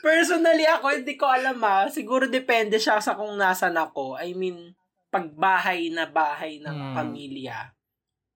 personally 0.00 0.62
ako, 0.64 0.86
hindi 0.92 1.14
ko 1.14 1.26
alam 1.26 1.58
ah. 1.60 1.90
Siguro 1.90 2.26
depende 2.26 2.78
siya 2.78 2.98
sa 2.98 3.14
kung 3.14 3.34
nasan 3.34 3.74
ako. 3.74 4.14
I 4.14 4.30
mean, 4.32 4.74
pagbahay 5.10 5.90
na 5.90 6.06
bahay 6.06 6.58
ng 6.58 6.70
Hmm. 6.72 6.94
pamilya, 6.94 7.73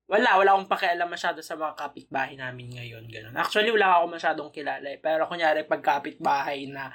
wala, 0.09 0.41
wala 0.41 0.51
akong 0.57 0.73
pakialam 0.73 1.05
masyado 1.05 1.45
sa 1.45 1.53
mga 1.55 1.77
kapitbahay 1.77 2.35
namin 2.35 2.73
ngayon. 2.73 3.05
Ganun. 3.13 3.37
Actually, 3.37 3.69
wala 3.69 4.01
ako 4.01 4.05
masyadong 4.17 4.51
kilala. 4.51 4.89
Eh. 4.89 4.97
Pero 4.97 5.29
kunyari, 5.29 5.69
pag 5.69 5.85
kapitbahay 5.85 6.65
na, 6.65 6.89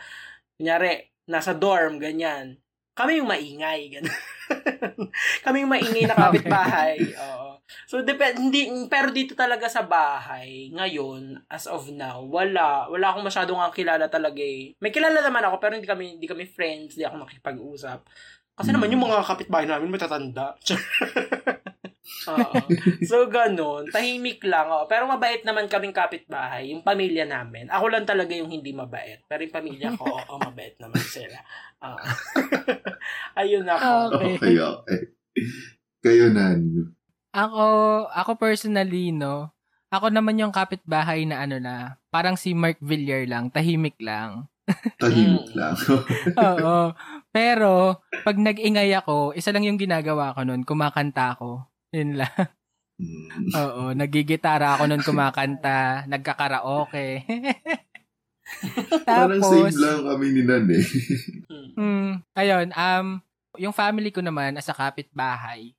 kunyari, 0.57 1.13
nasa 1.29 1.53
dorm, 1.53 2.01
ganyan, 2.01 2.57
kami 2.97 3.21
yung 3.21 3.29
maingay. 3.29 3.93
Ganun. 3.93 4.17
kami 5.45 5.61
yung 5.61 5.71
maingay 5.71 6.09
na 6.09 6.17
kapitbahay. 6.25 6.97
Oo. 7.13 7.61
So, 7.85 8.01
depend, 8.01 8.49
hindi, 8.49 8.65
pero 8.89 9.13
dito 9.13 9.37
talaga 9.37 9.69
sa 9.69 9.85
bahay, 9.85 10.73
ngayon, 10.73 11.45
as 11.53 11.69
of 11.69 11.93
now, 11.93 12.21
wala. 12.25 12.89
Wala 12.89 13.13
akong 13.13 13.29
masyadong 13.29 13.61
ang 13.61 13.73
kilala 13.73 14.09
talaga 14.09 14.41
eh. 14.41 14.73
May 14.81 14.89
kilala 14.89 15.21
naman 15.21 15.45
ako, 15.45 15.61
pero 15.61 15.77
hindi 15.77 15.85
kami, 15.85 16.17
hindi 16.17 16.25
kami 16.25 16.49
friends, 16.49 16.97
hindi 16.97 17.05
ako 17.05 17.29
makipag-usap. 17.29 17.99
Kasi 18.53 18.69
naman 18.69 18.93
yung 18.93 19.05
mga 19.05 19.25
kapitbahay 19.25 19.65
namin 19.69 19.89
matatanda. 19.93 20.57
Oo. 22.29 22.55
So, 23.09 23.27
ganun. 23.27 23.87
Tahimik 23.91 24.43
lang. 24.43 24.67
Oh. 24.71 24.85
Pero 24.87 25.07
mabait 25.07 25.43
naman 25.47 25.67
kaming 25.71 25.95
kapitbahay. 25.95 26.71
Yung 26.71 26.83
pamilya 26.83 27.23
namin. 27.27 27.71
Ako 27.71 27.91
lang 27.91 28.03
talaga 28.07 28.35
yung 28.35 28.51
hindi 28.51 28.75
mabait. 28.75 29.23
Pero 29.27 29.43
yung 29.43 29.55
pamilya 29.55 29.89
ko, 29.95 30.05
oo, 30.19 30.33
mabait 30.39 30.75
naman 30.79 31.03
sila. 31.03 31.39
Oo. 31.83 31.99
Ayun 33.39 33.67
ako. 33.67 33.89
Okay. 34.19 34.33
Okay, 34.35 34.55
okay. 34.59 35.01
Kayo 36.03 36.25
nan. 36.31 36.91
Ako, 37.33 37.65
ako 38.13 38.31
personally, 38.37 39.09
no, 39.09 39.49
ako 39.89 40.13
naman 40.13 40.37
yung 40.37 40.53
kapitbahay 40.53 41.25
na 41.25 41.41
ano 41.41 41.57
na, 41.57 41.97
parang 42.13 42.37
si 42.37 42.53
Mark 42.53 42.77
Villar 42.77 43.25
lang, 43.25 43.49
tahimik 43.49 43.97
lang. 43.97 44.45
Tahimik 45.01 45.49
lang. 45.57 45.73
Oo. 46.37 46.93
Pero, 47.33 48.01
pag 48.21 48.37
nag-ingay 48.37 48.93
ako, 48.93 49.33
isa 49.33 49.49
lang 49.49 49.65
yung 49.65 49.81
ginagawa 49.81 50.37
ko 50.37 50.45
nun, 50.45 50.61
kumakanta 50.61 51.33
ako. 51.33 51.72
Yun 51.93 52.17
lang. 52.17 52.33
Mm. 52.97 53.49
Oo, 53.57 53.83
nagigitara 53.97 54.77
ako 54.77 54.83
nun 54.85 55.05
kumakanta, 55.05 56.05
nagkakaraoke. 56.09 57.25
Parang 59.07 59.39
Tapos, 59.41 59.73
same 59.73 59.77
lang 59.81 60.01
kami 60.05 60.25
ni 60.29 60.41
Nan 60.45 60.65
eh. 60.69 60.85
Mm. 61.49 61.69
Hmm, 61.73 62.11
ayun, 62.37 62.67
um, 62.73 63.07
yung 63.57 63.73
family 63.73 64.13
ko 64.13 64.21
naman 64.21 64.57
as 64.57 64.69
a 64.69 64.75
kapitbahay, 64.77 65.73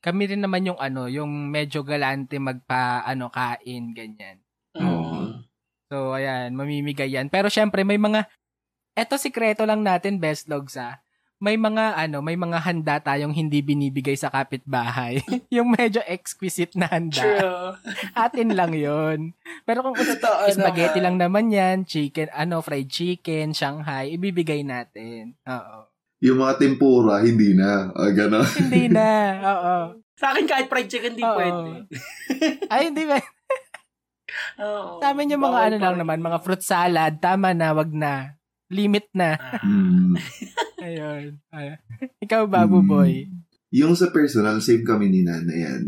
kami 0.00 0.22
rin 0.28 0.40
naman 0.40 0.68
yung 0.68 0.80
ano, 0.80 1.08
yung 1.08 1.48
medyo 1.48 1.84
galante 1.84 2.36
magpa, 2.40 3.04
ano, 3.04 3.28
kain, 3.28 3.92
ganyan. 3.92 4.40
Mm. 4.76 5.44
So, 5.92 6.16
ayan, 6.16 6.56
mamimigay 6.56 7.12
yan. 7.12 7.28
Pero 7.28 7.52
syempre, 7.52 7.84
may 7.84 8.00
mga, 8.00 8.24
eto 8.96 9.20
sikreto 9.20 9.68
lang 9.68 9.84
natin, 9.84 10.16
best 10.16 10.48
logs 10.48 10.80
ah. 10.80 11.03
May 11.44 11.60
mga, 11.60 11.92
ano, 11.92 12.24
may 12.24 12.40
mga 12.40 12.56
handa 12.64 12.96
tayong 13.04 13.36
hindi 13.36 13.60
binibigay 13.60 14.16
sa 14.16 14.32
kapitbahay. 14.32 15.20
yung 15.52 15.76
medyo 15.76 16.00
exquisite 16.08 16.72
na 16.72 16.88
handa. 16.88 17.20
True. 17.20 17.76
Atin 18.24 18.56
lang 18.56 18.72
yon 18.72 19.36
Pero 19.68 19.84
kung 19.84 19.92
Totoo 19.92 20.48
spaghetti 20.48 21.04
naman. 21.04 21.04
lang 21.04 21.16
naman 21.28 21.46
yan, 21.52 21.76
chicken, 21.84 22.32
ano, 22.32 22.64
fried 22.64 22.88
chicken, 22.88 23.52
Shanghai, 23.52 24.16
ibibigay 24.16 24.64
natin. 24.64 25.36
Oo. 25.44 25.92
Yung 26.24 26.40
mga 26.40 26.56
tempura, 26.56 27.20
hindi 27.20 27.52
na. 27.52 27.92
Ah, 27.92 28.08
gano'n. 28.08 28.48
Hindi 28.64 28.88
na. 28.88 29.08
Oo. 29.44 29.76
Sa 30.16 30.32
akin 30.32 30.48
kahit 30.48 30.72
fried 30.72 30.88
chicken, 30.88 31.12
di 31.12 31.20
Oo. 31.20 31.36
pwede. 31.36 31.84
Ay, 32.72 32.88
hindi 32.88 33.04
ba? 33.04 33.20
Oo. 34.64 35.04
Sa 35.04 35.12
amin 35.12 35.36
yung 35.36 35.44
mga 35.44 35.52
Bawal 35.52 35.68
ano 35.68 35.76
lang 35.84 35.96
naman, 36.00 36.24
mga 36.24 36.40
fruit 36.40 36.64
salad, 36.64 37.20
tama 37.20 37.52
na, 37.52 37.76
wag 37.76 37.92
na. 37.92 38.40
Limit 38.74 39.06
na. 39.14 39.38
Ah. 39.38 39.62
Mm. 39.62 40.18
Ayun. 40.86 41.24
Ayun. 41.48 41.78
Ikaw, 42.18 42.42
Babu 42.44 42.82
Mm. 42.82 42.88
Boy. 42.90 43.12
Yung 43.70 43.94
sa 43.94 44.10
personal, 44.10 44.58
same 44.58 44.82
kami 44.82 45.08
ni 45.08 45.22
Nan. 45.22 45.46
Ayan. 45.46 45.82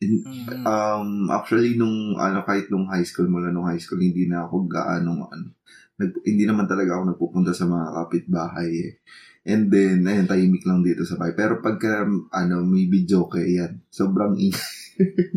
In- 0.00 0.24
Mm. 0.24 0.64
Um, 0.64 1.08
actually, 1.28 1.76
nung, 1.76 2.16
ano, 2.16 2.40
kahit 2.42 2.72
nung 2.72 2.88
high 2.88 3.04
school, 3.04 3.28
mula 3.28 3.52
nung 3.52 3.68
high 3.68 3.78
school, 3.78 4.00
hindi 4.00 4.24
na 4.24 4.48
ako 4.48 4.64
gaano, 4.64 5.28
ano, 5.28 5.60
nag, 6.00 6.24
hindi 6.24 6.48
naman 6.48 6.64
talaga 6.64 6.96
ako 6.96 7.02
nagpupunta 7.12 7.52
sa 7.52 7.68
mga 7.68 7.86
kapitbahay 7.94 8.70
eh. 8.72 8.92
And 9.40 9.68
then, 9.68 10.04
ayun, 10.04 10.24
tahimik 10.24 10.64
lang 10.64 10.80
dito 10.80 11.04
sa 11.04 11.16
bahay. 11.16 11.32
Pero 11.32 11.60
pagka, 11.60 12.04
ano, 12.08 12.56
may 12.64 12.88
video 12.88 13.24
kay 13.24 13.56
yan, 13.56 13.84
sobrang 13.88 14.36
ingay. 14.36 14.72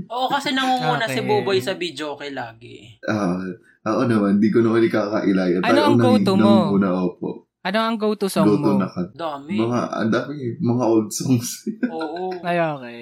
Oo, 0.07 0.27
kasi 0.27 0.51
nangunguna 0.51 1.07
si 1.07 1.23
Okay. 1.23 1.27
Buboy 1.27 1.59
sa 1.59 1.75
video 1.75 2.15
kay 2.15 2.31
lagi. 2.31 2.99
Ah, 3.03 3.39
ako 3.83 4.01
naman, 4.07 4.39
di 4.39 4.47
ko 4.47 4.63
naman 4.63 4.87
ikakailayan. 4.87 5.61
Ano 5.61 5.75
Tayo 5.75 5.83
ang 5.91 5.99
go-to 5.99 6.33
mo? 6.39 6.71
Una, 6.71 6.89
opo. 6.95 7.51
Ano 7.63 7.79
ang 7.79 7.95
go-to 7.95 8.27
song 8.27 8.59
Go-to 8.59 8.75
mo? 8.75 8.79
na 8.79 8.91
ka. 8.91 9.07
Dami. 9.15 9.55
Mga, 9.55 9.79
ang 9.87 10.11
dami, 10.11 10.35
mga 10.59 10.83
old 10.83 11.09
songs. 11.11 11.63
Oo. 11.95 12.35
Ay, 12.43 12.59
okay. 12.59 12.99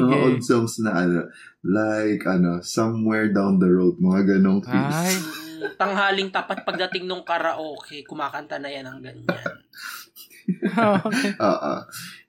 mga 0.00 0.16
old 0.24 0.40
Sige. 0.40 0.48
songs 0.48 0.80
na 0.80 1.04
ano, 1.04 1.28
like, 1.60 2.24
ano, 2.24 2.64
Somewhere 2.64 3.28
Down 3.28 3.60
the 3.60 3.68
Road, 3.68 4.00
mga 4.00 4.36
ganong 4.36 4.64
Ay. 4.64 4.72
things. 4.72 4.96
Mm, 5.20 5.76
Tanghaling 5.76 6.30
tapat 6.32 6.64
pagdating 6.64 7.04
nung 7.04 7.28
karaoke, 7.28 8.08
kumakanta 8.08 8.56
na 8.56 8.72
yan 8.72 8.88
ng 8.88 9.00
ganyan. 9.04 9.28
okay. 11.06 11.30
Ah, 11.42 11.60
ah. 11.60 11.80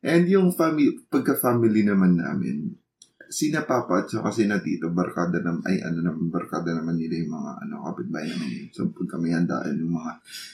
And 0.04 0.28
yung 0.28 0.52
family, 0.54 1.08
pagka-family 1.08 1.88
naman 1.88 2.20
namin, 2.20 2.78
sina 3.34 3.66
papa 3.66 4.06
at 4.06 4.08
saka 4.08 4.30
sina 4.30 4.62
tito, 4.62 4.94
barkada 4.94 5.42
naman, 5.42 5.66
ay 5.66 5.82
ano 5.82 6.00
naman, 6.00 6.30
barkada 6.30 6.70
naman 6.70 6.96
nila 6.96 7.26
yung 7.26 7.34
mga 7.34 7.52
ano, 7.66 7.76
kapitbahay 7.90 8.30
namin. 8.30 8.50
yun. 8.54 8.68
So, 8.70 8.94
pag 8.94 9.10
kami 9.10 9.34
handaan 9.34 9.74
yung 9.76 9.94
mga 9.98 10.12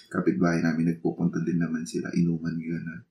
kapitbahay 0.07 0.63
namin, 0.63 0.95
nagpupunta 0.95 1.43
din 1.43 1.59
naman 1.59 1.83
sila, 1.83 2.07
inuman 2.15 2.55
gano'n. 2.55 3.01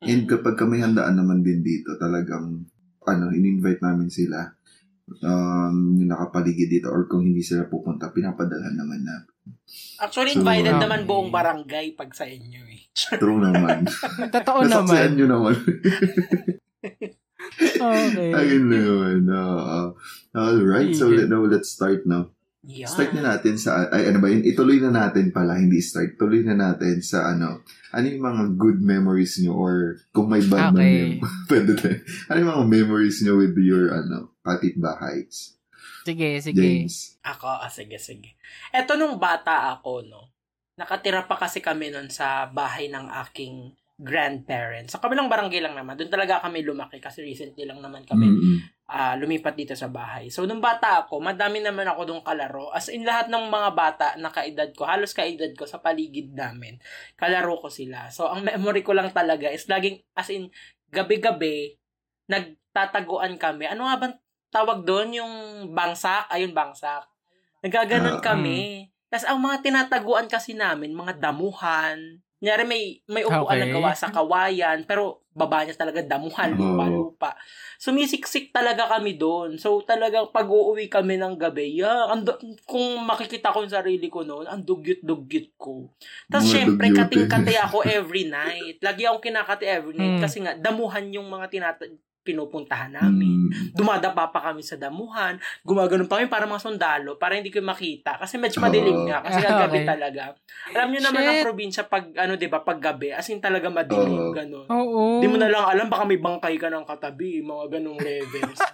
And 0.00 0.24
Mm. 0.24 0.30
kapag 0.30 0.56
kami 0.56 0.80
handaan 0.80 1.14
naman 1.14 1.44
din 1.44 1.60
dito, 1.60 1.92
talagang, 1.94 2.64
ano, 3.04 3.24
in-invite 3.28 3.84
namin 3.84 4.08
sila, 4.08 4.48
um, 5.20 5.76
yung 5.96 6.08
nakapaligid 6.08 6.68
dito, 6.70 6.88
or 6.88 7.04
kung 7.04 7.22
hindi 7.22 7.40
sila 7.40 7.64
pupunta, 7.64 8.08
pinapadalhan 8.08 8.76
naman 8.76 9.04
na. 9.04 9.28
Actually, 9.98 10.32
So, 10.32 10.40
invited 10.40 10.76
okay. 10.76 10.84
naman 10.84 11.04
buong 11.04 11.28
barangay 11.28 11.96
pag 11.96 12.12
sa 12.12 12.24
inyo 12.24 12.62
eh. 12.68 12.80
True 12.94 13.40
naman. 13.40 13.84
Totoo 14.36 14.64
Nasaksihan 14.64 15.12
naman. 15.12 15.16
nyo 15.16 15.26
naman. 15.26 15.54
Okay. 17.58 18.30
Ayun 18.30 18.66
naman. 18.70 19.20
Uh, 19.26 19.90
alright, 20.34 20.94
so 20.94 21.10
let, 21.10 21.26
now 21.26 21.42
let's 21.42 21.74
start 21.74 22.06
now. 22.06 22.30
Yan. 22.68 22.90
Start 22.90 23.16
na 23.16 23.34
natin 23.34 23.54
sa, 23.56 23.88
ay 23.88 24.10
ano 24.12 24.18
ba 24.20 24.28
yun, 24.28 24.44
ituloy 24.44 24.76
na 24.82 24.92
natin 24.92 25.32
pala, 25.32 25.56
hindi 25.56 25.80
start. 25.80 26.20
Tuloy 26.20 26.44
na 26.44 26.58
natin 26.58 27.00
sa 27.00 27.32
ano, 27.32 27.64
ano 27.94 28.04
yung 28.04 28.24
mga 28.24 28.42
good 28.60 28.78
memories 28.82 29.40
nyo 29.40 29.56
or 29.56 29.96
kung 30.12 30.28
may 30.28 30.44
bad 30.44 30.74
man 30.74 30.82
Okay. 30.82 30.94
yun, 30.98 31.10
pwede 31.50 31.72
tayo. 31.78 31.98
Ano 32.28 32.36
yung 32.38 32.52
mga 32.52 32.66
memories 32.68 33.18
nyo 33.24 33.40
with 33.40 33.56
your, 33.56 33.94
ano, 33.94 34.36
kapitbahays? 34.44 35.56
Sige, 36.04 36.40
sige. 36.44 36.58
James. 36.60 37.16
Ako, 37.24 37.46
ah, 37.46 37.72
sige, 37.72 37.96
sige. 37.96 38.36
Eto 38.74 39.00
nung 39.00 39.16
bata 39.16 39.72
ako, 39.72 40.04
no, 40.04 40.32
nakatira 40.76 41.26
pa 41.26 41.40
kasi 41.40 41.58
kami 41.64 41.90
nun 41.90 42.12
sa 42.12 42.46
bahay 42.52 42.86
ng 42.92 43.06
aking 43.26 43.72
grandparents. 43.98 44.94
Sa 44.94 45.02
kabilang 45.02 45.26
barangay 45.26 45.58
lang 45.58 45.74
naman. 45.74 45.98
Doon 45.98 46.06
talaga 46.06 46.38
kami 46.38 46.62
lumaki 46.62 47.02
kasi 47.02 47.18
recently 47.18 47.66
lang 47.66 47.82
naman 47.82 48.06
kami 48.06 48.30
Mm-mm. 48.30 48.56
ah, 48.86 49.18
lumipat 49.18 49.58
dito 49.58 49.74
sa 49.74 49.90
bahay. 49.90 50.30
So, 50.30 50.46
nung 50.46 50.62
bata 50.62 51.02
ako, 51.02 51.18
madami 51.18 51.58
naman 51.58 51.82
ako 51.90 52.06
doon 52.06 52.22
kalaro. 52.22 52.70
As 52.70 52.86
in, 52.88 53.02
lahat 53.02 53.26
ng 53.26 53.50
mga 53.50 53.70
bata 53.74 54.06
na 54.14 54.30
kaedad 54.30 54.70
ko, 54.78 54.86
halos 54.86 55.10
kaedad 55.10 55.50
ko 55.58 55.66
sa 55.66 55.82
paligid 55.82 56.30
namin, 56.30 56.78
kalaro 57.18 57.58
ko 57.58 57.66
sila. 57.66 58.06
So, 58.14 58.30
ang 58.30 58.46
memory 58.46 58.86
ko 58.86 58.94
lang 58.94 59.10
talaga 59.10 59.50
is 59.50 59.66
laging, 59.66 59.98
as 60.14 60.30
in, 60.30 60.46
gabi-gabi, 60.94 61.74
nagtataguan 62.30 63.34
kami. 63.34 63.66
Ano 63.66 63.90
nga 63.90 63.98
bang 63.98 64.14
tawag 64.48 64.86
doon? 64.86 65.10
Yung 65.18 65.32
bangsak? 65.74 66.30
Ayun, 66.30 66.54
bangsak. 66.54 67.02
Nagaganon 67.66 68.22
Ah, 68.22 68.24
kami. 68.24 68.86
Tapos, 69.10 69.26
ang 69.26 69.42
mga 69.42 69.58
tinataguan 69.66 70.30
kasi 70.30 70.54
namin, 70.54 70.94
mga 70.94 71.18
damuhan. 71.18 72.22
Kunyari 72.38 72.62
may, 72.64 72.82
may 73.06 73.26
upuan 73.26 73.58
na 73.58 73.66
Okay. 73.66 73.74
gawa 73.74 73.90
sa 73.92 74.08
kawayan, 74.08 74.86
pero 74.86 75.26
baba 75.34 75.62
niya 75.62 75.74
talaga 75.74 76.02
damuhan, 76.02 76.54
Oo. 76.54 76.74
lupa-lupa 76.74 77.34
sumisiksik 77.78 78.50
talaga 78.50 78.90
kami 78.90 79.14
doon. 79.14 79.54
So, 79.54 79.82
talagang 79.82 80.34
pag-uuwi 80.34 80.90
kami 80.90 81.14
ng 81.14 81.38
gabi, 81.38 81.78
yeah, 81.78 82.10
ando, 82.10 82.34
kung 82.66 83.06
makikita 83.06 83.54
ko 83.54 83.62
yung 83.62 83.70
sarili 83.70 84.10
ko 84.10 84.26
noon, 84.26 84.50
ang 84.50 84.66
dugyot-dugyot 84.66 85.54
ko. 85.54 85.86
Tapos, 86.26 86.50
syempre, 86.50 86.90
eh. 86.90 86.94
kating-kati 86.94 87.54
ako 87.54 87.86
every 87.98 88.26
night. 88.26 88.82
Lagi 88.82 89.06
akong 89.06 89.22
kinakati 89.22 89.64
every 89.64 89.94
night 89.94 90.18
Hmm. 90.18 90.22
kasi 90.22 90.42
nga, 90.42 90.58
damuhan 90.58 91.06
yung 91.10 91.30
mga 91.30 91.46
tinata- 91.48 91.86
pinupuntahan 92.28 92.92
namin. 92.92 93.48
Mm. 93.48 93.72
Dumadapa 93.72 94.28
pa 94.28 94.52
kami 94.52 94.60
sa 94.60 94.76
damuhan. 94.76 95.40
Gumaganon 95.64 96.04
pa 96.04 96.20
kami 96.20 96.28
para 96.28 96.44
mga 96.44 96.60
sundalo, 96.60 97.16
para 97.16 97.40
hindi 97.40 97.48
ko 97.48 97.64
makita. 97.64 98.20
Kasi 98.20 98.36
medyo 98.36 98.60
madilim 98.60 99.08
nga. 99.08 99.24
Kasi 99.24 99.40
Ah, 99.40 99.64
gabi 99.64 99.80
okay. 99.80 99.88
talaga. 99.88 100.22
Alam 100.76 100.88
nyo 100.92 101.00
naman 101.00 101.22
ang 101.24 101.40
probinsya 101.40 101.88
pag, 101.88 102.12
ano, 102.12 102.36
di 102.36 102.46
ba, 102.46 102.60
pag 102.60 102.76
gabi, 102.76 103.16
as 103.16 103.24
in 103.32 103.40
talaga 103.40 103.72
madilim, 103.72 104.28
Oo. 104.28 104.36
ganon. 104.36 104.68
Oo. 104.68 105.24
Di 105.24 105.26
mo 105.26 105.40
na 105.40 105.48
lang 105.48 105.64
alam, 105.64 105.88
baka 105.88 106.04
may 106.04 106.20
bangkay 106.20 106.60
ka 106.60 106.68
ng 106.68 106.84
katabi, 106.84 107.40
mga 107.40 107.80
ganong 107.80 107.96
levels. 107.96 108.60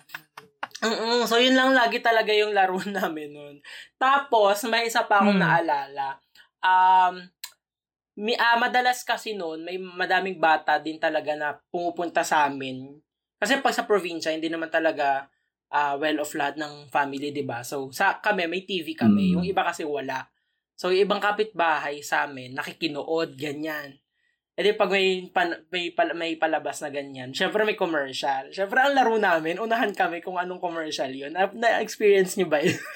Mm-mm, 0.84 1.24
so, 1.24 1.40
yun 1.40 1.56
lang 1.56 1.72
lagi 1.72 2.04
talaga 2.04 2.28
yung 2.28 2.52
laro 2.52 2.76
namin 2.84 3.32
nun. 3.32 3.56
Tapos, 3.96 4.66
may 4.66 4.84
isa 4.84 5.06
pa 5.06 5.22
akong 5.22 5.38
Hmm. 5.38 5.44
naalala. 5.46 6.20
Um, 6.60 7.24
mi, 8.16 8.36
ah, 8.36 8.60
madalas 8.60 9.00
kasi 9.00 9.32
noon, 9.32 9.64
may 9.64 9.74
madaming 9.74 10.36
bata 10.36 10.76
din 10.76 11.00
talaga 11.00 11.32
na 11.34 11.56
pumupunta 11.72 12.20
sa 12.20 12.44
amin. 12.44 13.00
Kasi 13.44 13.61
pag 13.61 13.76
sa 13.76 13.85
probinsya, 13.85 14.33
hindi 14.33 14.48
naman 14.48 14.72
talaga 14.72 15.28
ah, 15.68 15.94
well 15.94 16.16
of 16.18 16.33
lahat 16.33 16.57
ng 16.57 16.88
family, 16.88 17.28
'di 17.28 17.42
ba? 17.42 17.61
So 17.61 17.90
sa 17.90 18.16
kami 18.16 18.46
may 18.46 18.62
TV 18.62 18.94
kami, 18.94 19.28
Mm. 19.28 19.33
yung 19.35 19.44
iba 19.44 19.61
kasi 19.61 19.85
wala. 19.85 20.24
So 20.72 20.88
yung 20.88 21.04
ibang 21.04 21.20
kapitbahay 21.20 22.00
sa 22.00 22.24
amin 22.24 22.54
nakikinood 22.54 23.35
ganyan. 23.35 23.98
E 24.54 24.62
di 24.62 24.70
pag 24.70 24.87
may, 24.87 25.26
pan, 25.28 25.50
may, 25.68 25.90
pal- 25.90 26.14
may 26.14 26.38
palabas 26.38 26.78
na 26.78 26.88
ganyan, 26.88 27.35
syempre 27.35 27.66
may 27.66 27.74
commercial. 27.74 28.48
Syempre 28.48 28.78
ang 28.78 28.94
laro 28.94 29.18
namin, 29.18 29.59
unahan 29.59 29.90
kami 29.90 30.22
kung 30.22 30.38
anong 30.38 30.62
commercial 30.62 31.11
yun. 31.11 31.35
Na- 31.35 31.50
Na-experience 31.50 32.38
nyo 32.38 32.46
ba 32.46 32.62
yun? 32.62 32.78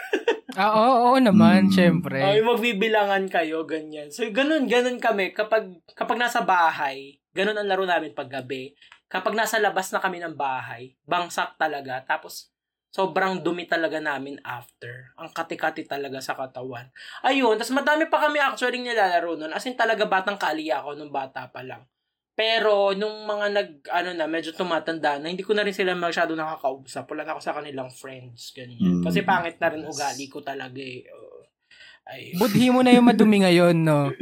Ah, 0.58 0.74
oo, 0.74 0.94
oo 1.12 1.18
naman, 1.20 1.70
Mm. 1.70 1.74
syempre. 1.74 2.18
Ay, 2.18 2.42
magbibilangan 2.42 3.30
kayo, 3.30 3.62
ganyan. 3.62 4.10
So, 4.10 4.26
ganun, 4.26 4.66
ganun 4.66 4.98
kami. 4.98 5.30
Kapag, 5.30 5.70
kapag 5.94 6.18
nasa 6.18 6.42
bahay, 6.42 7.14
ganun 7.30 7.54
ang 7.54 7.68
laro 7.70 7.86
namin 7.86 8.10
pag 8.10 8.26
gabi. 8.26 8.74
Kapag 9.08 9.32
nasa 9.32 9.56
labas 9.56 9.88
na 9.88 10.04
kami 10.04 10.20
ng 10.20 10.36
bahay, 10.36 10.92
bangsak 11.08 11.56
talaga. 11.56 12.04
Tapos, 12.04 12.52
sobrang 12.92 13.40
dumi 13.40 13.64
talaga 13.64 14.00
namin 14.00 14.36
after. 14.44 15.12
Ang 15.16 15.32
kati-kati 15.32 15.88
talaga 15.88 16.20
sa 16.20 16.36
katawan. 16.36 16.88
Ayun, 17.24 17.56
tapos 17.56 17.72
madami 17.72 18.08
pa 18.08 18.28
kami 18.28 18.40
actually 18.40 18.80
nilalaro 18.80 19.36
nun. 19.36 19.52
As 19.52 19.64
in 19.64 19.76
talaga 19.76 20.04
batang 20.04 20.40
kali 20.40 20.68
ako 20.72 20.96
nung 20.96 21.12
bata 21.12 21.48
pa 21.48 21.64
lang. 21.64 21.84
Pero 22.38 22.94
nung 22.94 23.26
mga 23.26 23.46
nag, 23.50 23.68
ano 23.90 24.10
na, 24.14 24.30
medyo 24.30 24.54
tumatanda 24.54 25.18
na, 25.18 25.26
hindi 25.26 25.42
ko 25.42 25.58
na 25.58 25.66
rin 25.66 25.74
sila 25.74 25.98
masyado 25.98 26.38
nakakausap. 26.38 27.08
Wala 27.10 27.26
na 27.26 27.32
ako 27.34 27.40
sa 27.42 27.56
kanilang 27.58 27.90
friends. 27.90 28.54
Ganyan. 28.54 29.02
Mm. 29.02 29.04
Kasi 29.08 29.26
pangit 29.26 29.58
na 29.58 29.68
rin 29.74 29.82
ugali 29.82 30.30
ko 30.30 30.38
talaga 30.38 30.78
eh. 30.78 31.02
Oo. 31.10 31.42
Ay, 32.08 32.32
Budhi 32.38 32.70
mo 32.72 32.80
na 32.80 32.94
yung 32.94 33.10
madumi 33.10 33.42
ngayon, 33.42 33.76
no? 33.84 34.14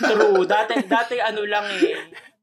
true. 0.00 0.46
Dati, 0.48 0.80
dati 0.86 1.20
ano 1.20 1.44
lang 1.44 1.66
eh, 1.82 1.98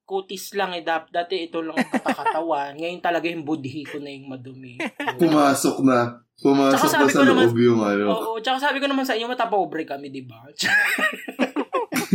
kutis 0.05 0.53
lang 0.53 0.71
eh. 0.77 0.85
Dap, 0.85 1.09
dati 1.09 1.49
ito 1.49 1.59
lang 1.59 1.75
ang 1.75 1.89
katakatawan. 1.89 2.71
Ngayon 2.79 3.01
talaga 3.01 3.25
yung 3.27 3.43
budhi 3.43 3.83
ko 3.83 3.97
na 3.99 4.13
yung 4.13 4.29
madumi. 4.29 4.77
Pumasok 5.17 5.81
na. 5.81 6.21
Pumasok 6.35 6.77
na 6.77 6.89
sa 6.89 6.99
ko 7.09 7.25
naman- 7.25 7.47
loob 7.49 7.59
yung 7.59 7.81
ano. 7.81 8.05
Oo, 8.13 8.37
tsaka 8.39 8.71
sabi 8.71 8.77
ko 8.79 8.85
naman 8.85 9.03
sa 9.03 9.17
inyo, 9.17 9.27
matapobre 9.27 9.83
kami, 9.83 10.13
di 10.13 10.23
ba? 10.23 10.45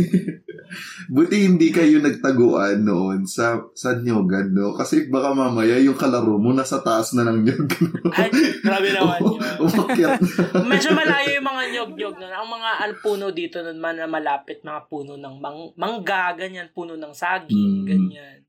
Buti 1.11 1.35
hindi 1.43 1.67
kayo 1.67 1.99
nagtaguan 1.99 2.81
noon 2.81 3.27
sa 3.27 3.59
sa 3.75 3.91
Nyogan, 3.93 4.55
no? 4.55 4.71
Kasi 4.71 5.11
baka 5.11 5.35
mamaya 5.35 5.75
yung 5.77 5.99
kalaro 5.99 6.39
mo 6.39 6.55
nasa 6.55 6.79
taas 6.79 7.11
na 7.11 7.27
ng 7.27 7.43
nyog. 7.43 7.67
no? 7.67 8.07
Ay, 8.15 8.31
grabe 8.63 8.89
naman 8.89 9.19
yun. 9.19 9.35
Umakyat 9.59 10.15
na. 10.15 10.63
Medyo 10.71 10.89
malayo 10.95 11.29
yung 11.35 11.47
mga 11.47 11.63
nyog-nyog 11.75 12.15
nun. 12.15 12.31
Ang 12.31 12.47
mga 12.49 12.69
alpuno 12.87 13.25
dito 13.29 13.59
nun 13.59 13.77
man 13.77 13.99
na 13.99 14.07
malapit, 14.07 14.63
mga 14.63 14.87
puno 14.87 15.19
ng 15.19 15.35
mang- 15.37 15.75
mangga, 15.75 16.31
ganyan, 16.33 16.71
puno 16.71 16.95
ng 16.95 17.11
saging, 17.11 17.83
Mm. 17.83 17.85
ganyan. 17.85 18.39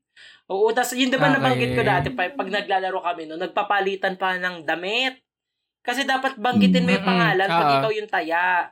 Oo, 0.47 0.71
tas 0.71 0.91
yun 0.93 1.11
diba 1.11 1.27
Okay. 1.27 1.35
nabanggit 1.35 1.71
ko 1.73 1.81
dati, 1.81 2.07
pa, 2.11 2.27
pag 2.29 2.47
naglalaro 2.47 2.99
kami 3.01 3.27
no, 3.27 3.35
nagpapalitan 3.35 4.15
pa 4.15 4.35
ng 4.35 4.63
damit. 4.63 5.19
Kasi 5.83 6.07
dapat 6.07 6.39
banggitin 6.39 6.87
mo 6.87 6.95
yung 6.95 7.03
Mm. 7.03 7.11
pangalan 7.11 7.49
pag 7.49 7.67
Oo. 7.67 7.75
ikaw 7.83 7.91
yung 7.91 8.07
taya. 8.07 8.71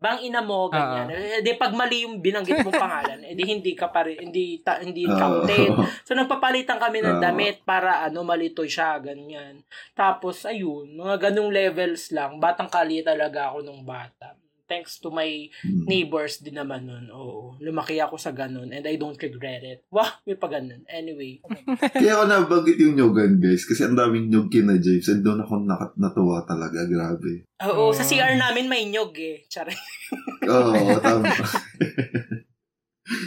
Bang 0.00 0.24
ina 0.24 0.40
mo, 0.40 0.72
ganyan. 0.72 1.12
Eh, 1.12 1.44
di 1.44 1.60
pag 1.60 1.76
mali 1.76 2.08
yung 2.08 2.24
binanggit 2.24 2.64
mong 2.64 2.80
pangalan, 2.88 3.20
eh 3.20 3.36
di 3.36 3.44
hindi 3.44 3.76
ka 3.76 3.92
pa 3.92 4.00
rin, 4.08 4.16
hindi, 4.16 4.56
ta, 4.64 4.80
hindi 4.80 5.04
counted. 5.04 5.76
So, 6.08 6.16
nagpapalitan 6.16 6.80
kami 6.80 7.04
ng 7.04 7.20
damit 7.20 7.60
para 7.68 8.00
ano, 8.08 8.24
malito 8.24 8.64
siya, 8.64 8.96
ganyan. 8.96 9.60
Tapos, 9.92 10.48
ayun, 10.48 10.96
mga 10.96 11.28
ganung 11.28 11.52
levels 11.52 12.08
lang. 12.16 12.40
Batang 12.40 12.72
kali 12.72 13.04
talaga 13.04 13.52
ako 13.52 13.60
nung 13.60 13.84
bata. 13.84 14.32
Thanks 14.70 14.96
to 14.96 15.10
my 15.10 15.26
Mm. 15.66 15.82
neighbors 15.84 16.38
din 16.38 16.54
naman 16.54 16.86
nun. 16.86 17.10
Oo. 17.10 17.58
Lumaki 17.58 17.98
ako 17.98 18.14
sa 18.14 18.30
ganun 18.30 18.70
and 18.70 18.86
I 18.86 18.94
don't 18.94 19.18
regret 19.18 19.60
it. 19.60 19.82
Wah, 19.90 20.22
may 20.22 20.38
pa 20.38 20.46
ganun. 20.46 20.86
Anyway. 20.86 21.42
Kaya 21.98 22.14
ako 22.14 22.24
nabanggit 22.24 22.78
yung 22.78 22.94
Nyogan, 22.94 23.36
guys. 23.36 23.66
Kasi 23.66 23.82
ang 23.82 23.98
daming 23.98 24.30
nyog 24.30 24.46
kina 24.46 24.78
James. 24.78 25.10
And 25.10 25.20
doon 25.20 25.42
ako 25.42 25.58
nakat 25.60 25.92
natuwa 25.96 26.46
talaga. 26.46 26.86
Grabe. 26.86 27.50
Oo, 27.66 27.90
Oh. 27.90 27.92
sa 27.92 28.06
CR 28.06 28.38
namin 28.38 28.64
may 28.64 28.86
nyog 28.86 29.10
eh. 29.12 29.42
Tsara. 29.44 29.74
Oo, 30.46 30.94
tama. 30.96 31.26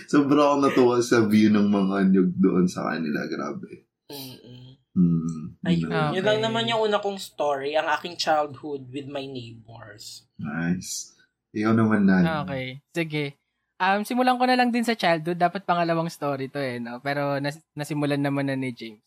Sobra 0.07 0.47
ako 0.47 0.55
natuwa 0.61 0.97
sa 1.01 1.25
view 1.25 1.49
ng 1.49 1.67
mga 1.67 1.97
nyog 2.09 2.31
doon 2.33 2.65
sa 2.65 2.87
kanila. 2.87 3.27
Grabe. 3.27 3.83
Mm-mm. 4.07 4.79
Hmm. 4.93 5.57
Ayun. 5.65 5.89
Okay. 5.89 6.13
Yun 6.13 6.23
lang 6.23 6.39
naman 6.39 6.69
yung 6.69 6.85
una 6.85 7.01
kong 7.01 7.17
story. 7.17 7.73
Ang 7.73 7.89
aking 7.89 8.13
childhood 8.13 8.87
with 8.87 9.09
my 9.09 9.25
neighbors. 9.25 10.29
Nice. 10.37 11.12
Ikaw 11.53 11.73
naman 11.73 12.01
na. 12.03 12.41
Okay. 12.43 12.81
Sige. 12.91 13.25
Um, 13.77 14.01
simulan 14.01 14.37
ko 14.37 14.45
na 14.45 14.57
lang 14.57 14.69
din 14.69 14.81
sa 14.81 14.97
childhood. 14.97 15.37
Dapat 15.37 15.63
pangalawang 15.63 16.09
story 16.09 16.49
to 16.49 16.57
eh, 16.57 16.81
no? 16.81 16.97
Pero 16.99 17.37
nas- 17.37 17.61
nasimulan 17.73 18.21
naman 18.21 18.49
na 18.49 18.55
ni 18.55 18.73
James. 18.73 19.01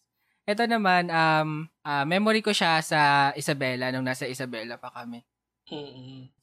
Ito 0.46 0.62
naman, 0.64 1.10
um, 1.10 1.66
ah, 1.82 2.06
memory 2.06 2.38
ko 2.38 2.54
siya 2.54 2.78
sa 2.78 3.00
Isabela, 3.34 3.90
nung 3.90 4.06
nasa 4.06 4.30
Isabela 4.30 4.78
pa 4.78 4.94
kami. 4.94 5.26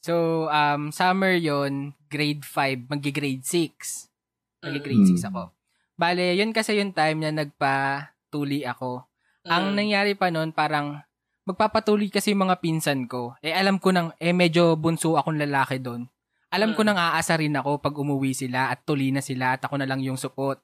So, 0.03 0.45
um, 0.51 0.91
summer 0.91 1.31
yon 1.31 1.95
grade 2.11 2.43
5, 2.43 2.91
magi-grade 2.91 3.47
6. 3.47 4.11
Magi-grade 4.59 5.07
Mm. 5.07 5.11
6 5.15 5.23
ako. 5.23 5.55
Bale, 5.95 6.35
yun 6.35 6.51
kasi 6.51 6.75
yung 6.75 6.91
time 6.91 7.23
na 7.23 7.31
nagpa-tuli 7.33 8.67
ako. 8.67 9.07
Ang 9.47 9.71
Mm. 9.71 9.75
nangyari 9.79 10.11
pa 10.19 10.27
noon, 10.27 10.51
parang 10.51 10.99
magpapatuloy 11.43 12.07
kasi 12.07 12.31
yung 12.31 12.47
mga 12.47 12.59
pinsan 12.59 13.05
ko. 13.05 13.35
Eh, 13.39 13.51
alam 13.51 13.77
ko 13.77 13.91
nang, 13.91 14.15
eh, 14.17 14.31
medyo 14.31 14.75
bunso 14.75 15.15
akong 15.15 15.35
lalaki 15.35 15.79
doon. 15.79 16.07
Alam 16.53 16.71
ko 16.71 16.81
Mm. 16.81 16.87
nang 16.87 16.99
aasa 17.01 17.33
rin 17.35 17.51
ako 17.51 17.81
pag 17.81 17.97
umuwi 17.97 18.31
sila 18.31 18.69
at 18.69 18.85
tuli 18.85 19.09
na 19.09 19.19
sila 19.19 19.57
at 19.57 19.61
ako 19.61 19.81
na 19.81 19.89
lang 19.89 19.99
yung 19.99 20.15
support. 20.15 20.61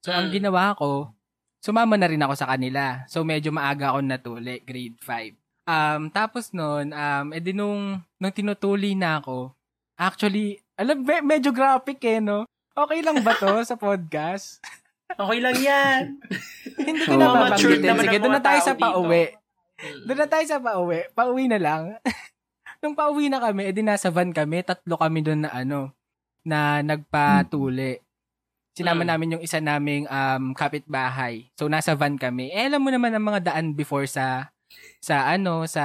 So, 0.00 0.10
ang 0.10 0.32
Mm. 0.32 0.34
ginawa 0.34 0.72
ko, 0.74 1.12
sumama 1.60 1.94
na 1.94 2.08
rin 2.08 2.18
ako 2.18 2.34
sa 2.34 2.48
kanila. 2.48 3.04
So, 3.06 3.22
medyo 3.22 3.52
maaga 3.52 3.92
ako 3.92 3.98
natuli, 4.00 4.64
grade 4.64 4.96
5. 4.98 5.36
Um, 5.68 6.08
tapos 6.08 6.56
noon, 6.56 6.96
um, 6.96 7.26
edi 7.30 7.52
nung, 7.52 8.00
nung 8.16 8.32
tinutuli 8.32 8.96
na 8.96 9.20
ako, 9.20 9.52
actually, 9.94 10.56
alam, 10.74 11.04
me- 11.04 11.26
medyo 11.28 11.52
graphic 11.52 12.00
eh, 12.08 12.24
no? 12.24 12.48
Okay 12.72 13.04
lang 13.04 13.20
ba 13.20 13.36
to 13.36 13.52
sa 13.62 13.76
podcast? 13.86 14.64
Okay 15.12 15.38
lang 15.40 15.56
yan. 15.60 16.00
Hindi 16.78 17.04
ko 17.04 17.14
Oo, 17.14 17.20
na 17.20 17.26
naman 17.52 17.58
Sige, 17.58 17.84
ang 17.84 18.22
doon 18.22 18.32
na 18.32 18.40
tayo 18.40 18.60
sa 18.64 18.72
pauwi. 18.72 19.37
Mm. 19.78 20.02
Doon 20.04 20.18
na 20.18 20.26
tayo 20.26 20.44
sa 20.44 20.58
pauwi. 20.58 21.00
Pauwi 21.12 21.44
na 21.46 21.58
lang. 21.58 21.82
Nung 22.82 22.94
pauwi 22.94 23.26
na 23.26 23.38
kami, 23.38 23.66
edi 23.66 23.80
nasa 23.80 24.10
van 24.10 24.30
kami. 24.30 24.62
Tatlo 24.62 24.94
kami 24.94 25.22
doon 25.22 25.46
na 25.46 25.50
ano, 25.50 25.94
na 26.42 26.82
nagpatuli. 26.82 27.98
Sinama 28.74 29.02
Mm. 29.02 29.10
namin 29.10 29.32
yung 29.34 29.42
isa 29.42 29.58
naming 29.58 30.06
um, 30.06 30.50
kapitbahay. 30.52 31.50
So, 31.54 31.66
nasa 31.66 31.94
van 31.94 32.14
kami. 32.14 32.50
Eh, 32.50 32.66
alam 32.66 32.78
mo 32.78 32.90
naman 32.90 33.10
ang 33.10 33.22
mga 33.24 33.50
daan 33.50 33.74
before 33.74 34.06
sa, 34.06 34.50
sa 34.98 35.26
ano, 35.26 35.66
sa... 35.66 35.82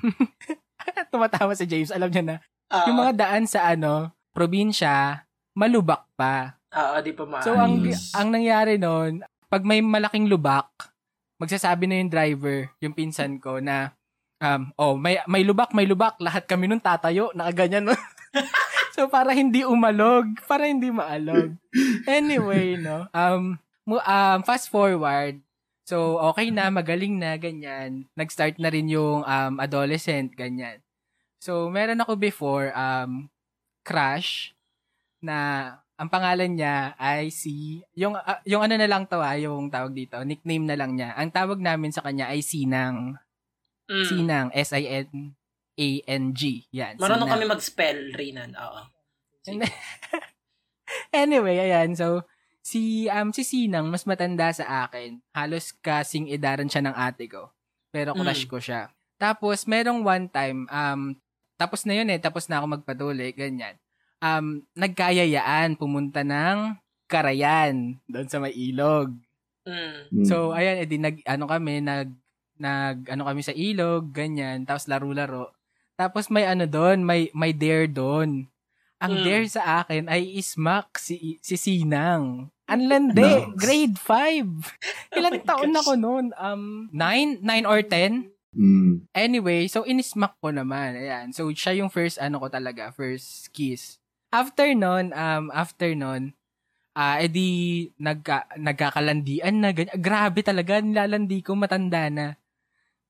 Tumatawa 1.12 1.52
si 1.52 1.64
James. 1.64 1.88
Alam 1.90 2.08
niya 2.08 2.22
na. 2.22 2.36
Ah, 2.68 2.84
Yung 2.86 2.98
mga 2.98 3.14
daan 3.16 3.44
sa 3.46 3.68
ano, 3.68 4.12
probinsya, 4.32 5.24
malubak 5.52 6.04
pa. 6.12 6.60
ah, 6.68 7.00
di 7.00 7.12
pa 7.12 7.24
maayos. 7.24 7.46
So, 7.46 7.56
ang, 7.56 7.80
ang 8.12 8.28
nangyari 8.28 8.76
noon, 8.76 9.24
pag 9.48 9.64
may 9.64 9.80
malaking 9.80 10.28
lubak, 10.28 10.68
magsasabi 11.36 11.84
na 11.86 12.00
yung 12.00 12.12
driver, 12.12 12.58
yung 12.80 12.94
pinsan 12.96 13.36
ko, 13.40 13.60
na, 13.60 13.92
um, 14.40 14.72
oh, 14.76 14.94
may, 14.96 15.20
may 15.28 15.44
lubak, 15.44 15.72
may 15.76 15.84
lubak, 15.84 16.16
lahat 16.20 16.48
kami 16.48 16.68
nun 16.68 16.80
tatayo, 16.80 17.32
nakaganyan. 17.36 17.92
No? 17.92 17.96
so, 18.96 19.08
para 19.08 19.32
hindi 19.36 19.64
umalog, 19.64 20.26
para 20.48 20.68
hindi 20.68 20.88
maalog. 20.88 21.56
Anyway, 22.08 22.80
no, 22.80 23.08
um, 23.12 23.60
um, 23.88 24.38
fast 24.44 24.72
forward, 24.72 25.40
so, 25.84 26.16
okay 26.32 26.48
na, 26.48 26.72
magaling 26.72 27.20
na, 27.20 27.36
ganyan. 27.36 28.08
Nag-start 28.16 28.56
na 28.56 28.72
rin 28.72 28.88
yung 28.88 29.24
um, 29.24 29.54
adolescent, 29.60 30.32
ganyan. 30.32 30.80
So, 31.40 31.68
meron 31.68 32.00
ako 32.00 32.16
before, 32.16 32.72
um, 32.72 33.28
crush, 33.84 34.56
na 35.20 35.38
ang 35.96 36.12
pangalan 36.12 36.52
niya 36.52 36.92
ay 37.00 37.32
si 37.32 37.80
yung 37.96 38.16
ah, 38.16 38.40
yung 38.44 38.60
ano 38.60 38.76
na 38.76 38.84
lang 38.84 39.08
to 39.08 39.16
ah, 39.16 39.32
yung 39.36 39.72
tawag 39.72 39.96
dito, 39.96 40.20
nickname 40.22 40.68
na 40.68 40.76
lang 40.76 40.92
niya. 40.92 41.16
Ang 41.16 41.32
tawag 41.32 41.56
namin 41.56 41.88
sa 41.88 42.04
kanya 42.04 42.28
ay 42.28 42.44
Sinang. 42.44 43.16
Mm. 43.88 44.04
Sinang 44.04 44.48
S 44.52 44.76
I 44.76 44.84
N 45.08 45.32
A 45.76 45.88
N 46.04 46.24
G. 46.36 46.68
Yan. 46.76 47.00
Marunong 47.00 47.24
Sinang. 47.24 47.32
kami 47.32 47.44
mag-spell, 47.48 48.00
Rinan. 48.12 48.52
Oo. 48.56 48.80
Anyway, 51.10 51.58
ayan. 51.58 51.94
So 51.96 52.22
si 52.62 53.06
um 53.10 53.30
si 53.34 53.42
Sinang 53.42 53.90
mas 53.90 54.04
matanda 54.06 54.52
sa 54.52 54.86
akin. 54.86 55.18
Halos 55.32 55.74
kasing 55.80 56.30
edaran 56.30 56.70
siya 56.70 56.82
ng 56.84 56.94
ate 56.94 57.26
ko. 57.26 57.50
Pero 57.90 58.12
crush 58.12 58.44
Mm. 58.46 58.50
ko 58.50 58.58
siya. 58.60 58.82
Tapos 59.16 59.64
merong 59.64 60.04
one 60.04 60.26
time 60.28 60.68
um 60.68 61.16
tapos 61.56 61.88
na 61.88 61.96
yun 61.96 62.12
eh, 62.12 62.20
tapos 62.20 62.52
na 62.52 62.60
ako 62.60 62.66
magpatuloy, 62.76 63.32
ganyan. 63.32 63.80
Um, 64.18 64.64
nagkayayaan 64.72 65.76
pumunta 65.76 66.24
ng 66.24 66.74
Karayan, 67.06 68.02
doon 68.06 68.26
sa 68.26 68.42
may 68.42 68.50
ilog. 68.50 69.14
Mm. 69.62 70.10
Hmm. 70.10 70.26
So, 70.26 70.50
ayan, 70.50 70.82
edi 70.82 70.98
nag, 70.98 71.22
ano 71.22 71.46
kami, 71.46 71.78
nag, 71.78 72.10
nag, 72.56 73.06
ano 73.06 73.22
kami 73.24 73.40
sa 73.42 73.54
ilog, 73.54 74.10
ganyan, 74.10 74.66
tapos 74.66 74.86
laro-laro. 74.86 75.54
Tapos 75.94 76.28
may 76.28 76.44
ano 76.44 76.66
doon, 76.66 77.02
may, 77.02 77.30
may 77.32 77.52
dare 77.52 77.86
doon. 77.86 78.46
ang 78.96 79.12
Mm. 79.12 79.24
dare 79.28 79.44
sa 79.46 79.84
akin 79.84 80.08
ay 80.08 80.40
ismak 80.40 80.96
si, 80.96 81.36
si 81.44 81.60
Sinang. 81.60 82.48
Ang 82.64 82.82
landi, 82.88 83.20
Nice. 83.20 83.52
grade 83.52 83.96
5. 84.00 84.72
Ilang 85.20 85.36
Oh 85.36 85.44
taon 85.44 85.70
gosh. 85.70 85.80
ako 85.84 85.92
noon? 85.94 86.26
Um, 86.32 86.88
9? 86.90 87.44
9 87.44 87.68
or 87.68 87.84
10? 87.84 88.32
Mm. 88.56 89.04
Anyway, 89.12 89.68
so 89.68 89.84
inismak 89.84 90.40
ko 90.40 90.48
naman. 90.48 90.96
Ayan. 90.96 91.28
So 91.30 91.44
siya 91.52 91.76
yung 91.76 91.92
first 91.92 92.16
ano 92.16 92.40
ko 92.40 92.48
talaga, 92.48 92.88
first 92.88 93.52
kiss. 93.52 94.00
After 94.30 94.68
nun, 94.74 95.14
um, 95.14 95.44
after 95.54 95.94
nun, 95.94 96.34
ah 96.96 97.20
edi 97.20 97.90
nagka, 98.00 98.48
nagkakalandian 98.58 99.62
na. 99.62 99.70
Ganyan. 99.70 99.98
Grabe 100.00 100.40
talaga, 100.42 100.80
nilalandi 100.80 101.44
ko, 101.44 101.54
matanda 101.54 102.08
na. 102.10 102.36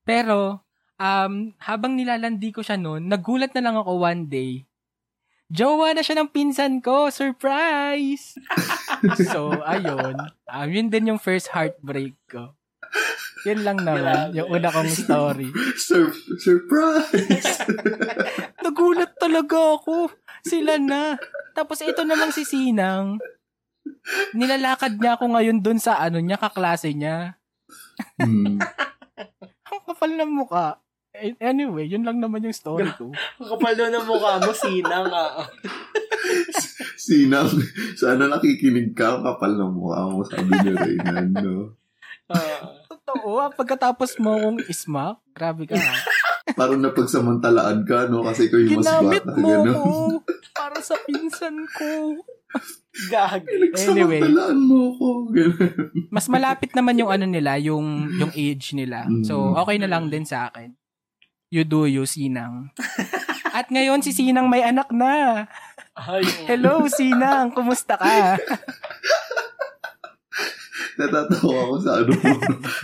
Pero, 0.07 0.61
um, 0.99 1.33
habang 1.59 1.93
nilalandi 1.97 2.49
ko 2.53 2.61
siya 2.61 2.79
noon, 2.79 3.07
nagulat 3.07 3.51
na 3.57 3.63
lang 3.63 3.75
ako 3.75 4.03
one 4.03 4.27
day. 4.27 4.67
Jowa 5.47 5.95
na 5.95 6.03
siya 6.03 6.19
ng 6.19 6.31
pinsan 6.35 6.83
ko. 6.83 7.07
Surprise! 7.07 8.35
so, 9.31 9.63
ayun. 9.63 10.19
Um, 10.51 10.67
yun 10.67 10.91
din 10.91 11.15
yung 11.15 11.23
first 11.23 11.47
heartbreak 11.55 12.19
ko. 12.27 12.51
Yun 13.47 13.63
lang 13.63 13.79
naman, 13.79 14.35
yung 14.35 14.51
una 14.51 14.67
kong 14.67 14.91
story. 14.91 15.47
Sur- 15.87 16.11
surprise! 16.35 17.63
Nagulat 18.65 19.15
talaga 19.15 19.79
ako. 19.79 20.11
Sila 20.47 20.79
na. 20.79 21.19
Tapos 21.51 21.83
ito 21.83 22.01
namang 22.07 22.31
si 22.31 22.47
Sinang. 22.47 23.19
Nilalakad 24.31 24.95
niya 24.97 25.19
ako 25.19 25.35
ngayon 25.35 25.59
dun 25.59 25.79
sa 25.79 25.99
ano 25.99 26.23
niya, 26.23 26.39
kaklase 26.39 26.95
niya. 26.95 27.35
mm. 28.21 28.57
Ang 29.67 29.81
kapal 29.83 30.11
ng 30.15 30.31
muka. 30.31 30.79
Eh, 31.17 31.33
Anyway, 31.41 31.89
yun 31.89 32.05
lang 32.05 32.21
naman 32.21 32.45
yung 32.45 32.55
story 32.55 32.87
ko. 32.95 33.09
Ang 33.41 33.49
kapal 33.57 33.73
doon 33.73 33.91
ng 33.91 34.05
mukha 34.05 34.37
mo, 34.39 34.53
sinang 34.53 35.09
ah. 35.09 35.43
Sinang, 37.07 37.49
sana 37.97 38.29
nakikinig 38.29 38.93
ka, 38.93 39.17
ang 39.17 39.23
kapal 39.25 39.57
ng 39.57 39.71
mukha 39.73 40.07
mo, 40.07 40.21
sabi 40.23 40.51
ni 40.61 40.71
Reynan, 40.71 41.33
no? 41.33 41.73
Ah. 42.29 42.85
Totoo, 42.85 43.39
ah, 43.39 43.49
pagkatapos 43.49 44.19
mo 44.21 44.35
kong 44.37 44.59
ismak, 44.67 45.17
grabe 45.33 45.65
ka 45.65 45.75
ha. 45.79 45.95
Parang 46.53 46.79
napagsamantalaan 46.79 47.83
ka, 47.83 48.07
no? 48.07 48.23
Kasi 48.23 48.47
ikaw 48.47 48.59
yung 48.59 48.79
mas 48.79 48.87
Ginamit 48.87 49.23
bata, 49.25 49.35
mo 49.35 49.49
gano'n. 49.49 49.75
ko 49.75 49.91
para 50.53 50.77
sa 50.79 50.95
pinsan 51.01 51.57
ko. 51.69 51.89
Gagi. 53.07 53.75
Anyway. 53.83 54.23
Mo 54.55 54.95
ko. 54.95 55.07
Mas 56.07 56.25
malapit 56.27 56.71
naman 56.71 56.95
yung 56.95 57.11
ano 57.11 57.25
nila, 57.25 57.59
yung, 57.59 57.85
yung 58.15 58.31
age 58.31 58.71
nila. 58.73 59.05
So, 59.21 59.51
Mm. 59.51 59.59
okay 59.59 59.77
na 59.77 59.89
lang 59.89 60.07
din 60.07 60.23
sa 60.23 60.47
akin. 60.47 60.71
You 61.47 61.63
do 61.63 61.85
you, 61.85 62.03
Sinang. 62.03 62.71
At 63.49 63.67
ngayon, 63.67 63.99
si 64.01 64.11
Sinang 64.11 64.47
may 64.47 64.61
anak 64.61 64.87
na. 64.89 65.45
Ay, 65.93 66.23
Hello, 66.45 66.87
Sinang. 66.87 67.51
Kumusta 67.51 67.95
ka? 67.95 68.35
Natatawa 70.97 71.59
ako 71.63 71.75
sa 71.77 71.91
ano 72.01 72.11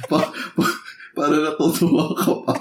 pa, 0.06 0.20
pa, 0.54 0.66
para 1.14 1.36
natutuwa 1.36 2.14
ka 2.14 2.32
pa. 2.46 2.54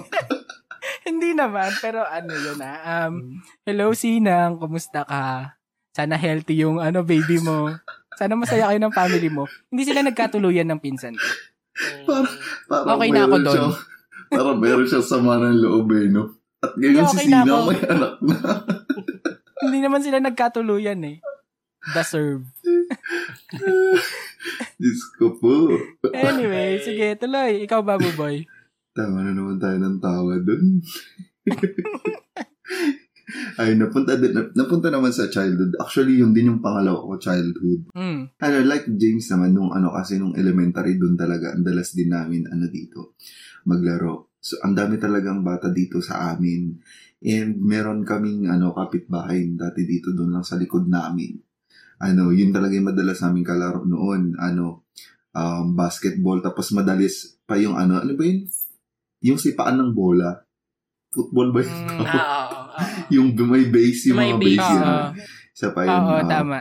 Hindi 1.08 1.34
naman, 1.34 1.72
pero 1.78 2.02
ano 2.02 2.30
yun 2.30 2.58
ah. 2.58 3.08
Um, 3.08 3.42
hello, 3.62 3.90
Sinang. 3.92 4.58
Kumusta 4.58 5.02
ka? 5.02 5.56
Sana 5.92 6.16
healthy 6.16 6.56
yung 6.58 6.78
ano 6.78 7.02
baby 7.02 7.36
mo. 7.38 7.68
Sana 8.14 8.32
masaya 8.32 8.68
kayo 8.68 8.78
ng 8.78 8.94
family 8.94 9.28
mo. 9.28 9.44
Hindi 9.68 9.82
sila 9.84 10.00
nagkatuluyan 10.00 10.68
ng 10.68 10.80
pinsan 10.80 11.16
ko. 11.16 11.28
Para- 12.04 12.28
Parang 12.68 12.96
Okay 12.96 13.10
na 13.10 13.22
ako 13.24 13.36
doon. 13.40 13.52
siyang- 13.52 13.78
Parang 14.32 14.56
meron 14.56 14.86
siyang 14.88 15.04
sama 15.04 15.36
ng 15.36 15.58
loob 15.58 15.92
eh, 15.92 16.08
no? 16.08 16.36
At 16.58 16.72
ngayon 16.74 17.04
Okay 17.04 17.26
si 17.26 17.28
na 17.28 17.42
Sina 17.42 17.56
may 17.66 17.80
anak 17.84 18.14
na. 18.22 18.36
Hindi 19.60 19.78
naman 19.78 20.00
sila 20.00 20.18
nagkatuluyan 20.18 21.00
eh. 21.04 21.16
Deserve. 21.92 22.46
Diyos 24.78 25.00
ko 25.12 25.34
po. 25.36 25.74
Anyway, 26.10 26.78
sige, 26.80 27.14
tuloy. 27.16 27.66
Ikaw, 27.66 27.82
Babu 27.82 28.08
Boy. 28.14 28.46
Tama 28.92 29.24
na 29.24 29.32
naman 29.32 29.56
tayo 29.56 29.76
ng 29.80 29.98
tawa 30.04 30.36
dun. 30.36 30.84
Ay, 33.56 33.76
napunta, 33.80 34.20
din, 34.20 34.36
napunta 34.52 34.92
naman 34.92 35.08
sa 35.08 35.32
childhood. 35.32 35.72
Actually, 35.80 36.20
yun 36.20 36.36
din 36.36 36.52
yung 36.52 36.60
pangalawa 36.60 37.00
ko, 37.00 37.16
childhood. 37.16 37.88
Hmm. 37.96 38.28
Ano, 38.36 38.56
like 38.68 38.84
James 39.00 39.24
naman, 39.32 39.56
nung 39.56 39.72
ano, 39.72 39.88
kasi 39.96 40.20
nung 40.20 40.36
elementary 40.36 41.00
dun 41.00 41.16
talaga, 41.16 41.56
ang 41.56 41.64
dalas 41.64 41.96
din 41.96 42.12
namin, 42.12 42.44
ano 42.52 42.68
dito, 42.68 43.16
maglaro. 43.64 44.36
So, 44.36 44.60
ang 44.60 44.76
dami 44.76 45.00
talagang 45.00 45.40
bata 45.40 45.72
dito 45.72 46.04
sa 46.04 46.36
amin. 46.36 46.76
And 47.24 47.56
meron 47.64 48.04
kaming, 48.04 48.52
ano, 48.52 48.76
kapitbahay 48.76 49.56
dati 49.56 49.88
dito 49.88 50.12
dun 50.12 50.36
lang 50.36 50.44
sa 50.44 50.60
likod 50.60 50.84
namin. 50.84 51.40
Ano, 52.02 52.34
yun 52.34 52.52
talaga 52.52 52.76
yung 52.76 52.92
madalas 52.92 53.24
namin 53.24 53.46
kalaro 53.46 53.88
noon. 53.88 54.36
Ano, 54.36 54.90
um, 55.32 55.72
basketball. 55.72 56.42
Tapos 56.44 56.74
madalis 56.76 57.40
pa 57.46 57.56
yung, 57.56 57.78
ano, 57.78 58.02
ano 58.02 58.12
ba 58.12 58.24
yun? 58.26 58.50
Yung 59.22 59.38
sipaan 59.38 59.78
ng 59.78 59.90
bola. 59.94 60.42
Football 61.12 61.48
ba 61.52 61.60
yun? 61.60 61.72
Mm. 61.72 62.04
Ah. 62.08 62.48
yung 63.14 63.28
may 63.36 63.68
base, 63.68 64.10
yung 64.10 64.18
May 64.18 64.32
mga 64.32 64.40
base, 64.40 64.58
base. 64.58 64.72
yun. 64.72 64.82
Oo. 64.82 65.08
Isa 65.52 65.68
pa 65.70 65.80
yun. 65.84 66.00
Oo, 66.00 66.14
ah. 66.16 66.24
tama. 66.24 66.58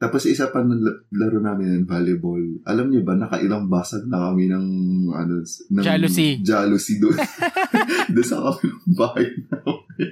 Tapos 0.00 0.24
isa 0.24 0.48
pa 0.48 0.64
ng 0.64 0.80
la- 0.80 1.00
laro 1.12 1.44
namin 1.44 1.84
ng 1.84 1.86
volleyball. 1.88 2.40
Alam 2.64 2.88
niyo 2.88 3.04
ba, 3.04 3.20
nakailang 3.20 3.68
basag 3.68 4.08
na 4.08 4.32
kami 4.32 4.48
ng, 4.48 4.66
ano, 5.12 5.44
ng 5.44 5.84
Jealousy. 5.84 6.40
Jealousy 6.40 6.96
doon. 6.96 7.20
doon 8.16 8.24
sa 8.26 8.40
kami 8.40 8.64
ng 8.64 8.94
bahay 8.96 9.26
namin. 9.28 10.10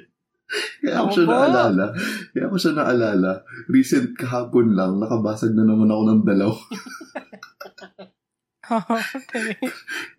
Kaya 0.81 1.05
ako 1.05 1.09
Ako 1.09 1.12
siya 1.12 1.25
naalala. 1.29 1.85
Kaya 2.33 2.45
ako 2.49 2.57
siya 2.57 2.73
naalala. 2.77 3.33
Recent 3.69 4.09
kahapon 4.17 4.67
lang, 4.73 4.97
nakabasag 5.01 5.53
na 5.53 5.64
naman 5.64 5.88
ako 5.88 6.03
ng 6.05 6.23
dalaw. 6.25 6.53
okay. 9.16 9.57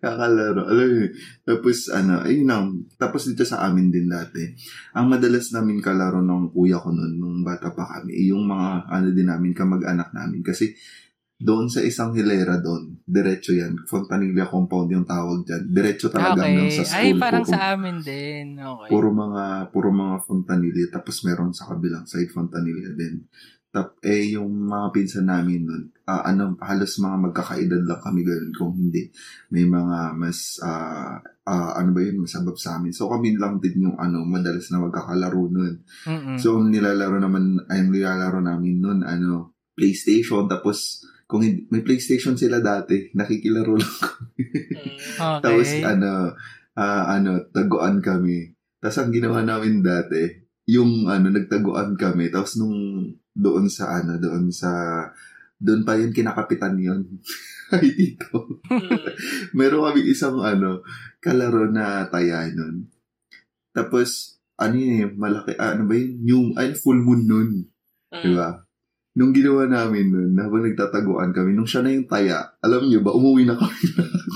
Kakalaro. 0.02 0.66
Alam 0.66 0.88
mo. 0.90 1.06
Tapos, 1.46 1.78
ano, 1.90 2.24
ayun 2.26 2.46
lang. 2.46 2.64
Tapos 2.96 3.26
dito 3.30 3.46
sa 3.46 3.62
amin 3.66 3.88
din 3.88 4.10
dati. 4.10 4.42
Ang 4.94 5.14
madalas 5.14 5.50
namin 5.54 5.78
kalaro 5.78 6.20
ng 6.20 6.50
kuya 6.50 6.78
ko 6.82 6.90
noon, 6.90 7.14
nung 7.16 7.38
bata 7.40 7.70
pa 7.70 7.86
kami, 7.86 8.12
eh, 8.14 8.26
yung 8.34 8.46
mga, 8.46 8.90
ano 8.90 9.08
din 9.14 9.28
namin, 9.28 9.52
kamag-anak 9.54 10.10
namin. 10.10 10.42
Kasi, 10.42 10.74
doon 11.40 11.72
sa 11.72 11.80
isang 11.80 12.12
hilera 12.12 12.60
doon, 12.60 13.00
diretso 13.00 13.56
yan. 13.56 13.72
Fontanilla 13.88 14.44
compound 14.44 14.92
yung 14.92 15.08
tawag 15.08 15.40
dyan. 15.48 15.72
Diretso 15.72 16.12
talaga 16.12 16.44
hanggang 16.44 16.68
Okay. 16.68 16.76
sa 16.76 16.84
school. 16.84 17.00
Ay, 17.00 17.08
parang 17.16 17.44
puro, 17.48 17.52
sa 17.56 17.60
amin 17.72 17.96
din. 18.04 18.46
Okay. 18.60 18.88
puro 18.92 19.08
mga, 19.08 19.44
puro 19.72 19.88
mga 19.88 20.16
fontanilla. 20.28 20.84
Tapos 20.92 21.24
meron 21.24 21.56
sa 21.56 21.72
kabilang 21.72 22.04
side 22.04 22.28
fontanilla 22.28 22.92
din. 22.92 23.24
Tap, 23.70 24.02
eh, 24.02 24.34
yung 24.34 24.66
mga 24.66 24.90
pinsan 24.90 25.30
namin 25.30 25.62
nun, 25.62 25.94
ah, 26.02 26.26
ano, 26.26 26.58
halos 26.58 26.98
mga 26.98 27.30
magkakaedad 27.30 27.86
lang 27.86 28.02
kami 28.02 28.26
ganun. 28.26 28.50
Kung 28.50 28.74
hindi, 28.74 29.06
may 29.54 29.62
mga 29.62 30.18
mas, 30.18 30.58
ah, 30.58 31.22
ah, 31.46 31.78
ano 31.78 31.94
ba 31.94 32.02
yun, 32.02 32.26
masabab 32.26 32.58
sa 32.58 32.82
amin. 32.82 32.90
So, 32.90 33.06
kami 33.06 33.38
lang 33.38 33.62
din 33.62 33.86
yung, 33.86 33.94
ano, 33.94 34.26
madalas 34.26 34.74
na 34.74 34.82
magkakalaro 34.82 35.54
nun. 35.54 35.86
Mm-mm. 35.86 36.34
So, 36.34 36.58
nilalaro 36.58 37.22
naman, 37.22 37.62
ay, 37.70 37.86
nilalaro 37.86 38.42
namin 38.42 38.82
nun, 38.82 39.00
ano, 39.06 39.54
PlayStation, 39.78 40.50
tapos, 40.50 41.06
kung 41.30 41.46
hindi, 41.46 41.70
may 41.70 41.86
PlayStation 41.86 42.34
sila 42.34 42.58
dati, 42.58 43.14
nakikilaro 43.14 43.74
lang. 43.78 43.98
Mm. 44.80 44.96
okay. 45.20 45.42
Tapos, 45.44 45.68
ano, 45.84 46.12
ah, 46.74 47.04
ano, 47.12 47.46
taguan 47.54 48.02
kami. 48.02 48.50
Tapos, 48.82 48.98
ang 48.98 49.12
ginawa 49.14 49.44
namin 49.44 49.84
dati, 49.84 50.39
yung, 50.70 51.10
ano, 51.10 51.34
nagtaguan 51.34 51.98
kami. 51.98 52.30
Tapos, 52.30 52.54
nung, 52.54 53.02
doon 53.34 53.66
sa, 53.66 53.98
ano, 53.98 54.22
doon 54.22 54.54
sa, 54.54 54.70
doon 55.58 55.82
pa 55.82 55.98
yun, 55.98 56.14
kinakapitan 56.14 56.78
yun. 56.78 57.18
Ay, 57.74 57.90
dito. 57.90 58.62
Mm. 58.70 59.02
Meron 59.58 59.90
kami 59.90 60.00
isang, 60.06 60.38
ano, 60.38 60.86
kalaro 61.18 61.66
na 61.70 62.06
taya 62.06 62.46
nun. 62.54 62.86
Tapos, 63.74 64.38
ano 64.58 64.74
yun 64.78 64.92
eh, 64.94 65.06
malaki, 65.10 65.58
ah, 65.58 65.74
ano 65.74 65.90
ba 65.90 65.94
yun? 65.98 66.12
Yung, 66.26 66.46
ay, 66.54 66.74
full 66.78 66.98
moon 67.02 67.22
nun. 67.26 67.50
Mm. 68.14 68.22
Di 68.22 68.30
ba? 68.34 68.62
Nung 69.10 69.34
ginawa 69.34 69.66
namin 69.66 70.06
nun, 70.14 70.32
habang 70.38 70.62
nagtataguan 70.62 71.34
kami, 71.34 71.50
nung 71.54 71.66
siya 71.66 71.82
na 71.82 71.90
yung 71.90 72.06
taya, 72.06 72.54
alam 72.62 72.86
niyo 72.86 73.02
ba, 73.02 73.10
umuwi 73.10 73.42
na 73.42 73.58
kami. 73.58 73.82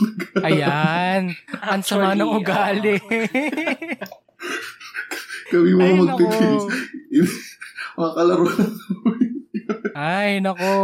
Ayan. 0.51 1.31
Ang 1.63 1.83
sama 1.87 2.19
ng 2.19 2.43
ugali. 2.43 2.99
Kami 5.55 5.71
mga 5.71 5.87
Ay, 5.87 5.95
magpipilis. 5.97 6.65
nako. 6.67 6.75
mga 7.99 8.11
kalaro 8.13 8.45
na 8.45 8.65
Ay, 9.95 10.31
nako. 10.43 10.75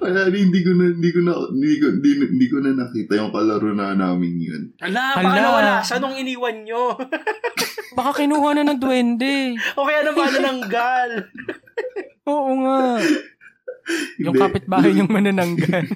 Kaya 0.00 0.30
hindi 0.30 0.60
ko 0.64 0.70
na, 0.72 0.84
hindi 0.96 1.10
ko 1.12 1.20
na, 1.20 1.32
hindi 1.50 1.74
ko, 1.76 1.86
hindi, 1.92 2.10
hindi 2.24 2.46
ko 2.46 2.56
na 2.62 2.70
nakita 2.72 3.12
yung 3.18 3.34
kalaro 3.34 3.70
na 3.74 3.92
namin 3.92 4.34
yun. 4.38 4.62
Ala, 4.80 5.18
Hala. 5.18 5.22
baka 5.22 5.38
nawala 5.38 5.72
siya 5.82 5.98
nung 5.98 6.16
iniwan 6.16 6.62
nyo. 6.64 6.94
Baka 7.98 8.22
kinuha 8.22 8.54
na 8.54 8.70
ng 8.70 8.78
duwende. 8.78 9.58
o 9.74 9.82
kaya 9.82 10.06
naman 10.06 10.30
ng 10.30 10.60
gal. 10.70 11.10
Oo 12.22 12.50
nga. 12.62 13.02
Yung 14.22 14.38
kapitbahay 14.38 14.94
yung 14.94 15.10
manananggan. 15.10 15.90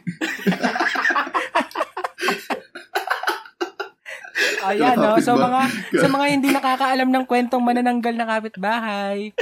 Ayan, 4.66 4.96
no? 4.96 5.18
So, 5.18 5.34
mga, 5.34 5.60
sa 5.92 6.06
mga 6.06 6.24
hindi 6.28 6.48
nakakaalam 6.48 7.08
ng 7.08 7.24
kwentong 7.24 7.60
manananggal 7.60 8.12
na 8.12 8.26
kapitbahay, 8.26 9.34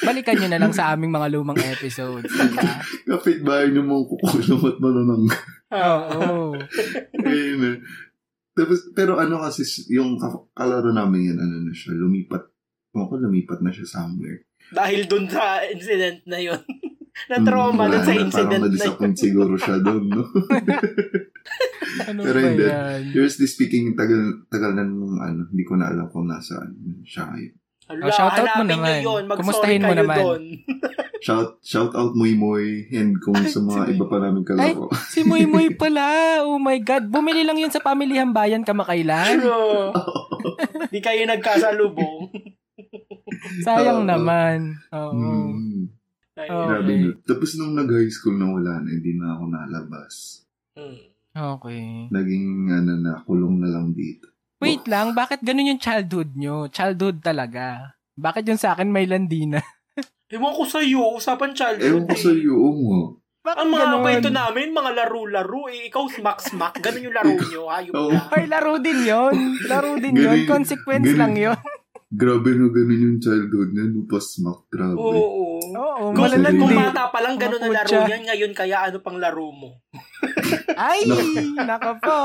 balikan 0.00 0.36
nyo 0.36 0.48
na 0.48 0.58
lang 0.58 0.72
sa 0.72 0.90
aming 0.90 1.10
mga 1.10 1.28
lumang 1.30 1.56
episodes. 1.58 2.28
Diba? 2.28 2.82
Kapitbahay 3.08 3.70
niyo 3.70 3.82
mong 3.82 4.04
kukulong 4.08 4.62
at 4.64 4.76
mananang. 4.78 5.24
Oo. 5.68 6.54
Ayun 7.16 7.56
na. 7.58 7.70
Tapos, 8.52 8.88
pero 8.90 9.16
ano 9.16 9.36
kasi, 9.38 9.62
yung 9.88 10.16
ka- 10.16 10.48
kalaro 10.52 10.88
namin 10.88 11.30
yan, 11.30 11.38
ano 11.38 11.56
na 11.62 11.72
siya, 11.72 11.92
lumipat. 11.92 12.48
Kung 12.88 13.04
ako, 13.04 13.20
lumipat 13.20 13.60
na 13.60 13.68
siya 13.68 13.84
somewhere. 13.84 14.48
Dahil 14.66 15.04
dun 15.04 15.26
sa 15.26 15.60
incident 15.62 16.24
na 16.24 16.40
yun. 16.40 16.58
Na-trauma 17.30 17.84
Hmm, 17.84 17.92
dun 17.92 18.02
sa 18.02 18.10
wala 18.10 18.18
na, 18.18 18.24
incident 18.24 18.32
Parang 18.32 18.50
na 18.50 18.56
yun. 18.56 18.64
na-disappoint 18.66 19.16
siguro 19.16 19.52
siya 19.54 19.76
doon, 19.78 20.04
no? 20.06 20.24
Ano 22.08 22.20
Pero 22.22 22.38
ba 22.38 22.44
hindi. 22.44 22.62
yan? 22.62 23.00
Seriously 23.08 23.46
speaking, 23.46 23.96
tagal, 23.96 24.20
tagal 24.46 24.72
na 24.72 24.84
nung 24.84 25.16
ano, 25.16 25.48
hindi 25.48 25.64
ko 25.64 25.74
na 25.74 25.88
alam 25.88 26.06
kung 26.06 26.28
nasaan 26.28 26.76
siya 27.02 27.24
ngayon. 27.26 27.54
Hala, 27.86 28.02
Oh, 28.02 28.10
shoutout 28.10 28.42
mo 28.42 28.52
hanapin 28.60 28.68
naman. 28.74 28.98
yun. 29.00 29.22
Kumustahin 29.30 29.80
mo 29.80 29.92
naman. 29.94 30.18
Shout, 31.26 31.58
shout 31.58 31.96
out 31.96 32.12
Muy 32.12 32.36
Muy 32.36 32.86
and 32.92 33.16
kung 33.18 33.34
sa 33.40 33.58
mga 33.58 33.88
si 33.88 33.90
iba 33.90 34.04
pa 34.04 34.20
namin 34.20 34.44
kalaro. 34.44 34.92
Si 35.08 35.24
Muy 35.24 35.48
Muy 35.48 35.72
pala. 35.72 36.04
Oh 36.44 36.60
my 36.60 36.76
God. 36.78 37.08
Bumili 37.08 37.40
lang 37.42 37.56
yun 37.56 37.72
sa 37.72 37.80
pamilihang 37.80 38.30
bayan 38.30 38.62
kamakailan. 38.62 39.40
True. 39.40 39.90
Di 40.86 41.00
kayo 41.00 41.24
nagkasalubong. 41.24 42.30
Sayang 43.64 44.04
Oo. 44.04 44.06
naman. 44.06 44.76
Oo. 44.92 45.10
Hmm, 45.10 45.88
Ayun. 46.36 46.66
Grabe 46.68 46.84
Okay. 46.86 47.00
na. 47.00 47.10
Tapos 47.24 47.50
nung 47.56 47.74
nag-high 47.74 48.12
school 48.12 48.36
na 48.36 48.46
wala 48.46 48.72
na, 48.78 48.90
hindi 48.92 49.16
na 49.16 49.34
ako 49.34 49.42
nalabas. 49.48 50.14
Hmm. 50.76 51.15
Okay. 51.36 52.08
Naging 52.08 52.46
ano 52.66 52.92
na, 52.96 53.12
kulong 53.22 53.60
na 53.60 53.68
lang 53.68 53.92
dito. 53.92 54.32
Wait 54.56 54.88
lang, 54.88 55.12
bakit 55.12 55.44
ganun 55.44 55.68
yung 55.68 55.78
childhood 55.78 56.32
nyo? 56.32 56.64
Childhood 56.66 57.20
talaga. 57.20 57.92
Bakit 58.16 58.48
yung 58.48 58.56
sa 58.56 58.72
akin 58.72 58.88
may 58.88 59.04
landina? 59.04 59.60
Ewan 60.32 60.56
ko 60.56 60.64
sa'yo, 60.64 61.12
usapan 61.12 61.52
childhood. 61.52 61.84
Ewan 61.86 62.04
ko 62.08 62.16
eh. 62.16 62.18
sa 62.18 62.30
iyo, 62.32 62.56
oo 62.56 62.72
nga. 62.88 63.02
Bakit 63.46 63.58
Ang 63.62 63.68
mga 63.70 63.86
ganun? 63.86 64.02
kwento 64.02 64.28
namin, 64.32 64.66
mga 64.72 64.90
laro-laro, 64.96 65.62
eh, 65.68 65.86
ikaw 65.86 66.08
smack-smack, 66.08 66.80
ganun 66.80 67.06
yung 67.06 67.14
laro 67.14 67.30
nyo, 67.36 67.62
hayop 67.68 67.94
Oo. 67.94 68.10
ka. 68.10 68.34
Ay, 68.34 68.44
laro 68.48 68.74
din 68.80 69.00
yon 69.04 69.34
Laro 69.68 69.92
din 69.94 70.16
yon 70.16 70.38
Consequence 70.48 71.04
ganun- 71.06 71.20
lang 71.20 71.34
yon 71.36 71.60
Grabe 72.06 72.54
na 72.54 72.70
ganun 72.70 73.02
yung 73.02 73.18
childhood 73.18 73.74
niya, 73.74 73.90
no 73.90 74.06
pa 74.06 74.22
smack, 74.22 74.70
grabe. 74.70 74.94
Oo. 74.94 75.58
Oo, 75.76 76.14
Kung, 76.14 76.22
malalandi. 76.22 76.60
kung 76.62 76.76
bata 76.76 77.10
pa 77.10 77.18
lang, 77.18 77.34
ganun 77.34 77.58
ang 77.58 77.74
laro 77.74 77.90
niyan. 78.06 78.22
Ngayon, 78.30 78.52
kaya 78.54 78.76
ano 78.86 79.02
pang 79.02 79.18
laro 79.18 79.50
mo? 79.50 79.82
Ay, 80.78 81.02
nako 81.58 81.98
po. 81.98 82.18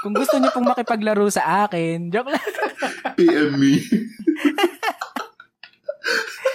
Kung 0.00 0.14
gusto 0.14 0.38
niyo 0.38 0.54
pong 0.54 0.70
makipaglaro 0.70 1.26
sa 1.26 1.66
akin, 1.66 2.08
joke 2.08 2.30
lang. 2.30 2.44
PM 3.18 3.58
me. 3.58 3.82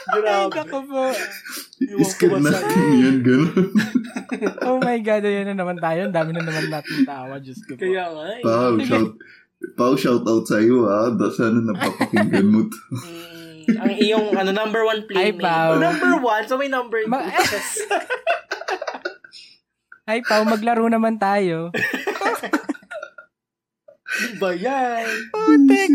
Ay, 0.05 0.21
Grabe. 0.21 0.55
nako 0.55 0.79
po. 0.87 1.03
Ba 2.31 2.37
natin 2.39 2.87
yan, 2.95 3.17
ganun. 3.19 3.69
Oh 4.65 4.81
my 4.81 4.97
God, 4.99 5.23
ayan 5.23 5.53
na 5.53 5.55
naman 5.55 5.77
tayo. 5.77 6.07
Ang 6.07 6.15
dami 6.15 6.31
na 6.33 6.41
naman 6.41 6.67
natin 6.67 7.05
tawa. 7.05 7.37
Diyos 7.37 7.61
ko 7.63 7.77
po. 7.77 7.83
Kaya 7.83 8.09
nga, 8.09 8.23
eh. 8.31 8.41
Pao, 8.41 8.73
shout, 8.81 9.11
Pao, 9.75 9.95
shout 9.95 10.23
out 10.23 10.43
sa 10.45 10.59
iyo, 10.59 10.85
ha. 10.85 11.11
Da, 11.11 11.31
sana 11.31 11.59
napapakinggan 11.59 12.47
mo 12.47 12.67
to. 12.67 12.79
Mm, 13.65 13.81
ang 13.81 13.93
iyong 13.97 14.27
ano 14.37 14.53
number 14.53 14.85
one 14.85 15.09
playmate. 15.09 15.41
Pao. 15.41 15.73
Oh, 15.73 15.81
number 15.81 16.21
one, 16.21 16.45
so 16.45 16.53
may 16.53 16.69
number 16.69 17.01
two. 17.01 17.09
Ma- 17.09 17.25
Ay, 20.05 20.21
Pao, 20.21 20.45
maglaro 20.45 20.85
naman 20.85 21.17
tayo. 21.17 21.73
Ba 24.37 24.51
yan? 24.51 25.05
Putik. 25.29 25.91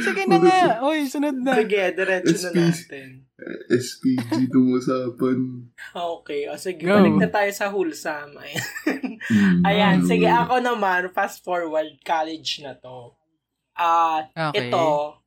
Sige 0.00 0.22
na 0.24 0.38
nga. 0.38 0.60
Oy, 0.86 1.04
sunod 1.04 1.36
na. 1.36 1.56
Sige, 1.56 1.92
diretso 1.92 2.34
na 2.48 2.70
SP. 2.70 2.92
natin. 2.94 3.08
SPG 3.68 4.20
itong 4.46 4.70
usapan. 4.72 5.38
Okay, 5.90 6.46
o 6.46 6.54
sige, 6.54 6.86
Go. 6.86 6.94
balik 6.94 7.18
na 7.18 7.28
tayo 7.28 7.50
sa 7.50 7.68
wholesome. 7.68 8.38
Ayan. 8.40 9.18
Hmm. 9.24 9.60
Ayan, 9.62 9.96
Hmm. 10.00 10.08
sige, 10.08 10.26
ako 10.26 10.54
naman, 10.58 11.10
fast 11.10 11.42
forward, 11.42 11.98
college 12.00 12.62
na 12.62 12.74
to. 12.74 13.12
Ah, 13.74 14.30
Okay. 14.32 14.70
ito, 14.70 15.18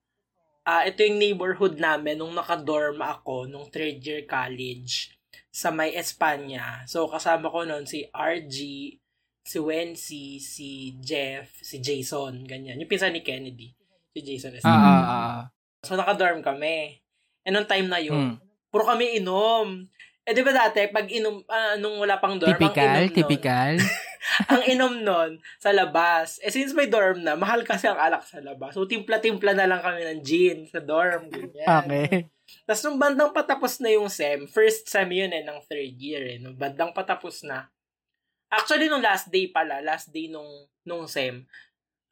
ah 0.64 0.84
ito 0.84 1.00
yung 1.00 1.20
neighborhood 1.20 1.76
namin 1.76 2.16
nung 2.16 2.32
nakadorm 2.32 2.98
ako 2.98 3.44
nung 3.46 3.68
third 3.68 4.00
year 4.00 4.24
college 4.24 5.12
sa 5.48 5.68
may 5.68 5.92
Espanya. 5.92 6.86
So, 6.86 7.08
kasama 7.08 7.48
ko 7.48 7.64
noon 7.64 7.84
si 7.84 8.08
RG, 8.08 8.56
si 9.48 9.64
Wency, 9.64 10.44
si 10.44 10.68
Jeff, 11.00 11.48
si 11.64 11.80
Jason, 11.80 12.44
ganyan. 12.44 12.76
Yung 12.76 12.92
pinsan 12.92 13.16
ni 13.16 13.24
Kennedy. 13.24 13.72
Si 14.12 14.20
Jason 14.20 14.52
Ah, 14.52 14.60
Estrada. 14.60 14.84
ah, 14.84 15.08
ah. 15.08 15.42
So, 15.80 15.96
nakadorm 15.96 16.44
kami. 16.44 17.00
And 17.48 17.56
nung 17.56 17.64
time 17.66 17.88
na 17.88 18.04
yun, 18.04 18.36
Hmm. 18.36 18.44
puro 18.68 18.84
kami 18.84 19.16
inom. 19.16 19.88
Eh, 20.28 20.36
di 20.36 20.44
ba 20.44 20.52
dati, 20.52 20.92
pag 20.92 21.08
inom, 21.08 21.48
ah, 21.48 21.80
nung 21.80 21.96
wala 21.96 22.20
pang 22.20 22.36
dorm, 22.36 22.52
Typical, 22.52 22.84
ang 22.84 23.00
inom 23.00 23.08
nun, 23.08 23.16
typical. 23.16 23.74
ang 24.52 24.62
inom 24.68 24.94
nun, 25.00 25.32
sa 25.56 25.72
labas. 25.72 26.44
Eh, 26.44 26.52
since 26.52 26.76
may 26.76 26.92
dorm 26.92 27.24
na, 27.24 27.40
mahal 27.40 27.64
kasi 27.64 27.88
ang 27.88 27.96
alak 27.96 28.28
sa 28.28 28.44
labas. 28.44 28.76
So, 28.76 28.84
timpla-timpla 28.84 29.56
na 29.56 29.64
lang 29.64 29.80
kami 29.80 30.04
ng 30.04 30.20
gin 30.28 30.68
sa 30.68 30.84
dorm. 30.84 31.32
Ganyan. 31.32 31.64
Okay. 31.64 32.28
Tapos, 32.68 32.84
nung 32.84 33.00
bandang 33.00 33.32
patapos 33.32 33.80
na 33.80 33.96
yung 33.96 34.12
SEM, 34.12 34.44
first 34.44 34.92
SEM 34.92 35.08
yun 35.16 35.32
eh, 35.32 35.48
ng 35.48 35.64
third 35.64 35.96
year 35.96 36.36
eh. 36.36 36.38
Nung 36.44 36.60
bandang 36.60 36.92
patapos 36.92 37.48
na, 37.48 37.72
actually, 38.50 38.88
nung 38.88 39.04
last 39.04 39.30
day 39.30 39.48
pala, 39.48 39.80
last 39.80 40.10
day 40.10 40.28
nung, 40.28 40.68
nung 40.84 41.06
SEM, 41.06 41.46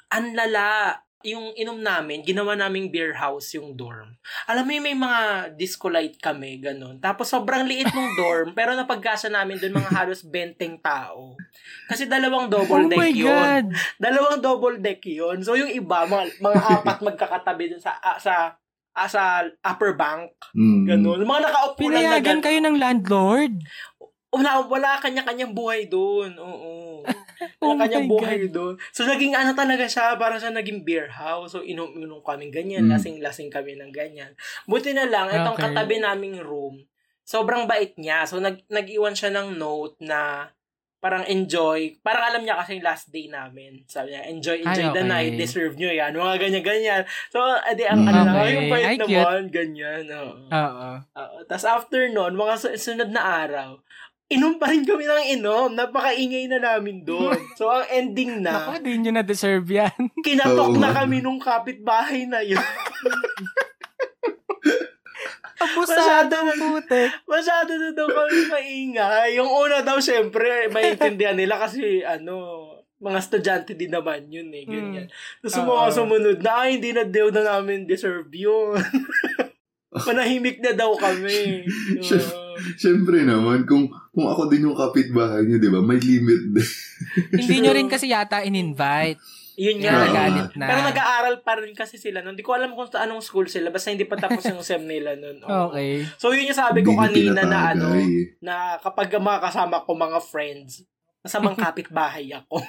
ang 0.09 0.31
lala, 0.33 0.99
yung 1.25 1.57
inom 1.57 1.81
namin, 1.81 2.21
ginawa 2.21 2.53
naming 2.53 2.93
beer 2.93 3.17
house 3.17 3.57
yung 3.57 3.73
dorm. 3.73 4.13
Alam 4.45 4.61
mo 4.61 4.71
yung 4.77 4.85
may 4.85 4.93
mga 4.93 5.19
disco 5.57 5.89
light 5.89 6.21
kami, 6.21 6.61
ganun. 6.61 7.01
Tapos 7.01 7.33
sobrang 7.33 7.65
liit 7.65 7.89
ng 7.89 8.11
dorm, 8.21 8.53
pero 8.53 8.77
napagkasa 8.77 9.25
namin 9.27 9.57
doon 9.57 9.73
mga 9.73 9.89
halos 9.89 10.21
20 10.21 10.53
tao. 10.85 11.33
Kasi 11.89 12.05
dalawang 12.05 12.45
double 12.45 12.85
Oh 12.85 12.91
deck 12.93 13.09
yun. 13.17 13.25
God. 13.25 13.65
Dalawang 13.97 14.37
double 14.37 14.77
deck 14.77 15.01
yun. 15.01 15.41
So 15.41 15.57
yung 15.57 15.73
iba, 15.73 16.05
mga, 16.05 16.37
mga 16.37 16.59
apat 16.61 16.97
magkakatabi 17.01 17.73
dun 17.73 17.81
sa, 17.81 17.97
ah, 17.97 18.21
sa, 18.21 18.53
ah, 18.93 19.09
sa 19.09 19.41
upper 19.65 19.97
bank. 19.97 20.29
Hmm. 20.53 20.85
Ganun. 20.85 21.25
Mga 21.25 21.41
nakaupo 21.41 21.89
lang 21.89 22.05
na 22.05 22.21
gan- 22.21 22.45
kayo 22.45 22.61
ng 22.61 22.77
landlord. 22.77 23.65
Wala, 24.35 24.51
wala 24.67 24.89
kanya-kanyang 24.99 25.55
buhay 25.55 25.87
doon. 25.87 26.35
Oo. 26.35 27.01
Oh 27.59 27.75
Wala 27.75 27.85
kanyang 27.87 28.07
my 28.07 28.11
buhay 28.11 28.41
doon. 28.47 28.75
So, 28.91 29.03
naging 29.03 29.35
ano 29.35 29.51
talaga 29.51 29.83
siya, 29.85 30.15
parang 30.15 30.39
siya 30.39 30.51
naging 30.51 30.83
beer 30.83 31.11
house. 31.11 31.51
So, 31.51 31.61
inom-inom 31.61 32.23
kami 32.23 32.47
ganyan, 32.47 32.87
Mm. 32.87 32.95
lasing-lasing 32.95 33.51
kami 33.51 33.75
ng 33.75 33.91
ganyan. 33.91 34.31
Buti 34.65 34.95
na 34.95 35.07
lang, 35.07 35.27
itong 35.27 35.57
Okay. 35.59 35.71
katabi 35.71 35.99
naming 35.99 36.39
room, 36.39 36.83
sobrang 37.23 37.65
bait 37.65 37.95
niya. 37.97 38.23
So, 38.23 38.39
nag, 38.39 38.63
nag-iwan 38.67 39.17
siya 39.17 39.33
ng 39.33 39.57
note 39.57 39.99
na 39.99 40.51
parang 40.97 41.21
enjoy. 41.29 42.01
Parang 42.01 42.33
alam 42.33 42.41
niya 42.41 42.57
kasi 42.57 42.79
yung 42.79 42.87
last 42.87 43.13
day 43.13 43.29
namin. 43.29 43.85
Sabi 43.85 44.09
niya, 44.09 44.25
enjoy, 44.25 44.57
enjoy 44.65 44.89
Ay, 44.89 44.95
the 44.95 45.05
okay. 45.05 45.13
night. 45.13 45.33
Deserve 45.37 45.77
nyo 45.77 45.91
yan. 45.91 46.17
Mga 46.17 46.35
ganyan-ganyan. 46.41 47.01
So, 47.29 47.45
edi, 47.61 47.85
ang 47.85 48.01
Mm. 48.01 48.09
ano 48.09 48.19
Okay. 48.33 48.49
yung 48.49 48.67
bait 48.73 48.87
Ay, 48.87 48.97
naman, 48.97 49.41
ganyan. 49.53 50.03
Oo. 50.09 50.33
Oo. 50.49 50.89
Tapos 51.45 51.65
after 51.67 52.09
nun, 52.09 52.33
mga 52.33 52.53
su- 52.57 52.79
sunod 52.79 53.13
na 53.13 53.21
araw, 53.21 53.77
inom 54.25 54.57
pa 54.57 54.73
rin 54.73 54.81
kami 54.81 55.05
ng 55.05 55.25
inom. 55.37 55.69
Napakaingay 55.73 56.49
na 56.49 56.59
namin 56.59 57.05
doon. 57.05 57.37
So, 57.59 57.69
ang 57.71 57.85
ending 57.87 58.43
na, 58.43 58.75
Naku, 58.75 58.83
di 58.83 58.99
nyo 58.99 59.11
na-deserve 59.15 59.67
yan. 59.69 59.95
kinatok 60.27 60.75
Oo 60.75 60.81
na 60.81 60.91
kami 60.91 61.21
nung 61.21 61.39
kapitbahay 61.39 62.27
na 62.27 62.41
yun. 62.41 62.59
Abusado 65.55 66.35
Masyado- 66.35 66.59
putik. 66.59 67.09
Masyado 67.23 67.71
na 67.79 67.89
daw 67.95 68.07
kami 68.11 68.39
maingay. 68.51 69.39
Yung 69.39 69.47
una 69.47 69.79
daw, 69.79 69.95
syempre, 70.03 70.67
maintindihan 70.67 71.37
nila 71.37 71.55
kasi, 71.55 72.03
ano, 72.03 72.67
mga 72.99 73.17
estudyante 73.23 73.71
din 73.71 73.91
naman 73.91 74.27
yun 74.27 74.51
eh, 74.51 74.67
ganyan. 74.67 75.07
Tapos 75.39 75.55
yung 75.55 75.69
mga 75.69 75.87
sumunod 75.95 76.39
na, 76.43 76.67
ay, 76.67 76.75
hindi 76.75 76.91
na 76.91 77.07
daw 77.07 77.31
na 77.31 77.41
namin 77.55 77.87
deserve 77.87 78.27
yun. 78.35 78.75
Manahimik 79.95 80.59
na 80.59 80.75
daw 80.75 80.91
kami. 80.91 81.63
Oo. 82.03 82.44
Siyempre 82.81 83.23
naman, 83.27 83.67
kung 83.67 83.91
kung 84.15 84.27
ako 84.31 84.47
din 84.47 84.67
yung 84.69 84.77
kapitbahay 84.77 85.43
niyo, 85.43 85.59
di 85.59 85.69
ba, 85.71 85.83
may 85.83 85.99
limit 85.99 86.55
din. 86.55 86.69
Hindi 87.39 87.55
nyo 87.61 87.71
rin 87.75 87.89
kasi 87.91 88.11
yata 88.11 88.43
in-invite. 88.43 89.19
Yun 89.55 89.79
nga. 89.79 89.91
Oo. 89.95 90.03
nagalit 90.11 90.51
na. 90.59 90.67
Pero 90.67 90.79
nag-aaral 90.83 91.35
pa 91.39 91.53
rin 91.59 91.71
kasi 91.71 91.95
sila 91.95 92.19
nun. 92.19 92.35
Hindi 92.35 92.43
ko 92.43 92.55
alam 92.55 92.75
kung 92.75 92.91
sa 92.91 93.07
anong 93.07 93.23
school 93.23 93.47
sila. 93.47 93.71
Basta 93.71 93.91
hindi 93.91 94.03
pa 94.03 94.19
tapos 94.19 94.43
yung 94.51 94.59
SEM 94.59 94.83
nila 94.83 95.15
nun. 95.15 95.39
Oo. 95.43 95.53
Okay. 95.75 96.05
So 96.19 96.31
yun 96.35 96.51
yung 96.51 96.59
sabi 96.59 96.85
ko 96.85 96.93
Hindi 96.93 97.31
kanina 97.31 97.41
na 97.47 97.59
ano, 97.73 97.95
na 98.43 98.77
kapag 98.79 99.11
mga 99.11 99.39
kasama 99.43 99.83
ko 99.83 99.95
mga 99.95 100.19
friends, 100.21 100.83
masamang 101.23 101.57
kapitbahay 101.57 102.29
ako. 102.35 102.61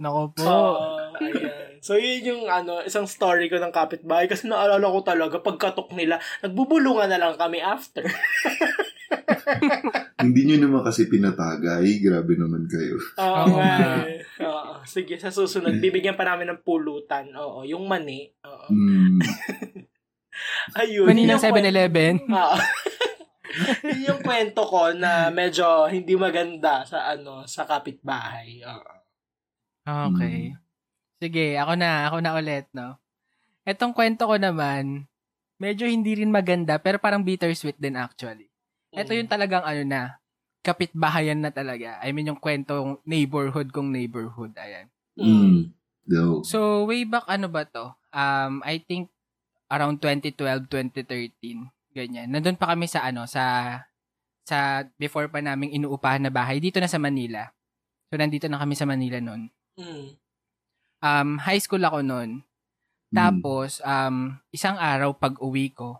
Nako 0.00 0.22
po. 0.32 0.42
Oo, 0.44 1.12
ayan. 1.20 1.80
So 1.80 1.96
yun 1.96 2.24
yung 2.24 2.44
ano, 2.48 2.84
isang 2.84 3.08
story 3.08 3.48
ko 3.48 3.56
ng 3.60 3.72
kapitbahay 3.72 4.28
kasi 4.28 4.48
naalala 4.48 4.84
ko 4.92 5.00
talaga 5.04 5.36
pagkatok 5.40 5.92
nila, 5.96 6.20
nagbubulungan 6.44 7.08
na 7.08 7.20
lang 7.20 7.34
kami 7.36 7.60
after. 7.60 8.04
Hindi 10.24 10.40
nyo 10.44 10.56
naman 10.58 10.82
kasi 10.82 11.06
pinatagay. 11.06 12.00
Grabe 12.00 12.34
naman 12.34 12.66
kayo. 12.66 12.96
Oo 13.16 13.24
Oo 13.46 13.56
nga. 13.56 13.74
nga. 13.78 13.92
eh. 14.04 14.20
Oo. 14.42 14.72
Sige, 14.82 15.16
sa 15.16 15.30
susunod, 15.30 15.76
bibigyan 15.76 16.14
pa 16.14 16.24
namin 16.24 16.50
ng 16.50 16.62
pulutan. 16.62 17.30
Oo, 17.34 17.62
yung 17.62 17.86
mani. 17.86 18.30
Oo. 18.42 18.66
Mm. 18.68 19.20
Ayun. 20.80 21.06
Mani 21.06 21.22
ng 21.24 21.30
yung 21.30 21.40
kwento- 21.40 21.56
7-Eleven. 21.62 22.14
Oo. 22.26 22.56
Yun 23.86 24.02
yung 24.04 24.20
kwento 24.20 24.68
ko 24.68 24.92
na 24.92 25.30
medyo 25.30 25.88
hindi 25.88 26.12
maganda 26.12 26.84
sa 26.84 27.08
ano 27.08 27.46
sa 27.46 27.64
kapitbahay. 27.64 28.60
Oo. 28.60 28.92
Okay. 29.86 30.52
Sige, 31.16 31.56
ako 31.56 31.72
na. 31.74 32.10
Ako 32.10 32.20
na 32.20 32.36
ulit, 32.36 32.68
no? 32.74 32.98
Etong 33.64 33.96
kwento 33.96 34.28
ko 34.28 34.36
naman, 34.36 35.08
medyo 35.56 35.88
hindi 35.88 36.14
rin 36.14 36.28
maganda, 36.28 36.76
pero 36.76 37.00
parang 37.00 37.24
bittersweet 37.24 37.80
din 37.80 37.96
actually. 37.96 38.50
Ito 38.94 39.10
Mm. 39.14 39.18
yung 39.24 39.30
talagang 39.30 39.64
ano 39.64 39.82
na, 39.82 40.02
kapitbahayan 40.62 41.38
na 41.38 41.54
talaga. 41.54 42.02
I 42.02 42.10
mean, 42.10 42.26
yung 42.26 42.42
kwentong 42.42 42.98
neighborhood 43.06 43.70
kong 43.70 43.94
neighborhood. 43.94 44.50
Ayan. 44.58 44.90
Mm. 45.14 45.70
No. 46.10 46.42
So, 46.42 46.86
way 46.86 47.06
back 47.06 47.26
ano 47.26 47.46
ba 47.46 47.62
to? 47.66 47.94
Um, 48.10 48.62
I 48.66 48.82
think 48.82 49.10
around 49.70 50.02
2012, 50.02 50.66
2013. 50.70 51.70
Ganyan. 51.94 52.28
Nandun 52.30 52.58
pa 52.58 52.74
kami 52.74 52.90
sa 52.90 53.06
ano, 53.06 53.24
sa 53.30 53.78
sa 54.46 54.86
before 54.98 55.26
pa 55.30 55.42
naming 55.42 55.74
inuupahan 55.74 56.22
na 56.22 56.30
bahay 56.30 56.58
dito 56.62 56.78
na 56.78 56.90
sa 56.90 56.98
Manila. 56.98 57.50
So, 58.10 58.18
nandito 58.18 58.46
na 58.46 58.58
kami 58.58 58.74
sa 58.78 58.86
Manila 58.86 59.18
noon. 59.22 59.50
Mm. 59.78 60.08
Um, 61.02 61.30
high 61.42 61.62
school 61.62 61.82
ako 61.82 62.02
noon. 62.02 62.42
Mm. 63.10 63.14
Tapos, 63.14 63.78
um, 63.86 64.34
isang 64.50 64.78
araw 64.78 65.14
pag 65.14 65.38
uwi 65.38 65.70
ko, 65.70 65.98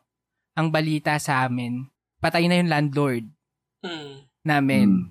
ang 0.58 0.70
balita 0.74 1.14
sa 1.22 1.46
amin, 1.46 1.86
patay 2.26 2.50
na 2.50 2.58
yung 2.58 2.70
landlord 2.70 3.24
Mm. 3.86 4.14
namin. 4.42 4.88
Mm. 4.90 5.06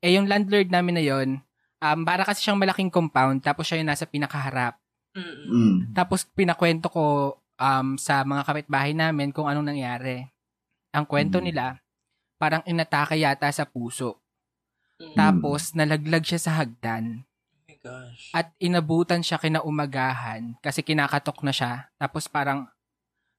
Eh, 0.00 0.12
yung 0.16 0.24
landlord 0.24 0.72
namin 0.72 0.96
na 0.96 1.04
yon 1.04 1.28
um, 1.80 2.00
para 2.08 2.24
kasi 2.24 2.40
siyang 2.40 2.56
malaking 2.56 2.88
compound, 2.88 3.44
tapos 3.44 3.68
siya 3.68 3.76
yung 3.84 3.92
nasa 3.92 4.08
pinakaharap. 4.08 4.80
Mm. 5.12 5.36
Mm. 5.44 5.76
Tapos, 5.92 6.24
pinakwento 6.24 6.88
ko 6.88 7.36
um, 7.60 8.00
sa 8.00 8.24
mga 8.24 8.46
kapitbahay 8.46 8.96
namin 8.96 9.34
kung 9.34 9.44
anong 9.44 9.68
nangyari. 9.74 10.24
Ang 10.96 11.04
kwento 11.04 11.42
Mm. 11.42 11.44
nila, 11.44 11.64
parang 12.40 12.64
inatake 12.64 13.20
yata 13.20 13.52
sa 13.52 13.68
puso. 13.68 14.16
Mm. 14.96 15.12
Tapos, 15.12 15.76
nalaglag 15.76 16.24
siya 16.24 16.40
sa 16.40 16.56
hagdan. 16.56 17.26
Oh 17.26 17.60
my 17.68 17.76
gosh. 17.84 18.32
At 18.32 18.52
inabutan 18.56 19.20
siya 19.20 19.36
kinaumagahan 19.36 20.56
kasi 20.64 20.80
kinakatok 20.80 21.44
na 21.44 21.52
siya. 21.52 21.72
Tapos 21.96 22.28
parang 22.28 22.68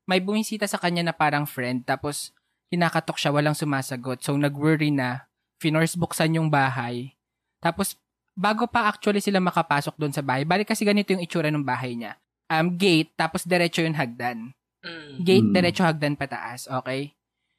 may 0.09 0.17
bumisita 0.17 0.65
sa 0.65 0.81
kanya 0.81 1.05
na 1.05 1.13
parang 1.13 1.45
friend. 1.45 1.85
Tapos 1.85 2.33
kinakatok 2.71 3.19
siya, 3.19 3.35
walang 3.35 3.53
sumasagot. 3.53 4.23
So 4.23 4.33
nag-worry 4.33 4.89
na, 4.89 5.27
finorce 5.59 5.93
buksan 5.93 6.39
yung 6.39 6.47
bahay. 6.47 7.13
Tapos 7.59 7.99
bago 8.33 8.65
pa 8.65 8.87
actually 8.87 9.19
sila 9.19 9.37
makapasok 9.37 9.93
doon 9.93 10.09
sa 10.09 10.23
bahay, 10.23 10.41
balik 10.41 10.71
kasi 10.71 10.81
ganito 10.81 11.11
yung 11.11 11.21
itsura 11.21 11.51
ng 11.51 11.61
bahay 11.61 11.93
niya. 11.93 12.15
Um, 12.47 12.73
gate, 12.73 13.11
tapos 13.13 13.43
diretso 13.43 13.83
yung 13.83 13.93
hagdan. 13.93 14.55
Mm. 14.81 15.11
Gate, 15.21 15.45
Mm. 15.45 15.53
diretso 15.53 15.83
hagdan 15.83 16.15
pataas, 16.15 16.65
okay? 16.65 17.13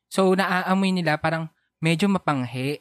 So 0.09 0.33
naaamoy 0.33 0.91
nila 0.91 1.15
parang 1.17 1.47
medyo 1.79 2.09
mapanghi. 2.09 2.81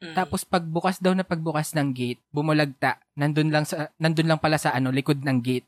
Mm. 0.00 0.14
Tapos 0.14 0.42
pagbukas 0.42 0.96
daw 0.98 1.12
na 1.12 1.22
pagbukas 1.22 1.74
ng 1.74 1.92
gate, 1.92 2.22
bumulagta. 2.30 2.96
Nandun 3.14 3.50
lang 3.50 3.66
sa 3.66 3.90
nandun 3.98 4.26
lang 4.26 4.40
pala 4.40 4.56
sa 4.56 4.72
ano 4.72 4.88
likod 4.88 5.20
ng 5.20 5.38
gate. 5.42 5.66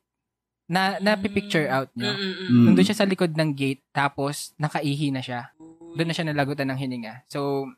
Na 0.69 1.01
na-picture 1.01 1.65
out 1.65 1.89
Mm, 1.97 2.01
nyo. 2.01 2.11
mm, 2.13 2.21
mm. 2.21 2.49
Mm. 2.49 2.65
Nandun 2.69 2.87
siya 2.87 2.99
sa 2.99 3.09
likod 3.09 3.33
ng 3.33 3.51
gate 3.53 3.81
tapos 3.89 4.53
nakaihi 4.57 5.09
na 5.09 5.21
siya. 5.21 5.53
Doon 5.95 6.09
na 6.11 6.15
siya 6.17 6.29
nalagutan 6.29 6.69
ng 6.73 6.79
hininga. 6.81 7.25
So 7.31 7.71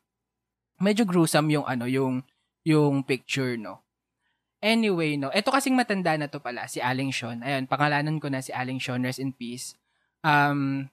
medyo 0.80 1.04
gruesome 1.04 1.52
yung 1.52 1.66
ano 1.68 1.84
yung 1.84 2.24
yung 2.64 3.04
picture 3.04 3.54
no. 3.60 3.84
Anyway, 4.60 5.16
no. 5.16 5.32
Ito 5.32 5.48
kasing 5.48 5.72
matanda 5.72 6.20
na 6.20 6.28
to 6.28 6.36
pala, 6.36 6.68
si 6.68 6.84
Aling 6.84 7.16
Sean. 7.16 7.40
Ayun, 7.40 7.64
pangalanan 7.64 8.20
ko 8.20 8.28
na 8.28 8.44
si 8.44 8.52
Aling 8.52 8.76
Sean, 8.76 9.00
rest 9.00 9.16
in 9.16 9.32
peace. 9.32 9.72
Um, 10.20 10.92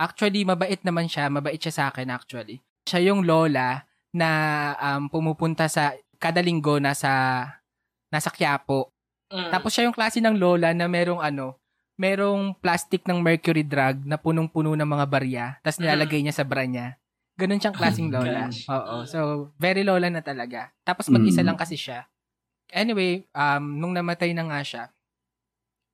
actually, 0.00 0.48
mabait 0.48 0.80
naman 0.80 1.12
siya. 1.12 1.28
Mabait 1.28 1.60
siya 1.60 1.76
sa 1.76 1.84
akin, 1.92 2.08
actually. 2.08 2.64
Siya 2.88 3.12
yung 3.12 3.28
lola 3.28 3.84
na 4.16 4.28
um, 4.80 5.12
pumupunta 5.12 5.68
sa, 5.68 5.92
kada 6.16 6.40
linggo 6.40 6.80
na 6.80 6.96
sa, 6.96 7.44
nasa 8.08 8.32
Quiapo. 8.32 8.88
Mm. 9.28 9.52
Tapos 9.52 9.76
siya 9.76 9.84
yung 9.84 9.96
klase 9.96 10.24
ng 10.24 10.40
lola 10.40 10.72
na 10.72 10.88
merong 10.88 11.20
ano, 11.20 11.60
merong 11.96 12.56
plastic 12.58 13.04
ng 13.04 13.20
mercury 13.20 13.62
drug 13.62 14.02
na 14.02 14.16
punong-puno 14.16 14.72
ng 14.74 14.88
mga 14.88 15.06
barya, 15.06 15.44
tapos 15.60 15.78
nilalagay 15.78 16.24
niya 16.24 16.34
sa 16.34 16.44
bra 16.46 16.64
niya. 16.64 16.96
Ganun 17.36 17.60
siyang 17.60 17.76
klaseng 17.76 18.12
Oh 18.12 18.20
my 18.20 18.28
lola. 18.28 18.42
Oo. 18.52 18.96
So, 19.08 19.18
very 19.56 19.82
lola 19.82 20.12
na 20.12 20.20
talaga. 20.20 20.68
Tapos 20.84 21.08
mag-isa 21.08 21.40
Mm. 21.40 21.48
lang 21.48 21.58
kasi 21.58 21.80
siya. 21.80 22.04
Anyway, 22.72 23.24
um, 23.32 23.80
nung 23.80 23.96
namatay 23.96 24.32
na 24.36 24.44
nga 24.48 24.60
siya, 24.60 24.82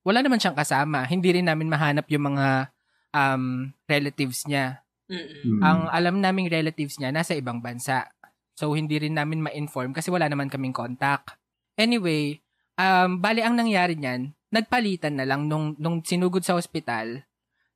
wala 0.03 0.19
naman 0.23 0.39
siyang 0.39 0.55
kasama. 0.55 1.03
Hindi 1.07 1.39
rin 1.39 1.47
namin 1.47 1.71
mahanap 1.71 2.07
yung 2.11 2.35
mga 2.35 2.71
um, 3.15 3.71
relatives 3.87 4.43
niya. 4.47 4.83
Mm, 5.09 5.15
mm. 5.15 5.43
Mm. 5.43 5.59
Ang 5.63 5.79
alam 5.89 6.15
naming 6.19 6.47
relatives 6.51 6.99
niya 6.99 7.09
nasa 7.09 7.35
ibang 7.35 7.59
bansa. 7.59 8.07
So, 8.55 8.75
hindi 8.75 8.99
rin 8.99 9.15
namin 9.15 9.39
ma-inform 9.39 9.95
kasi 9.95 10.11
wala 10.11 10.27
naman 10.27 10.51
kaming 10.51 10.75
contact. 10.75 11.39
Anyway, 11.79 12.43
um, 12.75 13.15
bali 13.17 13.39
ang 13.39 13.55
nangyari 13.55 13.95
niyan, 13.95 14.35
nagpalitan 14.49 15.17
na 15.17 15.25
lang 15.25 15.45
nung, 15.45 15.77
nung 15.77 16.01
sinugod 16.01 16.41
sa 16.41 16.57
ospital, 16.57 17.23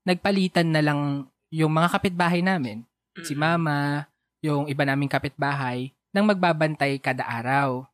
nagpalitan 0.04 0.70
na 0.74 0.82
lang 0.82 1.00
yung 1.54 1.72
mga 1.72 1.98
kapitbahay 1.98 2.42
namin. 2.42 2.84
Si 3.22 3.38
Mm. 3.38 3.40
mama, 3.40 3.78
yung 4.42 4.66
iba 4.68 4.84
naming 4.84 5.10
kapitbahay, 5.10 5.94
nang 6.10 6.26
magbabantay 6.26 6.98
kada 6.98 7.26
araw 7.26 7.86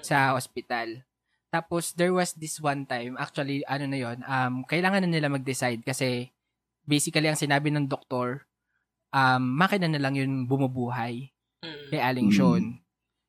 sa 0.00 0.32
ospital. 0.32 1.04
Tapos, 1.52 1.92
there 1.92 2.12
was 2.16 2.32
this 2.32 2.56
one 2.56 2.88
time, 2.88 3.12
actually, 3.20 3.60
ano 3.68 3.84
na 3.84 3.98
yon 4.00 4.18
um, 4.24 4.64
kailangan 4.64 5.04
na 5.04 5.12
nila 5.12 5.28
mag-decide 5.28 5.84
kasi 5.84 6.32
basically, 6.88 7.28
ang 7.28 7.36
sinabi 7.36 7.68
ng 7.68 7.84
doktor, 7.84 8.48
um, 9.12 9.44
makina 9.60 9.88
na 9.92 10.00
lang 10.00 10.16
yun 10.16 10.48
bumubuhay 10.48 11.28
kay 11.92 12.00
Aling 12.00 12.32
Mm. 12.32 12.36
Sean. 12.36 12.64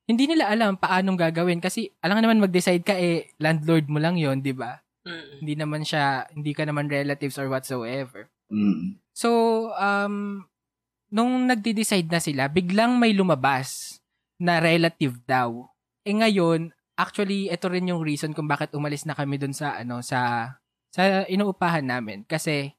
Hindi 0.04 0.24
nila 0.28 0.52
alam 0.52 0.76
paanong 0.76 1.16
gagawin 1.16 1.60
kasi 1.60 1.88
alam 2.00 2.20
naman 2.20 2.40
mag-decide 2.40 2.84
ka 2.84 2.96
eh, 2.96 3.32
landlord 3.40 3.88
mo 3.88 4.00
lang 4.00 4.16
yon 4.16 4.40
di 4.40 4.52
ba? 4.52 4.83
Mm. 5.04 5.44
Hindi 5.44 5.54
naman 5.60 5.82
siya, 5.84 6.26
hindi 6.32 6.52
ka 6.56 6.64
naman 6.64 6.88
relatives 6.88 7.36
or 7.36 7.52
whatsoever. 7.52 8.32
Mm. 8.48 8.98
So, 9.12 9.30
um, 9.76 10.48
nung 11.12 11.46
nagde-decide 11.46 12.08
na 12.08 12.18
sila, 12.18 12.48
biglang 12.48 12.96
may 12.96 13.12
lumabas 13.12 14.00
na 14.40 14.58
relative 14.58 15.20
daw. 15.28 15.68
Eh 16.02 16.16
ngayon, 16.16 16.72
actually, 16.96 17.52
ito 17.52 17.68
rin 17.68 17.88
yung 17.92 18.02
reason 18.02 18.32
kung 18.32 18.48
bakit 18.48 18.72
umalis 18.72 19.04
na 19.04 19.14
kami 19.14 19.36
dun 19.36 19.52
sa, 19.52 19.78
ano, 19.78 20.00
sa, 20.00 20.50
sa 20.90 21.28
inuupahan 21.28 21.84
namin. 21.84 22.24
Kasi, 22.24 22.72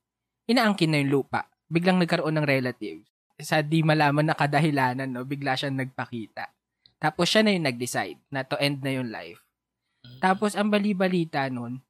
inaangkin 0.49 0.91
na 0.91 0.99
yung 1.05 1.23
lupa. 1.23 1.47
Biglang 1.69 2.01
nagkaroon 2.01 2.35
ng 2.41 2.47
relative. 2.49 3.05
Sa 3.37 3.61
di 3.61 3.85
malaman 3.85 4.31
na 4.31 4.35
kadahilanan, 4.35 5.13
no, 5.13 5.23
bigla 5.27 5.53
siyang 5.53 5.77
nagpakita. 5.77 6.49
Tapos 6.97 7.29
siya 7.29 7.45
na 7.45 7.53
yung 7.53 7.67
nag-decide 7.69 8.19
na 8.33 8.41
to 8.47 8.57
end 8.57 8.81
na 8.81 8.91
yung 8.97 9.13
life. 9.13 9.45
Tapos, 10.21 10.53
ang 10.53 10.69
bali-balita 10.69 11.45
nun, 11.49 11.84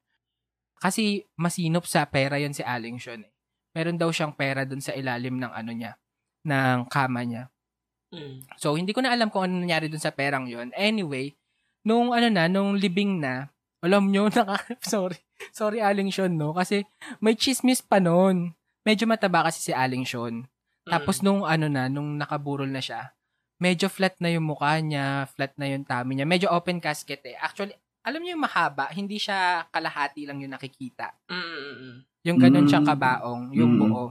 kasi 0.80 1.24
masinop 1.40 1.88
sa 1.88 2.04
pera 2.04 2.36
yon 2.36 2.52
si 2.52 2.60
Aling 2.60 3.00
Sean 3.00 3.24
eh. 3.24 3.32
Meron 3.76 4.00
daw 4.00 4.08
siyang 4.08 4.32
pera 4.32 4.64
dun 4.64 4.80
sa 4.80 4.96
ilalim 4.96 5.36
ng 5.36 5.52
ano 5.52 5.70
niya, 5.72 6.00
ng 6.48 6.88
kama 6.88 7.24
niya. 7.24 7.52
Mm. 8.08 8.48
So, 8.56 8.76
hindi 8.76 8.96
ko 8.96 9.04
na 9.04 9.12
alam 9.12 9.28
kung 9.28 9.44
ano 9.44 9.60
nangyari 9.60 9.92
dun 9.92 10.00
sa 10.00 10.14
perang 10.14 10.48
yon. 10.48 10.72
Anyway, 10.72 11.36
nung 11.84 12.16
ano 12.16 12.28
na, 12.32 12.48
nung 12.48 12.76
libing 12.76 13.20
na, 13.20 13.52
alam 13.84 14.08
nyo, 14.08 14.28
naka, 14.36 14.64
sorry, 14.80 15.20
sorry 15.52 15.84
Aling 15.84 16.08
Sean, 16.08 16.34
no? 16.40 16.56
Kasi 16.56 16.88
may 17.20 17.36
chismis 17.36 17.84
pa 17.84 18.00
noon. 18.00 18.56
Medyo 18.86 19.04
mataba 19.04 19.44
kasi 19.44 19.60
si 19.60 19.72
Aling 19.76 20.06
Sean. 20.08 20.48
Tapos 20.86 21.18
nung 21.20 21.42
ano 21.42 21.66
na, 21.66 21.90
nung 21.90 22.14
nakaburol 22.14 22.70
na 22.70 22.78
siya, 22.78 23.10
medyo 23.58 23.90
flat 23.90 24.14
na 24.22 24.30
yung 24.30 24.46
mukha 24.46 24.78
niya, 24.78 25.26
flat 25.34 25.52
na 25.58 25.66
yung 25.66 25.82
tummy 25.82 26.14
niya. 26.14 26.26
Medyo 26.28 26.48
open 26.54 26.78
casket 26.78 27.26
eh. 27.26 27.34
Actually, 27.42 27.74
alam 28.06 28.22
niyo 28.22 28.38
yung 28.38 28.46
mahaba, 28.46 28.86
hindi 28.94 29.18
siya 29.18 29.66
kalahati 29.66 30.30
lang 30.30 30.38
yung 30.38 30.54
nakikita. 30.54 31.10
Mm, 31.26 31.42
mm, 31.42 31.74
mm. 31.74 31.96
Yung 32.22 32.38
ganun 32.38 32.64
Mm. 32.64 32.70
siyang 32.70 32.86
kabaong, 32.86 33.44
yung 33.50 33.72
Mm. 33.74 33.80
buo. 33.82 34.04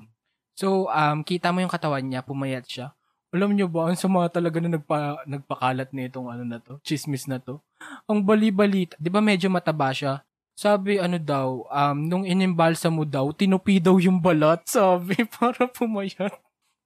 So, 0.56 0.92
um, 0.92 1.24
kita 1.24 1.56
mo 1.56 1.64
yung 1.64 1.72
katawan 1.72 2.04
niya, 2.04 2.20
pumayat 2.20 2.68
siya. 2.68 2.92
Alam 3.32 3.56
niyo 3.56 3.68
ba, 3.68 3.88
ang 3.88 3.96
sama 3.96 4.28
talaga 4.28 4.60
na 4.60 4.76
nagpa, 4.76 5.24
nagpakalat 5.24 5.92
na 5.92 6.08
itong 6.08 6.28
ano 6.28 6.44
na 6.44 6.60
to, 6.60 6.80
chismis 6.84 7.28
na 7.28 7.40
to. 7.40 7.60
Ang 8.08 8.24
bali-balita, 8.24 8.96
di 9.00 9.08
ba 9.08 9.20
medyo 9.20 9.48
mataba 9.48 9.92
siya? 9.92 10.24
Sabi, 10.56 11.00
ano 11.00 11.20
daw, 11.20 11.68
um, 11.68 11.98
nung 12.00 12.24
inimbalsa 12.24 12.88
mo 12.88 13.04
daw, 13.04 13.32
tinupi 13.32 13.84
daw 13.84 14.00
yung 14.00 14.20
balat, 14.20 14.64
sabi, 14.72 15.24
para 15.28 15.68
pumayat. 15.68 16.32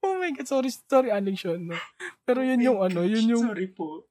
Oh 0.01 0.17
my 0.17 0.29
God, 0.33 0.47
sorry, 0.49 0.69
sorry, 0.73 1.09
Aling 1.13 1.37
Sean, 1.37 1.69
no? 1.69 1.77
Pero 2.25 2.41
yun 2.41 2.61
yung 2.61 2.79
ano, 2.81 3.01
yun 3.05 3.29
yung, 3.29 3.45
Sorry 3.49 3.69
po. 3.69 4.09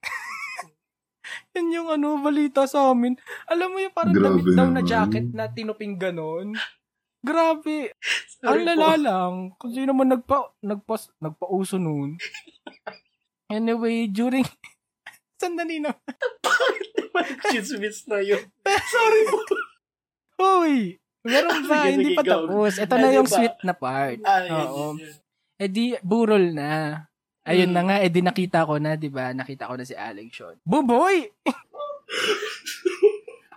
yun 1.54 1.74
yung 1.74 1.88
ano, 1.90 2.18
balita 2.18 2.64
sa 2.64 2.90
amin. 2.90 3.16
Alam 3.46 3.68
mo 3.74 3.78
yung 3.78 3.94
parang 3.94 4.14
Grabe 4.14 4.40
damit 4.40 4.46
daw 4.54 4.68
na 4.68 4.82
jacket 4.82 5.28
na 5.32 5.48
tinuping 5.48 5.96
ganon. 5.96 6.54
Grabe. 7.18 7.92
Sorry 8.38 8.62
Ang 8.62 8.66
lala 8.74 8.86
po. 8.86 8.96
lang. 9.02 9.32
Kung 9.58 9.72
sino 9.74 9.90
man 9.90 10.14
nagpa, 10.14 10.54
nagpa, 10.62 10.96
nagpauso 11.18 11.76
noon. 11.76 12.14
Anyway, 13.48 14.12
during... 14.12 14.44
Sandali 15.40 15.80
na. 15.80 15.96
Bakit 16.44 16.86
naman 17.00 17.26
chismis 17.48 18.04
na 18.04 18.20
yun? 18.20 18.44
Sorry 18.92 19.20
po. 19.24 19.40
Hoy! 20.36 21.00
Meron 21.24 21.64
pa, 21.64 21.88
Sige, 21.88 21.88
hindi 21.96 22.12
sige, 22.12 22.18
pa 22.20 22.22
go. 22.28 22.30
tapos. 22.44 22.72
Ito 22.76 22.94
na 23.00 23.08
yung 23.08 23.24
sweet 23.24 23.56
na 23.64 23.72
part. 23.72 24.20
Ah, 24.20 24.44
yun, 24.44 24.68
Oo. 24.68 24.84
yun. 25.00 25.16
Eh 25.56 25.68
di, 25.72 25.96
burol 26.04 26.52
na. 26.52 27.08
Ayun 27.48 27.66
Mm. 27.66 27.74
na 27.74 27.80
nga, 27.82 27.96
eh 27.98 28.08
di 28.08 28.20
nakita 28.20 28.62
ko 28.62 28.76
na, 28.76 28.94
di 28.94 29.08
ba? 29.08 29.32
Nakita 29.32 29.64
ko 29.64 29.74
na 29.74 29.82
si 29.82 29.92
Alex 29.92 30.28
Sean. 30.30 30.54
Buboy! 30.62 31.26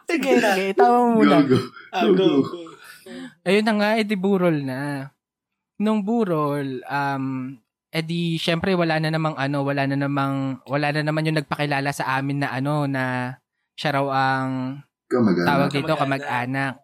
sige, 0.09 0.31
sige, 0.37 0.65
tama 0.73 0.95
mo 0.97 1.07
muna. 1.19 1.43
Go, 1.43 1.51
go. 1.51 1.57
Ah, 1.91 2.03
go, 2.07 2.25
go. 2.41 2.59
Ayun 3.43 3.63
na 3.63 3.73
nga, 3.75 3.87
eh 3.97 4.03
di 4.03 4.15
burol 4.15 4.61
na. 4.61 5.09
Nung 5.77 6.01
burol, 6.01 6.79
um, 6.85 7.23
eh 7.89 8.01
di, 8.01 8.37
syempre 8.37 8.71
wala 8.71 8.97
na 8.97 9.09
namang 9.09 9.35
ano, 9.35 9.61
wala 9.61 9.83
na 9.83 9.97
namang, 9.97 10.61
wala 10.63 10.87
na 10.91 11.01
naman 11.01 11.25
yung 11.25 11.37
nagpakilala 11.37 11.89
sa 11.91 12.15
amin 12.15 12.39
na 12.39 12.49
ano, 12.53 12.85
na 12.85 13.35
siya 13.73 13.93
raw 13.93 14.05
ang 14.07 14.49
Kamagana. 15.09 15.47
tawag 15.47 15.69
dito, 15.69 15.89
Kamag-anak. 15.89 15.99
kamag-anak. 15.99 16.75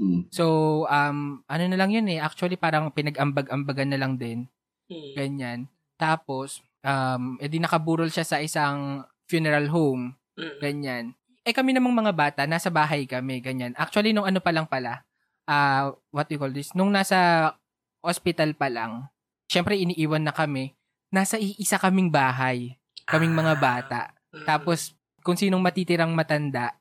Mm. 0.00 0.20
So, 0.32 0.44
um, 0.86 1.42
ano 1.44 1.62
na 1.66 1.76
lang 1.76 1.90
yun 1.92 2.08
eh, 2.08 2.16
actually 2.16 2.56
parang 2.56 2.88
pinag-ambag-ambagan 2.88 3.88
na 3.92 3.98
lang 4.00 4.16
din. 4.16 4.48
Hmm. 4.88 5.12
Ganyan. 5.14 5.58
Tapos, 6.00 6.64
um, 6.80 7.36
edi 7.36 7.60
nakaburol 7.60 8.08
siya 8.08 8.24
sa 8.24 8.40
isang 8.40 9.04
funeral 9.28 9.68
home. 9.68 10.16
Ganyan. 10.64 11.12
Eh 11.44 11.52
kami 11.52 11.76
namang 11.76 11.92
mga 11.92 12.16
bata, 12.16 12.42
nasa 12.48 12.72
bahay 12.72 13.04
kami, 13.04 13.44
ganyan. 13.44 13.76
Actually, 13.76 14.16
nung 14.16 14.24
ano 14.24 14.40
pa 14.40 14.48
lang 14.48 14.64
pala, 14.64 15.04
ah 15.44 15.92
what 16.08 16.28
you 16.32 16.40
call 16.40 16.52
this, 16.52 16.72
nung 16.72 16.88
nasa 16.88 17.52
hospital 18.00 18.56
pa 18.56 18.72
lang, 18.72 19.04
syempre 19.44 19.76
iniiwan 19.76 20.24
na 20.24 20.32
kami, 20.32 20.72
nasa 21.12 21.36
iisa 21.36 21.76
kaming 21.76 22.08
bahay, 22.08 22.80
kaming 23.04 23.36
mga 23.36 23.54
bata. 23.60 24.00
Mm. 24.32 24.46
Tapos, 24.48 24.96
kung 25.20 25.36
sinong 25.36 25.60
matitirang 25.60 26.16
matanda, 26.16 26.80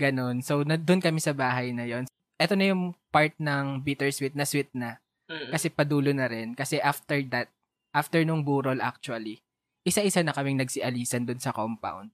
ganun. 0.00 0.40
So, 0.40 0.64
na, 0.64 0.80
doon 0.80 1.04
kami 1.04 1.20
sa 1.20 1.36
bahay 1.36 1.76
na 1.76 1.84
yon. 1.84 2.08
Ito 2.38 2.54
na 2.54 2.70
yung 2.70 2.94
part 3.10 3.34
ng 3.36 3.82
bittersweet 3.82 4.32
na 4.38 4.46
sweet 4.46 4.70
na. 4.72 5.02
Kasi 5.28 5.68
padulo 5.68 6.08
na 6.14 6.30
rin. 6.30 6.56
Kasi 6.56 6.80
after 6.80 7.20
that, 7.28 7.52
after 7.92 8.22
nung 8.24 8.44
burol 8.44 8.78
actually, 8.80 9.40
isa-isa 9.82 10.20
na 10.20 10.36
kaming 10.36 10.60
nagsialisan 10.60 11.24
doon 11.24 11.40
sa 11.40 11.54
compound. 11.54 12.12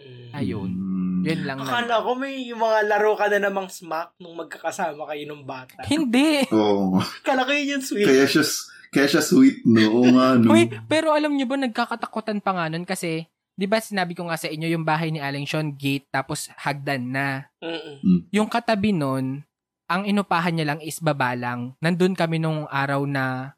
Mm. 0.00 0.30
Ayun. 0.32 0.70
Mm. 0.72 1.20
Yun 1.22 1.40
lang 1.46 1.58
Akala 1.62 2.00
naman. 2.00 2.02
ko 2.02 2.10
may 2.18 2.36
mga 2.50 2.78
laro 2.90 3.12
ka 3.14 3.26
na 3.30 3.38
namang 3.38 3.68
smack 3.70 4.16
nung 4.18 4.34
magkakasama 4.34 5.06
kayo 5.06 5.24
ng 5.28 5.42
bata. 5.46 5.78
Hindi! 5.92 6.48
Oo. 6.50 6.98
Akala 6.98 7.46
ko 7.46 7.52
yun 7.54 7.78
yung 7.78 7.84
sweet. 7.84 8.08
Kaya 8.08 8.26
siya, 8.26 8.42
kaya 8.90 9.06
siya 9.06 9.22
sweet, 9.22 9.62
no? 9.68 9.82
Oo 9.92 10.08
nga, 10.16 10.26
no? 10.40 10.50
Uy, 10.50 10.66
pero 10.90 11.14
alam 11.14 11.36
niyo 11.36 11.46
ba, 11.46 11.60
nagkakatakutan 11.60 12.42
pa 12.42 12.50
nga 12.56 12.66
nun 12.72 12.82
kasi, 12.88 13.28
di 13.54 13.66
ba 13.70 13.78
sinabi 13.78 14.16
ko 14.18 14.26
nga 14.26 14.40
sa 14.40 14.50
inyo, 14.50 14.66
yung 14.72 14.82
bahay 14.82 15.14
ni 15.14 15.22
Aling 15.22 15.46
Sean, 15.46 15.76
gate, 15.76 16.08
tapos 16.10 16.50
hagdan 16.58 17.12
na. 17.14 17.52
Mm-mm. 17.62 18.26
Yung 18.34 18.50
katabi 18.50 18.90
nun, 18.90 19.46
ang 19.86 20.02
inupahan 20.08 20.56
niya 20.56 20.74
lang 20.74 20.80
is 20.80 20.98
baba 20.98 21.36
lang. 21.36 21.76
Nandun 21.78 22.16
kami 22.16 22.40
nung 22.40 22.64
araw 22.72 23.04
na 23.04 23.54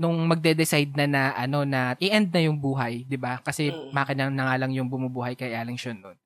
nung 0.00 0.16
magde-decide 0.24 0.96
na 0.96 1.04
na 1.04 1.22
ano 1.36 1.68
na 1.68 1.92
i-end 2.00 2.32
na 2.32 2.40
yung 2.40 2.56
buhay, 2.56 3.04
'di 3.04 3.20
ba? 3.20 3.36
Kasi 3.44 3.68
Mm. 3.68 3.92
makina 3.92 4.24
na 4.32 4.42
nga 4.48 4.56
lang 4.56 4.72
yung 4.72 4.88
bumubuhay 4.88 5.36
kay 5.36 5.52
Aling 5.52 5.76
Sean 5.76 6.00
nun. 6.00 6.16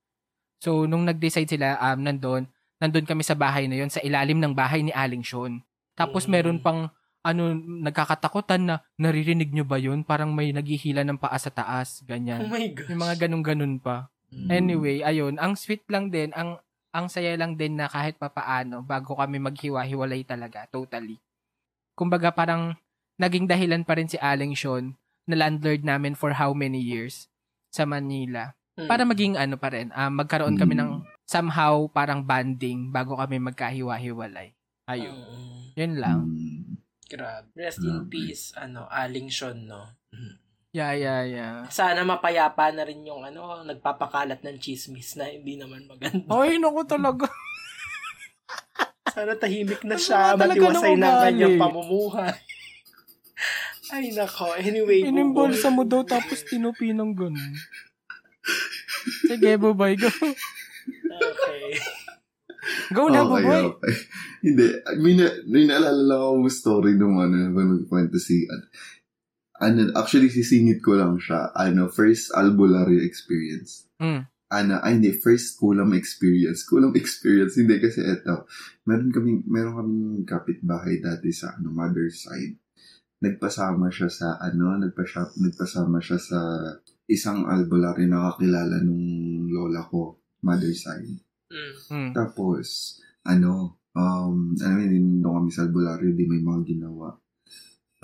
So 0.62 0.86
nung 0.86 1.02
nag-decide 1.02 1.50
sila 1.50 1.74
um 1.82 1.98
nandun, 1.98 2.46
nandun 2.78 3.02
kami 3.02 3.26
sa 3.26 3.34
bahay 3.34 3.66
na 3.66 3.82
yon 3.82 3.90
sa 3.90 3.98
ilalim 3.98 4.38
ng 4.38 4.54
bahay 4.54 4.86
ni 4.86 4.94
Aling 4.94 5.26
Sean. 5.26 5.58
Tapos 5.98 6.24
Mm. 6.24 6.30
meron 6.30 6.58
pang 6.62 6.80
ano 7.24 7.50
nagkakatakutan 7.56 8.62
na 8.62 8.74
naririnig 8.94 9.50
nyo 9.50 9.64
ba 9.66 9.80
yun? 9.80 10.06
Parang 10.06 10.30
may 10.30 10.54
naghihila 10.54 11.02
ng 11.02 11.18
paa 11.18 11.34
sa 11.40 11.48
taas, 11.50 12.04
Oh 12.04 12.06
ganyan. 12.06 12.46
my 12.46 12.68
gosh. 12.70 12.86
Yung 12.92 13.00
mga 13.00 13.16
ganun-ganun 13.26 13.80
pa. 13.82 14.06
Mm. 14.30 14.48
Anyway, 14.52 14.96
ayun, 15.02 15.34
ang 15.40 15.58
sweet 15.58 15.82
lang 15.90 16.14
din, 16.14 16.30
ang 16.36 16.60
ang 16.94 17.10
saya 17.10 17.34
lang 17.34 17.58
din 17.58 17.74
na 17.74 17.90
kahit 17.90 18.14
papaano 18.20 18.78
bago 18.86 19.18
kami 19.18 19.42
maghiwa-hiwalay 19.42 20.22
talaga, 20.22 20.62
totally. 20.70 21.18
Kumbaga 21.98 22.30
parang 22.30 22.78
naging 23.16 23.46
dahilan 23.46 23.82
pa 23.82 23.94
rin 23.98 24.10
si 24.10 24.18
Aling 24.18 24.54
Sean 24.54 24.98
na 25.24 25.38
landlord 25.38 25.86
namin 25.86 26.12
for 26.18 26.36
how 26.36 26.52
many 26.52 26.78
years 26.78 27.30
sa 27.70 27.86
Manila. 27.88 28.52
Mm. 28.74 28.88
Para 28.90 29.02
maging 29.06 29.34
ano 29.38 29.54
pa 29.54 29.70
rin, 29.70 29.94
ah, 29.94 30.10
magkaroon 30.10 30.58
kami 30.58 30.74
Mm. 30.74 30.80
ng 30.82 30.90
somehow 31.24 31.86
parang 31.88 32.26
banding 32.26 32.90
bago 32.90 33.14
kami 33.16 33.38
magkahiwa-hiwalay. 33.38 34.52
Ayun. 34.90 35.14
Mm. 35.14 35.62
Yun 35.78 35.92
lang. 35.96 36.20
Mm. 36.28 36.62
Grabe. 37.04 37.46
Rest 37.54 37.84
in 37.84 38.10
peace, 38.10 38.50
ano, 38.58 38.90
Aling 38.90 39.30
Sean, 39.30 39.70
no? 39.70 39.94
Yeah, 40.74 40.90
yeah, 40.98 41.22
yeah. 41.22 41.54
Sana 41.70 42.02
mapayapa 42.02 42.74
na 42.74 42.82
rin 42.82 43.06
yung 43.06 43.22
ano, 43.22 43.62
nagpapakalat 43.62 44.42
ng 44.42 44.58
chismis 44.58 45.14
na 45.14 45.30
hindi 45.30 45.54
naman 45.54 45.86
maganda. 45.86 46.26
Ay, 46.26 46.58
naku 46.58 46.82
talaga. 46.82 47.30
Sana 49.14 49.38
tahimik 49.38 49.86
na 49.86 49.94
Ano 49.94 50.02
siya, 50.02 50.34
matiwasay 50.34 50.98
na 50.98 51.06
ang 51.06 51.18
kanyang 51.30 51.54
pamumuhay. 51.54 52.34
Ay, 53.94 54.10
nako. 54.10 54.50
Anyway, 54.58 55.06
Inimbolsa 55.10 55.70
mo 55.70 55.86
daw 55.86 56.02
tapos 56.02 56.42
tinupi 56.42 56.90
ng 56.90 57.14
ganun. 57.14 57.54
Sige, 59.30 59.54
bubay, 59.54 59.94
go. 59.94 60.10
Okay. 60.10 61.62
Go 62.90 63.06
na, 63.06 63.22
okay, 63.22 63.46
buboy. 63.46 63.60
okay. 63.70 63.94
Hindi, 64.42 64.66
may, 64.98 65.14
na, 65.14 65.26
may 65.46 65.64
naalala 65.70 66.02
lang 66.02 66.20
ako 66.26 66.50
story 66.50 66.98
nung 66.98 67.22
ano, 67.22 67.38
habang 67.38 67.78
nagkwento 67.78 68.18
si, 68.18 68.50
ano, 69.62 69.94
actually, 69.94 70.26
sisingit 70.26 70.82
ko 70.82 70.98
lang 70.98 71.22
siya. 71.22 71.54
Ano, 71.54 71.86
first 71.86 72.34
albularyo 72.34 72.98
experience. 72.98 73.86
Mm. 74.02 74.26
Ano, 74.50 74.74
ay 74.82 74.98
hindi, 74.98 75.14
first 75.14 75.54
kulam 75.62 75.94
experience. 75.94 76.66
Kulam 76.66 76.98
experience, 76.98 77.54
hindi 77.54 77.78
kasi 77.78 78.02
eto, 78.02 78.50
meron 78.90 79.14
kaming, 79.14 79.46
meron 79.46 79.74
kaming 79.78 80.26
kapitbahay 80.26 80.98
dati 80.98 81.30
sa, 81.30 81.54
ano, 81.54 81.70
mother's 81.70 82.26
side. 82.26 82.58
Nagpasama 83.24 83.88
siya 83.88 84.12
sa, 84.12 84.36
ano, 84.36 84.76
nagpasya, 84.76 85.40
nagpasama 85.40 85.98
siya 86.04 86.20
sa 86.20 86.40
isang 87.08 87.48
albularyo 87.48 88.04
na 88.04 88.28
kakilala 88.28 88.84
nung 88.84 89.48
lola 89.48 89.80
ko, 89.88 90.20
mother's 90.44 90.84
side. 90.84 91.08
Mm. 91.48 91.72
Mm. 91.88 92.10
Tapos, 92.12 93.00
ano, 93.24 93.80
um, 93.96 94.52
ano 94.60 94.76
yun, 94.84 95.24
doon 95.24 95.34
kami 95.40 95.50
sa 95.50 95.64
albularyo, 95.64 96.12
di 96.12 96.24
may 96.28 96.44
mga 96.44 96.60
ginawa. 96.68 97.16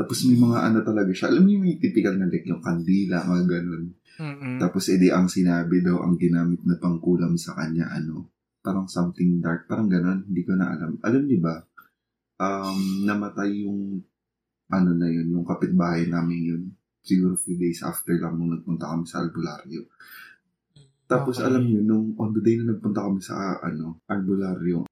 Tapos 0.01 0.25
may 0.25 0.41
mga 0.41 0.59
ano 0.65 0.79
talaga 0.81 1.13
siya. 1.13 1.29
Alam 1.29 1.45
mo 1.45 1.51
yung 1.61 1.77
typical 1.77 2.17
na 2.17 2.33
like 2.33 2.49
yung 2.49 2.65
kandila, 2.65 3.21
mga 3.21 3.45
ganun. 3.45 3.85
Mm-mm. 4.17 4.57
Tapos 4.57 4.89
edi 4.89 5.13
ang 5.13 5.29
sinabi 5.29 5.85
daw, 5.85 6.01
ang 6.01 6.17
ginamit 6.17 6.65
na 6.65 6.81
pangkulam 6.81 7.37
sa 7.37 7.53
kanya, 7.53 7.93
ano, 7.93 8.33
parang 8.65 8.89
something 8.89 9.45
dark, 9.45 9.69
parang 9.69 9.93
ganun, 9.93 10.25
hindi 10.25 10.41
ko 10.45 10.57
na 10.57 10.73
alam. 10.73 10.97
Alam 11.05 11.23
niyo 11.29 11.45
ba, 11.45 11.69
um, 12.41 13.05
namatay 13.05 13.65
yung, 13.69 14.01
ano 14.71 14.91
na 14.95 15.09
yun, 15.11 15.27
yung 15.35 15.47
kapitbahay 15.47 16.07
namin 16.07 16.41
yun. 16.41 16.63
Siguro 17.01 17.35
few 17.35 17.57
days 17.57 17.81
after 17.83 18.15
lang 18.17 18.37
nung 18.37 18.53
nagpunta 18.55 18.87
kami 18.87 19.05
sa 19.09 19.25
albularyo. 19.25 19.89
Tapos 21.11 21.43
Okay. 21.43 21.47
alam 21.51 21.67
niyo, 21.67 21.81
nung 21.83 22.15
on 22.15 22.31
the 22.31 22.41
day 22.41 22.55
na 22.55 22.71
nagpunta 22.71 23.03
kami 23.03 23.19
sa, 23.19 23.59
ano, 23.59 23.99
albularyo, 24.07 24.87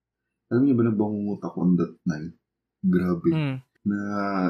alam 0.50 0.62
niyo 0.64 0.74
ba 0.74 0.84
na 0.88 0.94
bangungot 0.96 1.40
ako 1.44 1.56
on 1.62 1.72
that 1.78 1.94
night? 2.04 2.34
Grabe 2.80 3.30
Mm. 3.30 3.56
na 3.88 3.98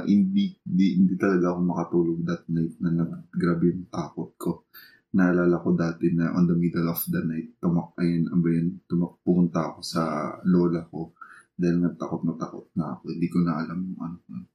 hindi, 0.05 0.57
hindi, 0.65 0.87
hindi 0.97 1.15
talaga 1.21 1.53
ako 1.53 1.61
makatulog 1.63 2.19
that 2.25 2.45
night 2.49 2.75
na, 2.81 2.89
na 2.91 3.05
grabe 3.31 3.69
yung 3.69 3.87
takot 3.93 4.33
ko. 4.41 4.65
Naalala 5.09 5.57
ko 5.61 5.73
dati 5.73 6.13
na 6.13 6.33
on 6.37 6.45
the 6.47 6.57
middle 6.57 6.89
of 6.89 7.01
the 7.09 7.21
night, 7.25 7.57
tumak, 7.59 7.93
ayun, 7.97 8.29
ano 8.29 8.45
yun, 8.49 8.69
tumak, 8.85 9.21
pumunta 9.25 9.73
ako 9.73 9.81
sa 9.83 10.03
lola 10.45 10.85
ko 10.89 11.13
dahil 11.59 11.81
natakot 11.83 12.23
na 12.23 12.35
takot 12.39 12.67
na 12.77 12.97
ako. 12.97 13.03
Hindi 13.13 13.29
ko 13.29 13.39
na 13.43 13.53
alam 13.59 13.79
yung 13.83 14.01
ano. 14.01 14.19
ano. 14.31 14.47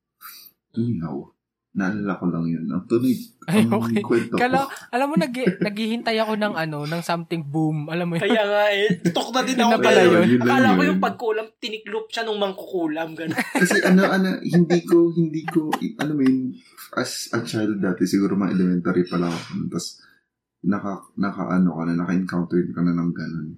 Anyhow, 0.73 1.33
naalala 1.73 2.21
ko 2.21 2.25
lang 2.29 2.45
yun. 2.45 2.65
Ang 2.69 2.85
tunay, 2.85 3.13
Ay, 3.49 3.65
ang 3.65 3.81
okay. 3.81 4.01
kwento 4.05 4.37
Kala, 4.37 4.65
ko. 4.65 4.69
alam 4.93 5.07
mo, 5.09 5.15
nag, 5.17 5.33
naghihintay 5.57 6.17
ako 6.21 6.33
ng 6.37 6.53
ano, 6.53 6.85
ng 6.85 7.01
something 7.01 7.41
boom. 7.49 7.89
Alam 7.89 8.13
mo 8.13 8.13
yun? 8.17 8.29
Kaya 8.29 8.43
nga 8.45 8.63
eh, 8.69 9.01
tok 9.09 9.33
na 9.33 9.41
din 9.41 9.57
ako. 9.57 9.71
na 9.73 9.77
pala 9.81 10.01
yun. 10.05 10.25
Yun 10.37 10.41
Akala 10.45 10.67
ko 10.77 10.81
yun. 10.81 10.89
yung 10.93 11.01
pagkulam, 11.01 11.47
tiniklop 11.57 12.05
siya 12.13 12.23
nung 12.25 12.37
mangkukulam. 12.37 13.09
Ganun. 13.17 13.37
Kasi 13.61 13.77
ano, 13.81 14.05
ano, 14.05 14.37
hindi 14.41 14.79
ko, 14.85 15.09
hindi 15.17 15.41
ko, 15.49 15.73
ano 15.97 16.11
mo 16.13 16.21
yun, 16.21 16.53
as 16.93 17.33
a 17.33 17.41
child 17.41 17.81
dati, 17.81 18.05
siguro 18.05 18.37
mga 18.37 18.53
elementary 18.53 19.09
pa 19.09 19.17
lang 19.17 19.33
ako. 19.33 19.65
Tapos, 19.73 19.87
naka, 20.69 20.93
naka, 21.17 21.43
ano 21.57 21.69
ka 21.73 21.81
na, 21.89 21.93
naka-encounter 21.97 22.61
ka 22.69 22.81
na 22.85 22.93
ng 22.93 23.11
ganun. 23.13 23.49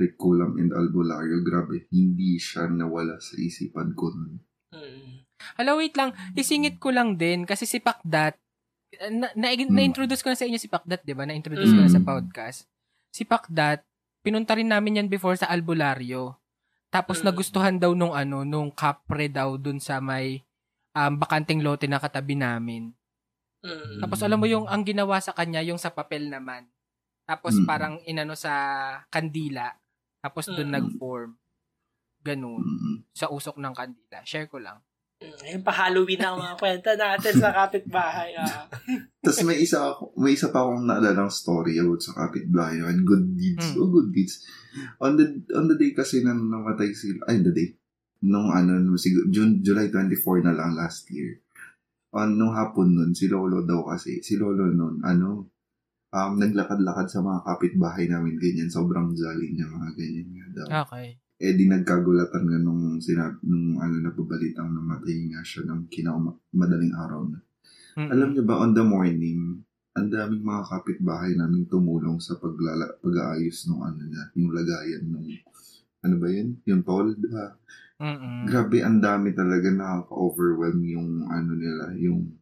Like, 0.00 0.16
kulam 0.16 0.56
and 0.56 0.72
albularyo, 0.72 1.44
grabe, 1.44 1.84
hindi 1.92 2.40
siya 2.40 2.64
nawala 2.64 3.20
sa 3.20 3.36
isipan 3.36 3.92
ko 3.92 4.08
nun. 4.08 4.40
Mm. 4.72 5.21
Hala, 5.56 5.74
wait 5.74 5.94
lang. 5.94 6.10
Isingit 6.32 6.76
ko 6.76 6.90
lang 6.90 7.14
din 7.14 7.44
kasi 7.44 7.64
si 7.64 7.78
Pakdat, 7.78 8.36
na, 9.08 9.32
na, 9.32 9.48
Hmm. 9.48 9.72
na-introduce 9.72 10.20
ko 10.20 10.28
na 10.28 10.36
sa 10.36 10.44
inyo 10.44 10.58
si 10.58 10.68
Pakdat, 10.68 11.00
di 11.02 11.12
ba? 11.12 11.24
Na-introduce 11.24 11.72
ko 11.72 11.80
na 11.80 11.88
sa 11.88 11.98
Mm. 11.98 12.06
podcast. 12.06 12.68
Si 13.08 13.24
Pakdat, 13.24 13.80
pinunta 14.20 14.52
rin 14.52 14.68
namin 14.68 15.00
yan 15.00 15.08
before 15.08 15.34
sa 15.34 15.48
albularyo. 15.48 16.36
Tapos 16.88 17.20
Mm. 17.20 17.24
nagustuhan 17.24 17.76
daw 17.80 17.96
nung 17.96 18.12
ano, 18.12 18.44
nung 18.44 18.68
kapre 18.68 19.32
daw 19.32 19.56
dun 19.56 19.80
sa 19.80 19.98
may 19.98 20.44
um, 20.92 21.16
bakanting 21.16 21.64
lote 21.64 21.88
na 21.88 21.96
katabi 21.96 22.36
namin. 22.36 22.92
Mm. 23.64 24.04
Tapos 24.04 24.20
alam 24.20 24.36
mo 24.36 24.44
yung 24.44 24.68
ang 24.68 24.84
ginawa 24.84 25.16
sa 25.24 25.32
kanya 25.32 25.64
yung 25.64 25.80
sa 25.80 25.88
papel 25.88 26.28
naman. 26.28 26.68
Tapos 27.24 27.56
Mm. 27.56 27.64
parang 27.64 27.94
inano 28.04 28.36
sa 28.36 28.52
kandila. 29.08 29.72
Tapos 30.20 30.52
doon 30.52 30.68
Mm. 30.68 30.76
nag-form. 30.76 31.32
Ganun. 32.20 32.60
Mm. 32.60 32.96
Sa 33.16 33.32
usok 33.32 33.56
ng 33.56 33.72
kandila. 33.72 34.20
Share 34.22 34.46
ko 34.46 34.60
lang. 34.60 34.84
Mm, 35.22 35.58
Yung 35.58 35.64
pa-Halloween 35.66 36.18
na 36.18 36.28
ang 36.34 36.38
mga 36.42 36.56
kwenta 36.58 36.92
natin 36.98 37.34
sa 37.38 37.50
kapitbahay. 37.54 38.34
Ah. 38.34 38.66
Tapos 39.22 39.40
may 39.46 39.62
isa 39.62 39.94
ako, 39.94 40.10
may 40.18 40.34
isa 40.34 40.50
pa 40.50 40.66
akong 40.66 40.82
naalalang 40.82 41.30
story 41.30 41.78
about 41.78 42.02
sa 42.02 42.26
kapitbahay 42.26 42.82
and 42.82 43.06
good 43.06 43.38
deeds. 43.38 43.72
Mm. 43.72 43.78
Oh, 43.78 43.90
good 43.90 44.10
deeds. 44.10 44.42
On 44.98 45.14
the 45.14 45.38
on 45.54 45.70
the 45.70 45.78
day 45.78 45.94
kasi 45.94 46.26
na 46.26 46.34
namatay 46.34 46.90
sila, 46.90 47.30
ay 47.30 47.38
the 47.40 47.52
day, 47.54 47.70
nung 48.26 48.50
ano, 48.50 48.78
nung 48.78 48.98
siguro, 48.98 49.26
June, 49.30 49.62
July 49.62 49.90
24 49.90 50.46
na 50.46 50.54
lang 50.54 50.74
last 50.74 51.10
year. 51.10 51.42
On, 52.12 52.28
nung 52.28 52.52
hapon 52.52 52.92
nun, 52.92 53.10
si 53.16 53.26
Lolo 53.26 53.64
daw 53.64 53.88
kasi, 53.88 54.20
si 54.20 54.36
Lolo 54.36 54.68
nun, 54.68 55.00
ano, 55.00 55.48
um, 56.12 56.32
naglakad-lakad 56.36 57.08
sa 57.08 57.24
mga 57.24 57.40
kapitbahay 57.42 58.04
namin, 58.06 58.36
ganyan, 58.36 58.68
sobrang 58.68 59.16
jolly 59.16 59.56
niya, 59.56 59.66
mga 59.66 59.90
ganyan 59.96 60.28
nga 60.28 60.46
daw. 60.52 60.66
Okay. 60.86 61.16
Eh, 61.42 61.58
di 61.58 61.66
nagkagulatan 61.66 62.42
nga 62.46 62.58
nung, 62.62 63.02
sinab, 63.02 63.42
nung 63.42 63.82
ano, 63.82 63.98
napabalitang 63.98 64.70
namatay 64.70 65.34
nga 65.34 65.42
siya 65.42 65.66
ng 65.66 65.90
kinauma, 65.90 66.30
madaling 66.54 66.94
araw 66.94 67.26
na. 67.26 67.42
Mm-mm. 67.98 68.10
Alam 68.14 68.28
niyo 68.30 68.42
ba, 68.46 68.62
on 68.62 68.70
the 68.78 68.84
morning, 68.86 69.58
ang 69.98 70.06
daming 70.06 70.46
mga 70.46 70.62
kapitbahay 70.70 71.34
namin 71.34 71.66
tumulong 71.66 72.22
sa 72.22 72.38
paglala, 72.38 72.94
pag-aayos 73.02 73.66
ng 73.66 73.80
ano 73.82 74.02
niya, 74.06 74.24
yung 74.38 74.54
lagayan 74.54 75.04
ng, 75.10 75.26
ano 76.06 76.14
ba 76.22 76.28
yun? 76.30 76.48
Yung 76.62 76.86
toll, 76.86 77.18
diba? 77.18 77.58
Mm-mm. 77.98 78.46
Grabe, 78.46 78.78
ang 78.86 79.02
dami 79.02 79.34
talaga 79.34 79.66
nakaka-overwhelm 79.74 80.80
yung 80.86 81.10
ano 81.26 81.52
nila, 81.58 81.90
yung 81.98 82.38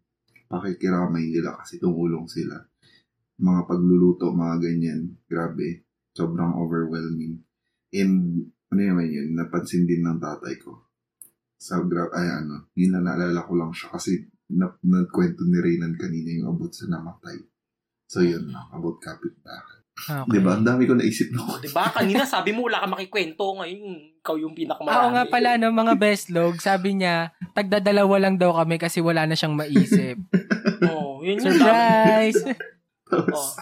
pakikiramay 0.49 1.25
nila 1.31 1.57
kasi 1.57 1.81
tumulong 1.81 2.29
sila. 2.29 2.61
Mga 3.41 3.61
pagluluto, 3.65 4.29
mga 4.29 4.57
ganyan. 4.61 5.17
Grabe. 5.25 5.89
Sobrang 6.13 6.53
overwhelming. 6.61 7.41
And, 7.97 8.45
ano 8.71 8.81
naman 8.81 9.11
yun, 9.11 9.35
napansin 9.35 9.83
din 9.87 10.07
ng 10.07 10.23
tatay 10.23 10.55
ko. 10.63 10.87
Sa 11.61 11.83
gra- 11.85 12.15
ay 12.15 12.47
ano, 12.47 12.71
yun 12.79 12.95
na 12.95 13.03
naalala 13.03 13.43
ko 13.45 13.59
lang 13.59 13.75
siya 13.75 13.91
kasi 13.93 14.31
na, 14.55 14.71
nagkwento 14.83 15.43
ni 15.47 15.59
Reynan 15.59 15.99
kanina 15.99 16.31
yung 16.39 16.55
abot 16.55 16.71
sa 16.71 16.87
namatay. 16.87 17.39
So 18.07 18.23
yun 18.23 18.51
lang, 18.51 18.67
about 18.71 19.03
kapitbahay. 19.03 19.79
Okay. 20.01 20.41
Diba? 20.41 20.57
Ang 20.57 20.65
dami 20.65 20.89
ko 20.89 20.97
naisip 20.97 21.29
na 21.35 21.45
O, 21.45 21.61
diba? 21.61 21.85
Kanina 21.93 22.25
sabi 22.25 22.57
mo 22.57 22.65
wala 22.65 22.81
ka 22.81 22.89
makikwento. 22.89 23.45
Ngayon, 23.61 24.17
ikaw 24.25 24.35
yung 24.41 24.57
pinakamarami. 24.57 24.97
Oo 24.97 25.09
nga 25.13 25.25
pala, 25.29 25.61
no, 25.61 25.69
mga 25.77 25.95
best 26.01 26.33
log, 26.33 26.57
sabi 26.57 26.97
niya, 26.97 27.37
tagdadalawa 27.53 28.17
lang 28.17 28.41
daw 28.41 28.57
kami 28.57 28.81
kasi 28.81 29.05
wala 29.05 29.29
na 29.29 29.37
siyang 29.37 29.53
maisip. 29.53 30.17
Oo, 30.89 31.21
yun 31.21 31.37
yung. 31.37 31.53
Surprise! 31.53 32.41
Tapos, 33.11 33.61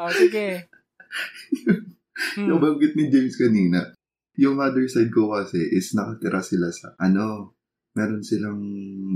oh, 0.00 0.12
sige. 0.22 0.48
Hmm. 2.16 2.48
Nabanggit 2.48 2.96
ni 2.96 3.12
James 3.12 3.36
kanina, 3.36 3.92
yung 4.40 4.56
mother 4.56 4.88
side 4.88 5.12
ko 5.12 5.36
kasi 5.36 5.60
is 5.60 5.92
nakatira 5.92 6.40
sila 6.40 6.72
sa, 6.72 6.96
ano, 6.96 7.56
meron 7.96 8.24
silang 8.24 8.60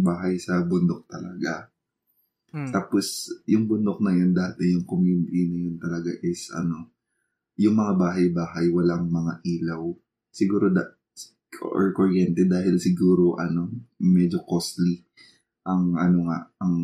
bahay 0.01 0.40
sa 0.40 0.64
bundok 0.64 1.09
talaga. 1.09 1.68
Hmm. 2.51 2.72
Tapos, 2.72 3.30
yung 3.46 3.68
bundok 3.68 4.01
na 4.05 4.12
yun 4.12 4.32
dati, 4.32 4.72
yung 4.74 4.88
community 4.88 5.48
na 5.48 5.59
yun 5.68 5.76
talaga 5.76 6.11
is, 6.24 6.48
ano, 6.53 6.92
yung 7.61 7.76
mga 7.76 7.94
bahay-bahay, 8.01 8.72
walang 8.72 9.12
mga 9.12 9.44
ilaw. 9.44 9.84
Siguro, 10.32 10.72
da, 10.72 10.88
or 11.61 11.92
kuryente 11.92 12.48
dahil 12.48 12.80
siguro, 12.80 13.36
ano, 13.36 13.68
medyo 14.01 14.40
costly 14.48 15.05
ang, 15.68 15.92
ano 16.01 16.18
nga, 16.32 16.38
ang 16.64 16.74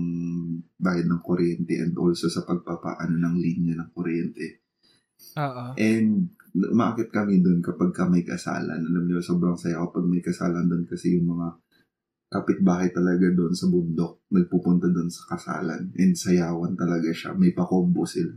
bayad 0.77 1.09
ng 1.09 1.25
kuryente 1.25 1.81
and 1.81 1.97
also 1.97 2.29
sa 2.29 2.45
pagpapaano 2.45 3.17
ng 3.17 3.37
linya 3.41 3.75
ng 3.81 3.91
kuryente. 3.97 4.66
Oo. 5.37 5.65
And 5.77 6.33
umakit 6.57 7.13
kami 7.13 7.45
doon 7.45 7.61
kapag 7.61 7.93
ka 7.93 8.09
may 8.09 8.25
kasalan. 8.25 8.81
Alam 8.81 9.05
niyo, 9.05 9.21
sobrang 9.21 9.61
saya 9.61 9.81
kapag 9.85 10.09
may 10.09 10.25
kasalan 10.25 10.65
doon 10.65 10.89
kasi 10.89 11.21
yung 11.21 11.37
mga 11.37 11.61
kapitbahay 12.27 12.91
talaga 12.91 13.31
doon 13.31 13.55
sa 13.55 13.71
bundok 13.71 14.27
nagpupunta 14.33 14.89
doon 14.91 15.13
sa 15.13 15.37
kasalan. 15.37 15.93
And 15.95 16.17
sayawan 16.17 16.75
talaga 16.75 17.13
siya. 17.13 17.37
May 17.37 17.53
pakombo 17.53 18.09
sila. 18.09 18.33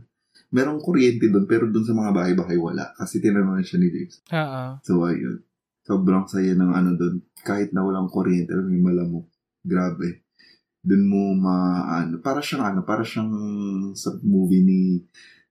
Merong 0.50 0.82
kuryente 0.82 1.30
doon 1.30 1.46
pero 1.46 1.70
doon 1.70 1.86
sa 1.86 1.96
mga 1.96 2.10
bahay-bahay 2.12 2.58
wala. 2.60 2.92
Kasi 2.94 3.22
tinanong 3.22 3.64
siya 3.64 3.78
ni 3.80 3.88
James. 3.88 4.16
Oo. 4.30 4.62
So 4.84 5.02
ayun. 5.08 5.40
Sobrang 5.80 6.28
saya 6.28 6.52
ng 6.54 6.72
ano 6.76 6.90
doon. 6.94 7.24
Kahit 7.40 7.72
na 7.72 7.82
walang 7.82 8.12
kuryente, 8.12 8.52
may 8.52 8.78
malamok. 8.78 9.26
Grabe. 9.64 10.28
Doon 10.80 11.04
mo 11.08 11.22
ma 11.36 11.84
ano, 12.04 12.20
para 12.20 12.40
siyang 12.40 12.64
ano, 12.72 12.80
para 12.84 13.04
siyang 13.04 13.32
sa 13.96 14.16
movie 14.24 14.64
ni 14.64 14.80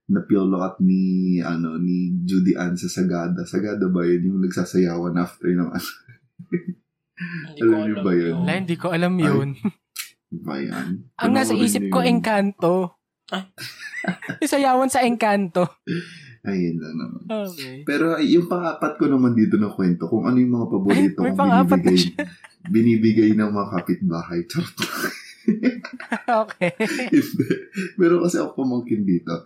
na 0.10 0.26
Piolo 0.26 0.66
at 0.66 0.82
ni 0.82 1.38
ano 1.40 1.78
ni 1.78 2.26
Judy 2.26 2.58
Ann 2.58 2.74
sa 2.76 2.90
Sagada. 2.90 3.46
Sagada 3.46 3.86
ba 3.88 4.02
yun 4.04 4.34
yung 4.34 4.40
nagsasayawan 4.42 5.16
after 5.22 5.54
ng 5.54 5.70
ano? 5.70 5.90
Hindi 7.20 7.62
Alam 7.62 7.80
niyo 7.86 7.96
ba 8.02 8.12
yun? 8.16 8.36
Wala, 8.42 8.54
hindi 8.58 8.76
ko 8.80 8.88
alam 8.90 9.14
yun. 9.20 9.50
ba 10.48 10.56
yan? 10.58 10.88
Ang 11.20 11.32
nasa 11.36 11.54
isip 11.54 11.92
ko. 11.92 12.00
Encanto. 12.02 12.96
Ay. 13.30 13.46
Isayawan 14.46 14.90
sa 14.90 15.04
Encanto. 15.06 15.68
Ayun 16.48 16.80
lang 16.80 16.96
naman. 16.96 17.22
Okay. 17.28 17.84
Pero 17.84 18.16
ay, 18.16 18.32
yung 18.32 18.48
pang-apat 18.48 18.96
ko 18.96 19.12
naman 19.12 19.36
dito 19.36 19.60
na 19.60 19.68
kwento, 19.68 20.08
kung 20.08 20.24
ano 20.24 20.40
yung 20.40 20.56
mga 20.56 20.68
paborito 20.72 21.20
Ay, 21.28 21.36
kong 21.36 21.52
binibigay, 21.68 22.00
binibigay 22.72 23.30
ng 23.36 23.52
mga 23.52 23.68
kapitbahay. 23.76 24.40
Charot. 24.48 24.74
Okay. 26.30 26.72
Hindi. 27.10 27.48
Meron 27.98 28.26
kasi 28.26 28.38
ako 28.38 28.64
pamangkin 28.64 29.02
dito. 29.02 29.46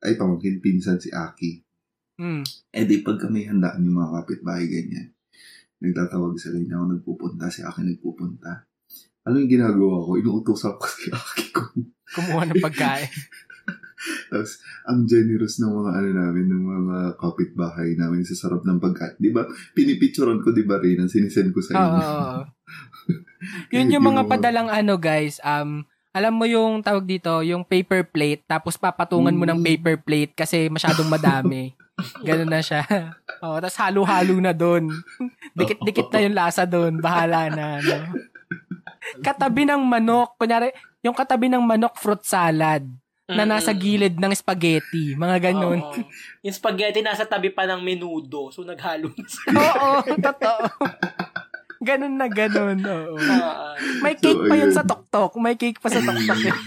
Ay, 0.00 0.16
pamangkin, 0.16 0.60
pinsan 0.60 1.00
si 1.00 1.08
Aki. 1.12 1.64
Hmm. 2.20 2.44
Eh 2.72 2.84
di 2.84 3.00
pagka 3.00 3.32
may 3.32 3.48
handaan 3.48 3.80
yung 3.80 3.96
mga 3.96 4.20
kapitbahay 4.20 4.68
ganyan, 4.68 5.16
nagtatawag 5.80 6.36
sila, 6.36 6.60
hindi 6.60 6.76
ako 6.76 6.86
nagpupunta, 6.92 7.48
si 7.48 7.64
Aki 7.64 7.80
nagpupunta. 7.88 8.68
Ano 9.24 9.40
yung 9.40 9.48
ginagawa 9.48 10.04
ko? 10.04 10.20
Inuutosan 10.20 10.76
ko 10.76 10.86
si 10.88 11.08
Aki 11.08 11.44
ko. 11.52 11.62
Kumuha 12.12 12.44
ng 12.44 12.60
pagkain. 12.60 13.08
Tapos, 14.32 14.60
ang 14.88 15.04
generous 15.04 15.60
ng 15.60 15.72
mga 15.72 15.90
ano 15.92 16.10
namin, 16.16 16.46
ng 16.48 16.64
mga 16.64 16.98
kapitbahay 17.20 18.00
namin 18.00 18.24
sa 18.24 18.32
sarap 18.36 18.64
ng 18.64 18.80
pagkain. 18.80 19.20
Di 19.20 19.28
ba? 19.28 19.44
Pinipicturean 19.76 20.40
ko, 20.40 20.56
di 20.56 20.64
ba, 20.64 20.80
Rin? 20.80 21.04
Ang 21.04 21.12
sinisend 21.12 21.52
ko 21.52 21.60
sa 21.60 21.76
inyo. 21.76 22.00
oo. 22.00 22.40
Yun 23.70 23.90
yung 23.90 24.04
mga 24.04 24.26
padalang 24.26 24.68
ano, 24.68 24.94
guys. 24.94 25.40
Um, 25.40 25.82
alam 26.10 26.34
mo 26.34 26.44
yung 26.44 26.82
tawag 26.82 27.06
dito, 27.06 27.40
yung 27.40 27.62
paper 27.62 28.02
plate, 28.04 28.42
tapos 28.44 28.74
papatungan 28.74 29.32
mo 29.32 29.46
ng 29.46 29.62
Mm. 29.62 29.66
paper 29.66 29.96
plate 29.96 30.32
kasi 30.34 30.66
masyadong 30.66 31.06
madami. 31.06 31.70
Ganun 32.26 32.50
na 32.50 32.60
siya. 32.60 32.82
Oh, 33.38 33.60
tapos 33.60 33.78
halo-halo 33.78 34.34
na 34.40 34.50
doon. 34.50 34.90
Dikit-dikit 35.58 36.10
na 36.10 36.20
yung 36.20 36.36
lasa 36.36 36.64
doon. 36.64 36.98
Bahala 36.98 37.46
na. 37.46 37.78
No? 37.78 37.96
Katabi 39.26 39.64
ng 39.64 39.80
manok, 39.80 40.34
kunyari, 40.36 40.74
yung 41.00 41.16
katabi 41.16 41.48
ng 41.48 41.62
manok 41.62 41.96
fruit 41.96 42.20
salad 42.20 42.84
na 43.24 43.46
nasa 43.46 43.70
gilid 43.70 44.18
ng 44.18 44.34
spaghetti. 44.34 45.14
Mga 45.14 45.50
ganun. 45.50 45.78
Oo. 45.78 45.94
Yung 46.42 46.50
spaghetti 46.52 46.98
nasa 46.98 47.22
tabi 47.22 47.48
pa 47.48 47.62
ng 47.62 47.78
menudo. 47.78 48.50
So, 48.50 48.66
naghalo 48.66 49.08
na 49.08 49.24
sila. 49.24 49.54
Oo, 49.54 49.90
totoo. 50.18 50.62
Ganun 51.80 52.14
na 52.20 52.28
ganun. 52.28 52.78
Oo. 52.84 53.16
Ah, 53.30 53.74
May 54.04 54.14
cake 54.14 54.36
So, 54.36 54.48
pa 54.48 54.54
yun 54.54 54.72
sa 54.72 54.84
tuktok. 54.84 55.32
May 55.40 55.56
cake 55.56 55.80
pa 55.80 55.88
sa 55.88 56.04
tuktok 56.04 56.38
yun. 56.38 56.52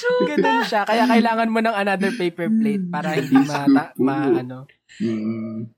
so, 0.00 0.08
Ganun 0.24 0.64
siya. 0.64 0.82
Kaya 0.88 1.04
kailangan 1.06 1.52
mo 1.52 1.60
ng 1.60 1.76
another 1.76 2.12
paper 2.16 2.48
plate 2.48 2.86
para 2.88 3.14
hindi 3.16 3.36
mata, 3.36 3.92
ma, 4.00 4.16
ano. 4.32 4.64
Mm. 5.00 5.68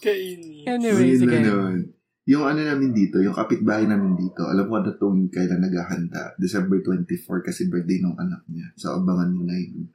kainin. 0.00 0.64
Anyway, 0.68 1.12
Ayun 1.12 1.20
sige. 1.20 1.36
na 1.36 1.48
naman. 1.48 1.78
Yung 2.26 2.42
ano 2.42 2.58
namin 2.58 2.90
dito, 2.90 3.22
yung 3.22 3.36
kapitbahay 3.36 3.86
namin 3.86 4.18
dito, 4.18 4.42
alam 4.50 4.66
ko 4.66 4.82
na 4.82 4.90
itong 4.90 5.30
kailan 5.30 5.62
naghahanda. 5.62 6.34
December 6.34 6.82
24 6.82 7.46
kasi 7.46 7.70
birthday 7.70 8.02
ng 8.02 8.18
anak 8.18 8.42
niya. 8.50 8.66
So, 8.74 8.98
abangan 8.98 9.30
mo 9.30 9.46
na 9.46 9.54
yun. 9.54 9.86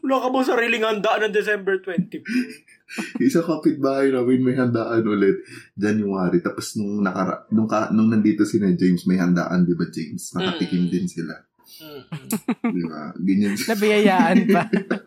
Wala 0.00 0.16
ka 0.16 0.28
ba 0.32 0.40
sariling 0.40 0.80
handaan 0.80 1.28
ng 1.28 1.34
December 1.34 1.76
20? 1.78 2.24
Isa 3.26 3.42
kapitbahay 3.42 4.08
namin 4.08 4.40
may 4.40 4.56
handaan 4.56 5.04
ulit. 5.04 5.44
January. 5.74 6.40
Tapos 6.40 6.72
nung, 6.74 7.04
nakara, 7.04 7.44
nung, 7.50 7.68
ka, 7.68 7.90
nung 7.90 8.08
nandito 8.08 8.48
si 8.48 8.56
na 8.56 8.72
James, 8.72 9.04
may 9.04 9.20
handaan, 9.20 9.68
di 9.68 9.76
ba 9.76 9.84
James? 9.86 10.32
Nakatikim 10.32 10.86
Mm. 10.86 10.90
din 10.90 11.06
sila. 11.06 11.34
Mm-mm. 11.76 12.24
Di 12.64 12.82
ba? 12.86 13.12
Ganyan 13.12 13.52
siya. 13.52 13.74
Nabiyayaan 13.74 14.38
pa. 14.48 14.62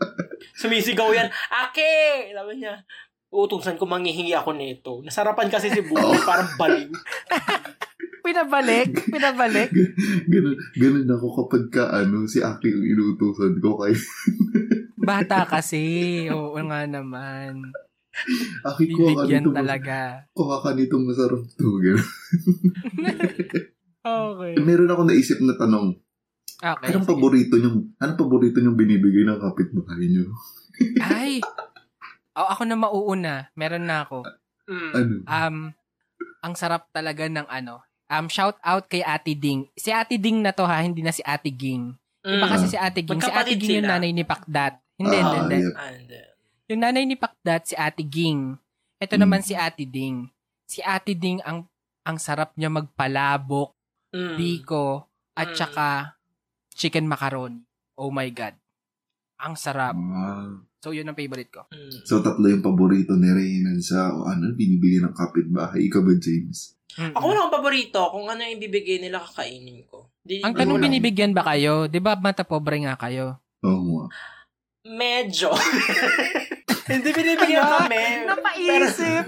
Sumisigaw 0.61 1.09
yan, 1.09 1.31
Ake! 1.49 2.29
Sabi 2.29 2.59
niya, 2.59 2.83
utusan 3.31 3.79
ko 3.79 3.87
manghihingi 3.87 4.35
ako 4.35 4.53
nito. 4.53 5.01
Nasarapan 5.01 5.49
kasi 5.49 5.71
si 5.71 5.81
Bubo, 5.81 6.13
parang 6.21 6.51
baliw. 6.53 6.93
Pinabalik. 8.21 8.89
Pinabalik. 9.07 9.69
ganun, 10.31 10.55
ganun 10.75 11.09
ako 11.09 11.27
kapag 11.45 11.63
ka, 11.71 11.83
ano, 11.91 12.25
si 12.27 12.43
Aki 12.43 12.67
yung 12.69 12.85
inuutosan 12.85 13.59
ko 13.63 13.79
kay 13.79 13.95
bata 15.09 15.47
kasi. 15.47 16.27
Oo 16.29 16.59
nga 16.59 16.85
naman. 16.85 17.71
Aki 18.67 18.83
ko 18.91 19.15
ka 19.15 19.23
Bibigyan 19.23 19.47
nito. 19.47 19.55
talaga. 19.55 19.97
Kuha 20.35 20.55
ka 20.59 20.75
nito 20.75 20.99
masarap 20.99 21.43
to. 21.55 21.69
Okay. 23.99 24.55
Meron 24.63 24.89
ako 24.89 25.01
naisip 25.05 25.43
na 25.43 25.59
tanong. 25.59 25.91
Okay. 26.55 26.87
Anong 26.87 27.03
sige. 27.03 27.11
paborito 27.11 27.55
niyong, 27.59 27.99
anong 27.99 28.19
paborito 28.19 28.57
niyong 28.63 28.79
binibigay 28.79 29.27
ng 29.27 29.43
kapitbahay 29.43 30.07
niyo? 30.07 30.31
Ay! 31.03 31.43
Oh, 32.39 32.47
ako 32.47 32.63
na 32.63 32.79
mauuna. 32.79 33.35
Meron 33.59 33.83
na 33.83 34.07
ako. 34.07 34.23
Mm. 34.71 34.91
Ano? 34.95 35.13
Um, 35.27 35.57
ang 36.39 36.53
sarap 36.55 36.87
talaga 36.95 37.27
ng 37.27 37.43
ano. 37.43 37.83
Um, 38.09 38.25
shout 38.25 38.57
out 38.59 38.89
kay 38.89 38.99
Ate 38.99 39.31
Ding. 39.31 39.69
Si 39.73 39.93
Ate 39.93 40.17
Ding 40.17 40.41
na 40.41 40.49
to 40.49 40.65
ha, 40.65 40.81
hindi 40.81 40.99
na 40.99 41.13
si 41.13 41.21
Ate 41.21 41.53
Ging. 41.53 41.93
Iba 42.19 42.45
Mm. 42.45 42.51
kasi 42.51 42.65
si 42.67 42.77
Ate 42.77 42.99
Ging. 42.99 43.21
Si 43.21 43.29
Ate 43.29 43.53
Ging 43.53 43.73
yung 43.77 43.87
nanay 43.87 44.09
ni 44.09 44.25
Pakdat. 44.25 44.81
Hindi, 44.97 45.15
Ah, 45.15 45.23
hindi, 45.23 45.37
hindi. 45.39 45.57
yep. 45.61 45.77
And, 45.77 46.09
uh, 46.09 46.27
Yung 46.69 46.81
nanay 46.81 47.03
ni 47.03 47.15
Pakdat, 47.15 47.61
si 47.65 47.73
Ate 47.73 48.01
Ging. 48.01 48.57
Ito 48.97 49.15
Mm. 49.15 49.21
naman 49.21 49.41
si 49.41 49.53
Ate 49.53 49.85
Ding. 49.85 50.27
Si 50.65 50.81
Ate 50.81 51.13
Ding, 51.13 51.39
ang 51.41 51.69
ang 52.01 52.17
sarap 52.17 52.57
niya 52.57 52.67
magpalabok, 52.67 53.69
mm. 54.09 54.33
biko, 54.35 55.05
at 55.33 55.53
Mm. 55.53 55.57
saka 55.57 55.87
chicken 56.73 57.05
macaroni. 57.05 57.61
Oh 57.93 58.09
my 58.09 58.25
God. 58.29 58.57
Ang 59.39 59.55
sarap. 59.55 59.95
Ah. 59.95 60.59
So, 60.79 60.95
yun 60.95 61.07
ang 61.11 61.19
favorite 61.19 61.51
ko. 61.51 61.67
Mm. 61.71 62.07
So, 62.07 62.23
tatlo 62.23 62.47
yung 62.47 62.63
paborito 62.63 63.15
ni 63.19 63.27
Reynan 63.27 63.83
sa 63.83 64.15
o 64.15 64.23
ano, 64.23 64.55
binibigay 64.55 65.03
ng 65.03 65.15
kapitbahay. 65.15 65.83
Ikaw 65.91 66.01
ba, 66.03 66.15
James? 66.15 66.79
Mm-mm. 66.95 67.15
Ako 67.15 67.23
wala 67.31 67.39
akong 67.47 67.55
paborito. 67.59 67.99
Kung 68.15 68.27
ano 68.31 68.41
yung 68.43 68.55
ibibigay 68.59 68.97
nila, 69.03 69.19
kakainin 69.19 69.83
ko. 69.87 70.07
Di, 70.23 70.39
Ang 70.39 70.55
tanong, 70.55 70.79
wala. 70.79 70.85
binibigyan 70.87 71.35
ba 71.35 71.43
kayo? 71.43 71.91
Di 71.91 71.99
ba 71.99 72.15
mata 72.15 72.47
pobre 72.47 72.79
nga 72.83 72.95
kayo? 72.95 73.39
Oo 73.63 73.83
nga. 73.99 74.05
Medyo. 74.87 75.51
Hindi 76.89 77.09
binibigyan 77.13 77.61
kami. 77.61 78.03
Napaisip! 78.25 79.25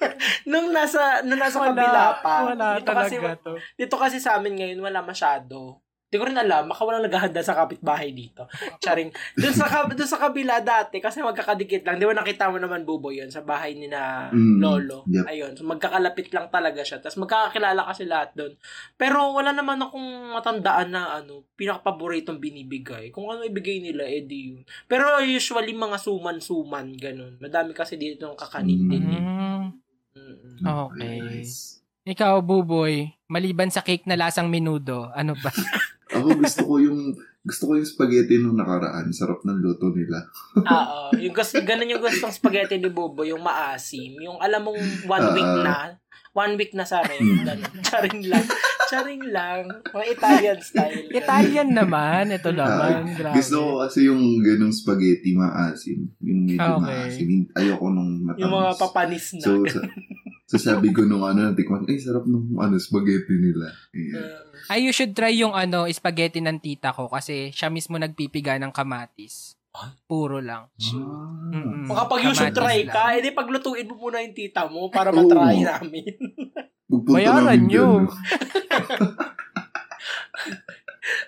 nung 0.50 0.74
nasa 0.74 1.22
nung 1.22 1.38
nasa 1.38 1.62
kabila 1.62 2.18
pa. 2.18 2.50
Wala 2.50 2.82
dito 2.82 2.90
kasi 2.90 3.16
talaga 3.22 3.38
to. 3.38 3.52
dito 3.78 3.96
kasi 3.96 4.16
sa 4.18 4.34
amin 4.34 4.58
ngayon 4.58 4.80
wala 4.82 4.98
masyado. 4.98 5.78
Hindi 6.14 6.22
ko 6.22 6.30
rin 6.30 6.38
alam, 6.38 6.70
baka 6.70 6.86
walang 6.86 7.02
naghahanda 7.02 7.42
sa 7.42 7.58
kapitbahay 7.58 8.14
dito. 8.14 8.46
Charing. 8.78 9.10
Doon 9.34 9.50
sa, 9.50 9.66
kab- 9.66 9.90
dun 9.90 10.06
sa 10.06 10.22
kabila 10.22 10.62
dati, 10.62 11.02
kasi 11.02 11.18
magkakadikit 11.18 11.82
lang. 11.82 11.98
Di 11.98 12.06
ba 12.06 12.14
nakita 12.14 12.46
mo 12.46 12.62
naman, 12.62 12.86
Bubo, 12.86 13.10
yun, 13.10 13.26
sa 13.26 13.42
bahay 13.42 13.74
ni 13.74 13.90
na 13.90 14.30
Mm, 14.30 14.62
Lolo. 14.62 15.02
yep. 15.10 15.26
Ayun. 15.26 15.58
So, 15.58 15.66
magkakalapit 15.66 16.30
lang 16.30 16.46
talaga 16.48 16.86
siya. 16.86 17.02
Tapos 17.02 17.18
magkakakilala 17.18 17.82
kasi 17.82 18.06
lahat 18.06 18.30
doon. 18.32 18.54
Pero 18.94 19.34
wala 19.34 19.50
naman 19.50 19.82
akong 19.82 20.06
matandaan 20.30 20.94
na 20.94 21.18
ano, 21.18 21.50
pinakapaboritong 21.58 22.38
binibigay. 22.38 23.10
Kung 23.10 23.26
ano 23.26 23.42
ibigay 23.42 23.82
nila, 23.82 24.06
edi 24.06 24.54
yun. 24.54 24.62
Pero 24.86 25.18
usually 25.18 25.74
mga 25.74 25.98
suman-suman, 25.98 26.94
ganun. 26.94 27.42
Madami 27.42 27.74
kasi 27.74 27.98
dito 27.98 28.22
ng 28.24 28.38
kakanin 28.38 28.86
din. 28.86 29.02
eh. 29.04 29.18
Mm. 29.18 30.62
Okay. 30.62 31.18
Nice. 31.42 31.82
Ikaw, 32.04 32.38
Buboy, 32.38 33.16
maliban 33.26 33.66
sa 33.66 33.80
cake 33.80 34.04
na 34.04 34.14
lasang 34.14 34.46
menudo, 34.46 35.08
ano 35.10 35.32
ba? 35.34 35.48
Ako 36.14 36.28
gusto 36.36 36.62
ko 36.62 36.74
yung 36.78 37.00
gusto 37.40 37.62
ko 37.66 37.72
yung 37.74 37.84
spaghetti 37.84 38.38
nung 38.38 38.54
nakaraan. 38.54 39.10
Sarap 39.10 39.42
ng 39.42 39.58
luto 39.58 39.90
nila. 39.90 40.24
Oo. 40.56 41.12
yung 41.14 41.30
gusto, 41.30 41.60
ganun 41.60 41.88
yung 41.88 42.00
gustong 42.00 42.32
spaghetti 42.32 42.76
ni 42.76 42.88
Bobo, 42.88 43.20
yung 43.20 43.40
maasim. 43.40 44.16
Yung 44.18 44.38
alam 44.38 44.64
mong 44.64 44.80
one 45.04 45.28
week 45.32 45.44
Ah. 45.44 45.60
na, 45.60 45.76
one 46.32 46.56
week 46.56 46.72
na 46.72 46.82
sa 46.82 47.02
rin. 47.02 47.20
Ganun. 47.20 47.60
Charing 47.86 48.24
lang. 48.24 48.46
Charing 48.86 49.24
lang. 49.28 49.60
Mga 49.86 50.06
Italian 50.10 50.58
style. 50.58 51.04
Italian 51.20 51.70
naman, 51.70 52.32
ito 52.32 52.48
naman. 52.48 53.12
Grabe. 53.12 53.36
Gusto 53.36 53.56
ko 53.60 53.70
kasi 53.82 54.08
yung 54.08 54.22
ganung 54.40 54.72
spaghetti 54.72 55.36
maasim. 55.36 56.00
Yung 56.20 56.48
medyo 56.48 56.64
Okay. 56.74 56.80
maasim. 56.80 57.30
Ayoko 57.52 57.86
nung 57.88 58.24
matamis. 58.24 58.40
Yung 58.40 58.54
mga 58.54 58.72
papanis 58.74 59.26
na. 59.34 59.42
So, 59.42 59.50
sa, 59.68 59.80
so 60.54 60.70
sabi 60.70 60.94
ko 60.94 61.02
nung 61.02 61.26
ano, 61.26 61.50
natikman, 61.50 61.82
ay 61.90 61.98
sarap 61.98 62.30
nung 62.30 62.54
ano, 62.62 62.78
spaghetti 62.78 63.34
nila. 63.34 63.74
Uh, 63.90 64.70
Ay, 64.70 64.86
you 64.86 64.94
should 64.94 65.10
try 65.10 65.34
yung 65.34 65.50
ano, 65.50 65.90
spaghetti 65.90 66.38
ng 66.38 66.62
tita 66.62 66.94
ko 66.94 67.10
kasi 67.10 67.50
siya 67.50 67.68
mismo 67.74 67.98
nagpipiga 67.98 68.54
ng 68.62 68.70
kamatis. 68.70 69.58
Puro 70.06 70.38
lang. 70.38 70.70
Mm-mm. 70.78 71.90
Kung 71.90 71.98
kapag 71.98 72.30
you 72.30 72.32
should 72.32 72.54
try 72.54 72.86
lang. 72.86 72.94
ka, 72.94 73.18
edi 73.18 73.34
paglutuin 73.34 73.90
mo 73.90 74.06
muna 74.06 74.22
yung 74.22 74.30
tita 74.30 74.70
mo 74.70 74.86
para 74.86 75.10
matry 75.10 75.66
namin. 75.66 76.14
Pupunta 76.90 77.18
Bayaran 77.18 77.42
namin 77.42 77.62
nyo. 77.66 77.86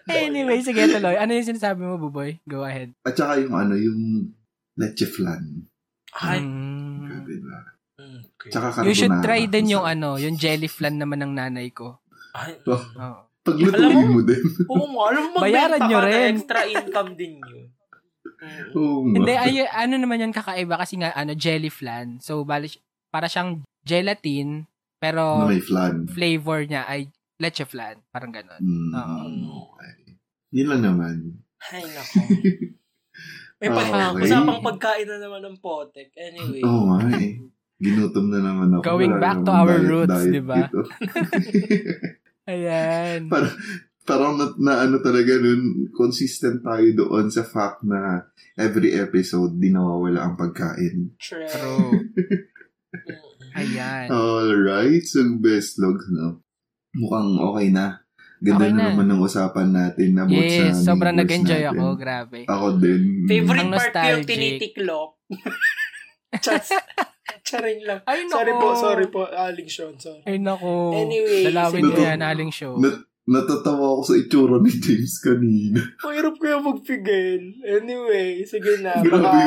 Anyway, 0.07 0.62
sige 0.62 0.89
tuloy. 0.89 1.18
Ano 1.18 1.35
yung 1.37 1.51
sinasabi 1.51 1.85
mo, 1.85 1.99
Buboy? 2.01 2.41
Go 2.47 2.64
ahead. 2.64 2.95
At 3.03 3.18
saka 3.18 3.43
yung 3.43 3.53
ano, 3.53 3.74
yung 3.77 4.33
leche 4.79 5.05
flan. 5.05 5.66
Ay. 6.16 6.41
Mm. 6.41 7.05
Grabe 7.11 7.35
ba? 7.43 7.76
Mm, 7.97 8.21
okay. 8.31 8.49
Tsaka 8.53 8.67
carbonara. 8.71 8.87
You 8.87 8.95
should 8.95 9.17
try 9.25 9.41
din 9.47 9.73
yung 9.73 9.85
ano, 9.85 10.21
yung 10.21 10.37
jelly 10.37 10.69
flan 10.69 11.01
naman 11.01 11.17
ng 11.19 11.33
nanay 11.33 11.73
ko. 11.73 11.97
Ay, 12.31 12.61
Oh. 12.63 12.77
Oo. 12.77 13.21
Paglutuin 13.41 13.79
Alam 13.89 14.11
mo 14.11 14.21
din. 14.21 14.43
Oo 14.71 14.87
nga, 14.91 15.03
alam 15.09 15.25
mo, 15.31 15.37
Bayaran 15.39 15.71
magbenta 15.73 15.87
nyo 15.87 15.99
ka 15.99 16.03
na 16.03 16.11
rin. 16.11 16.33
extra 16.35 16.61
income 16.67 17.11
din 17.15 17.35
yun. 17.41 17.67
Oo. 18.77 19.07
Hindi, 19.07 19.33
ay, 19.33 19.53
ano 19.65 19.95
naman 19.97 20.21
yun 20.21 20.35
kakaiba 20.35 20.77
kasi 20.77 20.99
nga, 20.99 21.15
ano, 21.15 21.33
jelly 21.33 21.71
flan. 21.71 22.21
So, 22.21 22.43
bali, 22.43 22.69
para 23.09 23.27
siyang 23.27 23.65
gelatin, 23.81 24.67
pero 24.99 25.41
Na 25.41 25.49
may 25.49 25.63
flan. 25.63 26.05
flavor 26.07 26.67
niya 26.67 26.85
ay 26.85 27.09
leche 27.39 27.65
flan. 27.65 27.97
Parang 28.11 28.29
ganon. 28.29 28.61
Mm, 28.61 28.93
Oo. 28.93 29.25
okay. 29.73 30.19
Yun 30.53 30.69
lang 30.69 30.83
naman. 30.85 31.17
Ay, 31.65 31.81
nako. 31.87 32.15
May 33.57 33.73
pag- 33.73 33.89
Okay. 34.13 34.29
usapang 34.29 34.61
pagkain 34.61 35.09
na 35.09 35.17
naman 35.17 35.41
ng 35.41 35.57
potek. 35.57 36.13
Anyway. 36.13 36.61
Oo 36.61 36.93
nga 36.93 37.09
eh. 37.17 37.41
Ginutom 37.77 38.27
na 38.29 38.41
naman 38.41 38.72
ako. 38.72 38.83
Going 38.83 39.12
Wala 39.12 39.20
back 39.20 39.39
to 39.39 39.53
our 39.53 39.77
diet- 39.77 39.85
roots, 39.87 40.22
di 40.24 40.41
ba? 40.41 40.57
Ayan. 42.47 43.29
Parang 44.07 44.39
na, 44.39 44.47
na 44.57 44.74
ano 44.81 44.97
talaga 44.99 45.35
nun, 45.35 45.91
consistent 45.91 46.62
tayo 46.62 46.87
doon 46.95 47.27
sa 47.27 47.43
fact 47.43 47.83
na 47.83 48.22
every 48.55 48.95
episode, 48.95 49.59
di 49.59 49.68
nawawala 49.68 50.22
ang 50.22 50.35
pagkain. 50.35 51.18
True. 51.18 51.45
True. 51.45 51.91
Ayan. 53.59 54.09
Alright, 54.09 55.05
so 55.05 55.20
best 55.37 55.77
logs, 55.77 56.07
no? 56.09 56.41
Mukhang 56.95 57.35
okay 57.37 57.68
na. 57.68 58.01
Ganda 58.39 58.62
Okay 58.62 58.70
na 58.70 58.79
na. 58.79 58.89
naman 58.91 59.07
ng 59.11 59.20
usapan 59.20 59.68
natin 59.68 60.12
about 60.14 60.33
sa 60.47 60.62
Yes, 60.62 60.77
sobrang 60.79 61.12
neighbors 61.12 61.24
nag-enjoy 61.27 61.62
natin. 61.62 61.72
ako. 61.74 61.85
Grabe. 61.97 62.39
Ako 62.47 62.66
din. 62.79 63.03
Favorite 63.27 63.68
part 63.70 63.93
ko 63.93 64.07
yung 64.07 64.24
tinitiklop. 64.24 65.11
Chats. 66.39 66.70
Charing 67.47 67.81
lang. 67.83 68.01
Ay, 68.05 68.27
nako. 68.27 68.35
Sorry 68.35 68.53
po, 68.53 68.69
sorry 68.75 69.07
po. 69.07 69.21
Aling 69.25 69.71
Sean, 69.71 69.95
sorry. 69.97 70.23
Ay, 70.23 70.37
nako. 70.37 70.91
Anyway, 70.93 71.47
Dalawin 71.47 71.83
ko 71.89 72.01
yan, 72.01 72.21
aling 72.21 72.51
show. 72.51 72.75
Nat- 72.75 73.07
natatawa 73.23 73.87
ako 73.93 74.03
sa 74.05 74.15
itsura 74.17 74.59
ni 74.59 74.71
James 74.73 75.15
kanina. 75.19 75.81
Mahirap 76.01 76.35
ko 76.37 76.45
yung 76.45 76.65
magpigil. 76.65 77.43
Anyway, 77.63 78.43
sige 78.43 78.79
na. 78.81 78.99
Grabe 78.99 79.19
Baka, 79.19 79.43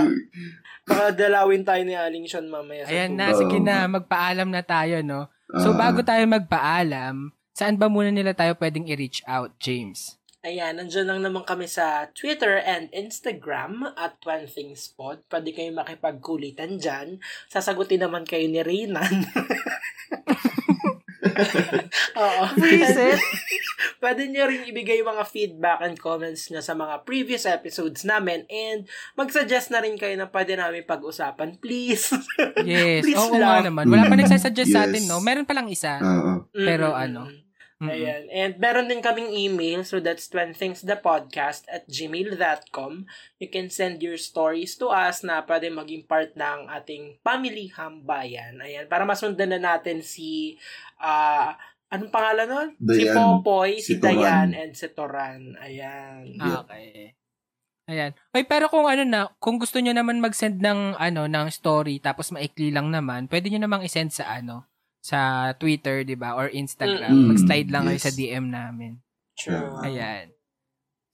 baka 0.83 1.05
dalawin 1.13 1.63
tayo 1.63 1.83
ni 1.83 1.93
Aling 1.93 2.25
Sean 2.25 2.47
mamaya. 2.47 2.83
sa 2.83 2.91
Ayan 2.91 3.15
na, 3.15 3.31
sige 3.31 3.59
na. 3.59 3.87
Magpaalam 3.87 4.47
na 4.47 4.59
tayo, 4.61 4.99
no? 4.99 5.27
So, 5.55 5.71
Ah, 5.71 5.79
bago 5.79 6.03
tayo 6.03 6.23
magpaalam, 6.25 7.31
saan 7.51 7.75
ba 7.75 7.87
muna 7.87 8.11
nila 8.11 8.31
tayo 8.31 8.53
pwedeng 8.55 8.85
i-reach 8.85 9.23
out, 9.25 9.55
James? 9.57 10.18
Ayan, 10.39 10.79
nandyan 10.79 11.03
lang 11.03 11.19
naman 11.19 11.43
kami 11.43 11.67
sa 11.67 12.07
Twitter 12.09 12.55
and 12.57 12.87
Instagram 12.91 13.91
at 13.93 14.15
One 14.23 14.47
Things 14.47 14.87
Pod. 14.87 15.19
Pwede 15.27 15.51
kayo 15.51 15.67
makipagkulitan 15.73 16.79
dyan. 16.79 17.19
Sasagutin 17.45 17.99
naman 17.99 18.23
kayo 18.23 18.47
ni 18.47 18.63
Reynan. 18.63 19.27
Oo. 22.15 22.43
Reset. 22.55 23.19
Pwede 23.99 24.27
nyo 24.27 24.47
rin 24.47 24.63
ibigay 24.63 25.03
yung 25.03 25.11
mga 25.11 25.27
feedback 25.27 25.83
and 25.83 25.99
comments 25.99 26.47
nyo 26.47 26.59
sa 26.59 26.71
mga 26.71 27.03
previous 27.03 27.43
episodes 27.43 28.07
namin 28.07 28.47
and 28.47 28.87
mag-suggest 29.13 29.69
na 29.69 29.83
rin 29.83 29.99
kayo 29.99 30.15
na 30.15 30.27
pwede 30.27 30.55
namin 30.55 30.87
pag-usapan. 30.87 31.59
Please. 31.59 32.15
Yes. 32.63 33.03
Please 33.05 33.19
Oo 33.19 33.35
nga 33.35 33.59
lang. 33.59 33.75
naman. 33.75 33.91
Wala 33.91 34.07
pa 34.07 34.15
nagsasuggest 34.15 34.71
sa 34.71 34.87
Yes. 34.87 34.89
atin, 34.89 35.03
no? 35.05 35.19
Meron 35.19 35.43
pa 35.43 35.51
lang 35.51 35.67
isa. 35.67 35.99
Oo. 35.99 36.47
Pero 36.49 36.95
Mm-mm. 36.95 37.03
ano, 37.03 37.21
Ayan. 37.79 38.27
And 38.27 38.59
meron 38.59 38.91
din 38.91 38.99
kaming 38.99 39.31
email. 39.31 39.87
So 39.87 40.03
that's 40.03 40.27
twenthingsthepodcast 40.27 41.63
at 41.71 41.87
gmail.com. 41.87 43.07
You 43.39 43.47
can 43.47 43.71
send 43.71 44.03
your 44.03 44.19
stories 44.19 44.75
to 44.83 44.91
us 44.91 45.23
na 45.23 45.39
pwede 45.47 45.71
maging 45.71 46.03
part 46.03 46.35
ng 46.35 46.67
ating 46.67 47.23
family 47.23 47.71
hambayan. 47.71 48.59
Ayan. 48.59 48.91
Para 48.91 49.07
masundan 49.07 49.55
na 49.55 49.63
natin 49.63 50.03
si 50.03 50.59
ah 50.99 51.55
anong 51.87 52.11
pangalan 52.11 52.47
nun? 52.51 52.69
Si. 52.83 53.07
Popoy, 53.15 53.79
si, 53.79 53.95
Si. 53.95 54.03
Dayan, 54.03 54.51
and 54.51 54.75
si 54.75 54.91
Toran. 54.91 55.55
Ayan. 55.63 56.35
Ah, 56.35 56.67
Okay. 56.67 57.15
Ayan. 57.89 58.13
Oy, 58.37 58.45
pero 58.45 58.69
kung 58.69 58.85
ano 58.85 59.01
na, 59.01 59.33
kung 59.41 59.57
gusto 59.57 59.81
niyo 59.81 59.97
naman 59.97 60.21
mag-send 60.21 60.61
ng 60.61 60.93
ano 61.01 61.25
ng 61.25 61.47
story 61.49 61.97
tapos 61.97 62.29
maikli 62.29 62.69
lang 62.69 62.93
naman, 62.93 63.25
pwede 63.31 63.49
niyo 63.49 63.65
namang 63.65 63.81
i-send 63.81 64.13
sa 64.13 64.29
ano 64.29 64.69
sa 64.99 65.51
Twitter, 65.55 66.03
'di 66.03 66.15
ba? 66.15 66.35
Or 66.35 66.51
Instagram. 66.51 67.11
Mm. 67.11 67.27
Mag-slide 67.33 67.69
lang 67.71 67.83
kayo 67.87 67.99
Yes. 67.99 68.05
sa 68.05 68.13
DM 68.13 68.45
namin. 68.51 68.91
True. 69.39 69.79
Ayan. 69.81 70.35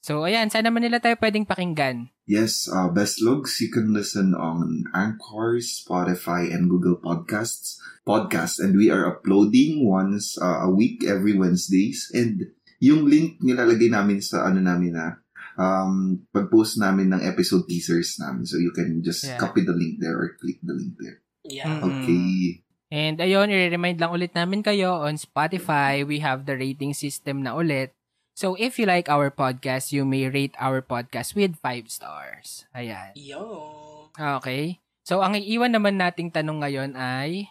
So, 0.06 0.22
ayan, 0.22 0.54
sana 0.54 0.70
man 0.70 0.86
nila 0.86 1.02
tayo 1.02 1.18
pwedeng 1.18 1.50
pakinggan. 1.50 2.14
Yes, 2.30 2.70
uh, 2.70 2.94
Best 2.94 3.26
Logs, 3.26 3.58
you 3.58 3.74
can 3.74 3.90
listen 3.90 4.38
on 4.38 4.86
Anchor, 4.94 5.58
Spotify, 5.62 6.46
and 6.50 6.70
Google 6.70 6.98
Podcasts. 7.02 7.82
Podcast, 8.06 8.62
and 8.62 8.78
we 8.78 8.94
are 8.94 9.02
uploading 9.10 9.82
once 9.82 10.38
uh, 10.38 10.62
a 10.62 10.70
week 10.70 11.02
every 11.02 11.34
Wednesdays. 11.34 12.06
And 12.14 12.54
yung 12.78 13.10
link 13.10 13.42
nilalagay 13.42 13.90
namin 13.90 14.22
sa 14.22 14.46
ano 14.46 14.62
namin 14.62 14.94
na 14.94 15.18
um, 15.58 16.22
pag-post 16.30 16.78
namin 16.78 17.10
ng 17.10 17.26
episode 17.26 17.66
teasers 17.66 18.22
namin. 18.22 18.46
So 18.46 18.62
you 18.62 18.70
can 18.78 19.02
just 19.02 19.26
Yeah. 19.26 19.42
copy 19.42 19.66
the 19.66 19.74
link 19.74 19.98
there 19.98 20.14
or 20.18 20.38
click 20.38 20.62
the 20.62 20.78
link 20.78 20.94
there. 21.02 21.26
Yeah. 21.50 21.82
Mm. 21.82 21.82
Okay. 21.82 22.65
And 22.94 23.18
ayun, 23.18 23.50
i-remind 23.50 23.98
lang 23.98 24.14
ulit 24.14 24.38
namin 24.38 24.62
kayo 24.62 25.02
on 25.02 25.18
Spotify, 25.18 26.06
we 26.06 26.22
have 26.22 26.46
the 26.46 26.54
rating 26.54 26.94
system 26.94 27.42
na 27.42 27.58
ulit. 27.58 27.98
So 28.36 28.60
if 28.60 28.78
you 28.78 28.86
like 28.86 29.08
our 29.08 29.32
podcast, 29.32 29.96
you 29.96 30.04
may 30.04 30.28
rate 30.28 30.54
our 30.60 30.84
podcast 30.84 31.34
with 31.34 31.56
5 31.64 31.88
stars. 31.88 32.68
Ayan. 32.76 33.16
Yo. 33.16 34.12
Okay. 34.14 34.84
So 35.08 35.24
ang 35.24 35.40
iiwan 35.40 35.74
naman 35.74 35.98
nating 35.98 36.36
tanong 36.36 36.62
ngayon 36.62 36.92
ay, 37.00 37.50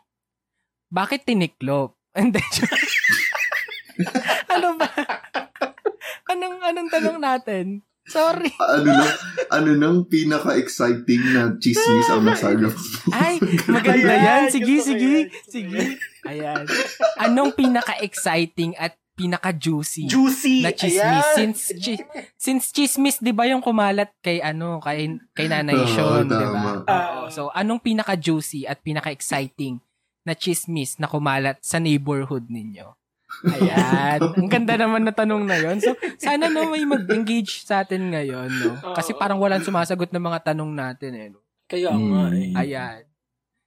bakit 0.93 1.26
tiniklop? 1.26 1.97
Hindi. 2.14 2.39
ano 4.55 4.78
ba? 4.78 4.87
anong, 6.30 6.57
anong 6.62 6.91
tanong 6.93 7.18
natin? 7.18 7.82
Sorry. 8.05 8.52
ano 8.76 8.88
na, 8.92 9.07
ano 9.48 9.70
nang 9.76 9.98
pinaka-exciting 10.05 11.22
na 11.32 11.57
chismis 11.57 12.09
ang 12.12 12.24
nasagap? 12.28 12.74
Ay, 13.11 13.40
maganda 13.64 14.12
yan. 14.12 14.42
Sige, 14.52 14.76
gusto 14.76 14.92
ko 14.92 15.00
sige. 15.00 15.12
ko 15.24 15.36
Sige. 15.48 15.80
Ayan. 16.28 16.64
Anong 17.20 17.52
pinaka-exciting 17.57 18.76
at 18.76 18.96
pinaka-juicy 19.14 20.11
Juicy. 20.11 20.66
na 20.66 20.70
chismis? 20.74 21.00
Ayan. 21.00 21.34
Since, 21.38 21.61
chi- 21.78 22.05
since 22.36 22.64
chismis, 22.74 23.16
di 23.22 23.32
ba 23.32 23.46
yung 23.46 23.62
kumalat 23.62 24.11
kay 24.20 24.42
ano, 24.42 24.82
kay, 24.82 25.09
kay 25.32 25.46
Nanay 25.46 25.86
Sean, 25.86 26.26
di 26.28 26.34
ba? 26.34 26.82
Oo. 26.84 27.30
So, 27.30 27.48
anong 27.55 27.80
pinaka-juicy 27.80 28.66
at 28.66 28.82
pinaka-exciting 28.82 29.80
na 30.26 30.34
chismis 30.36 30.98
na 31.00 31.07
kumalat 31.09 31.57
sa 31.62 31.80
neighborhood 31.80 32.50
ninyo? 32.50 32.92
Ayan. 33.45 34.18
Ang 34.39 34.49
ganda 34.49 34.74
naman 34.74 35.03
na 35.03 35.11
tanong 35.11 35.43
na 35.43 35.57
yon. 35.57 35.76
So, 35.78 35.93
sana 36.16 36.47
no 36.47 36.68
may 36.68 36.85
mag-engage 36.85 37.62
sa 37.62 37.82
atin 37.82 38.09
ngayon, 38.09 38.51
no? 38.55 38.72
Kasi 38.93 39.12
parang 39.12 39.37
walang 39.37 39.61
sumasagot 39.61 40.09
ng 40.09 40.22
mga 40.22 40.53
tanong 40.53 40.70
natin, 40.70 41.12
eh. 41.14 41.28
No? 41.28 41.43
Kaya 41.64 41.91
nga 41.91 42.22
eh. 42.30 42.53
Ayan. 42.55 43.01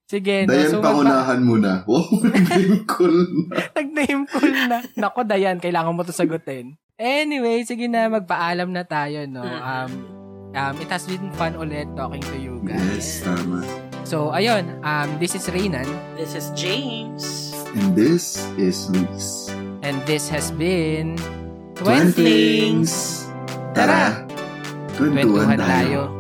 Sige, 0.08 0.48
no? 0.48 0.56
Dayan, 0.56 0.70
So, 0.70 0.80
magpa- 0.80 0.88
pangunahan 0.96 1.42
mo 1.42 1.56
na. 1.58 1.74
Wow, 1.84 2.08
naging 2.32 2.88
cool 2.88 3.18
na. 3.46 3.56
Nag-name 3.76 4.24
call 4.26 4.54
na. 4.66 4.78
Nako, 4.96 5.20
Dayan, 5.22 5.60
kailangan 5.60 5.92
mo 5.92 6.02
to 6.02 6.16
sagutin. 6.16 6.80
Anyway, 6.96 7.62
sige 7.62 7.86
na, 7.86 8.08
magpaalam 8.08 8.72
na 8.72 8.82
tayo, 8.82 9.28
no? 9.28 9.44
Um, 9.44 9.92
um, 10.52 10.76
it 10.80 10.88
has 10.88 11.06
been 11.06 11.28
fun 11.36 11.54
ulit 11.54 11.86
talking 11.94 12.24
to 12.24 12.34
you 12.34 12.58
Yes, 12.64 13.22
guys. 13.22 13.28
tama. 13.28 13.62
So, 14.02 14.32
ayun, 14.32 14.80
um, 14.80 15.20
this 15.20 15.36
is 15.36 15.44
Reynan, 15.46 15.86
This 16.16 16.34
is 16.34 16.50
James. 16.56 17.52
And 17.76 17.92
this 17.94 18.40
is 18.56 18.88
Luis. 18.90 19.52
And 19.82 20.02
this 20.06 20.30
has 20.30 20.52
been 20.52 21.18
Twentings! 21.78 23.28
Tara! 23.78 24.26
Kwentuhan 24.98 25.62
tayo. 25.62 25.62
tayo. 25.62 26.17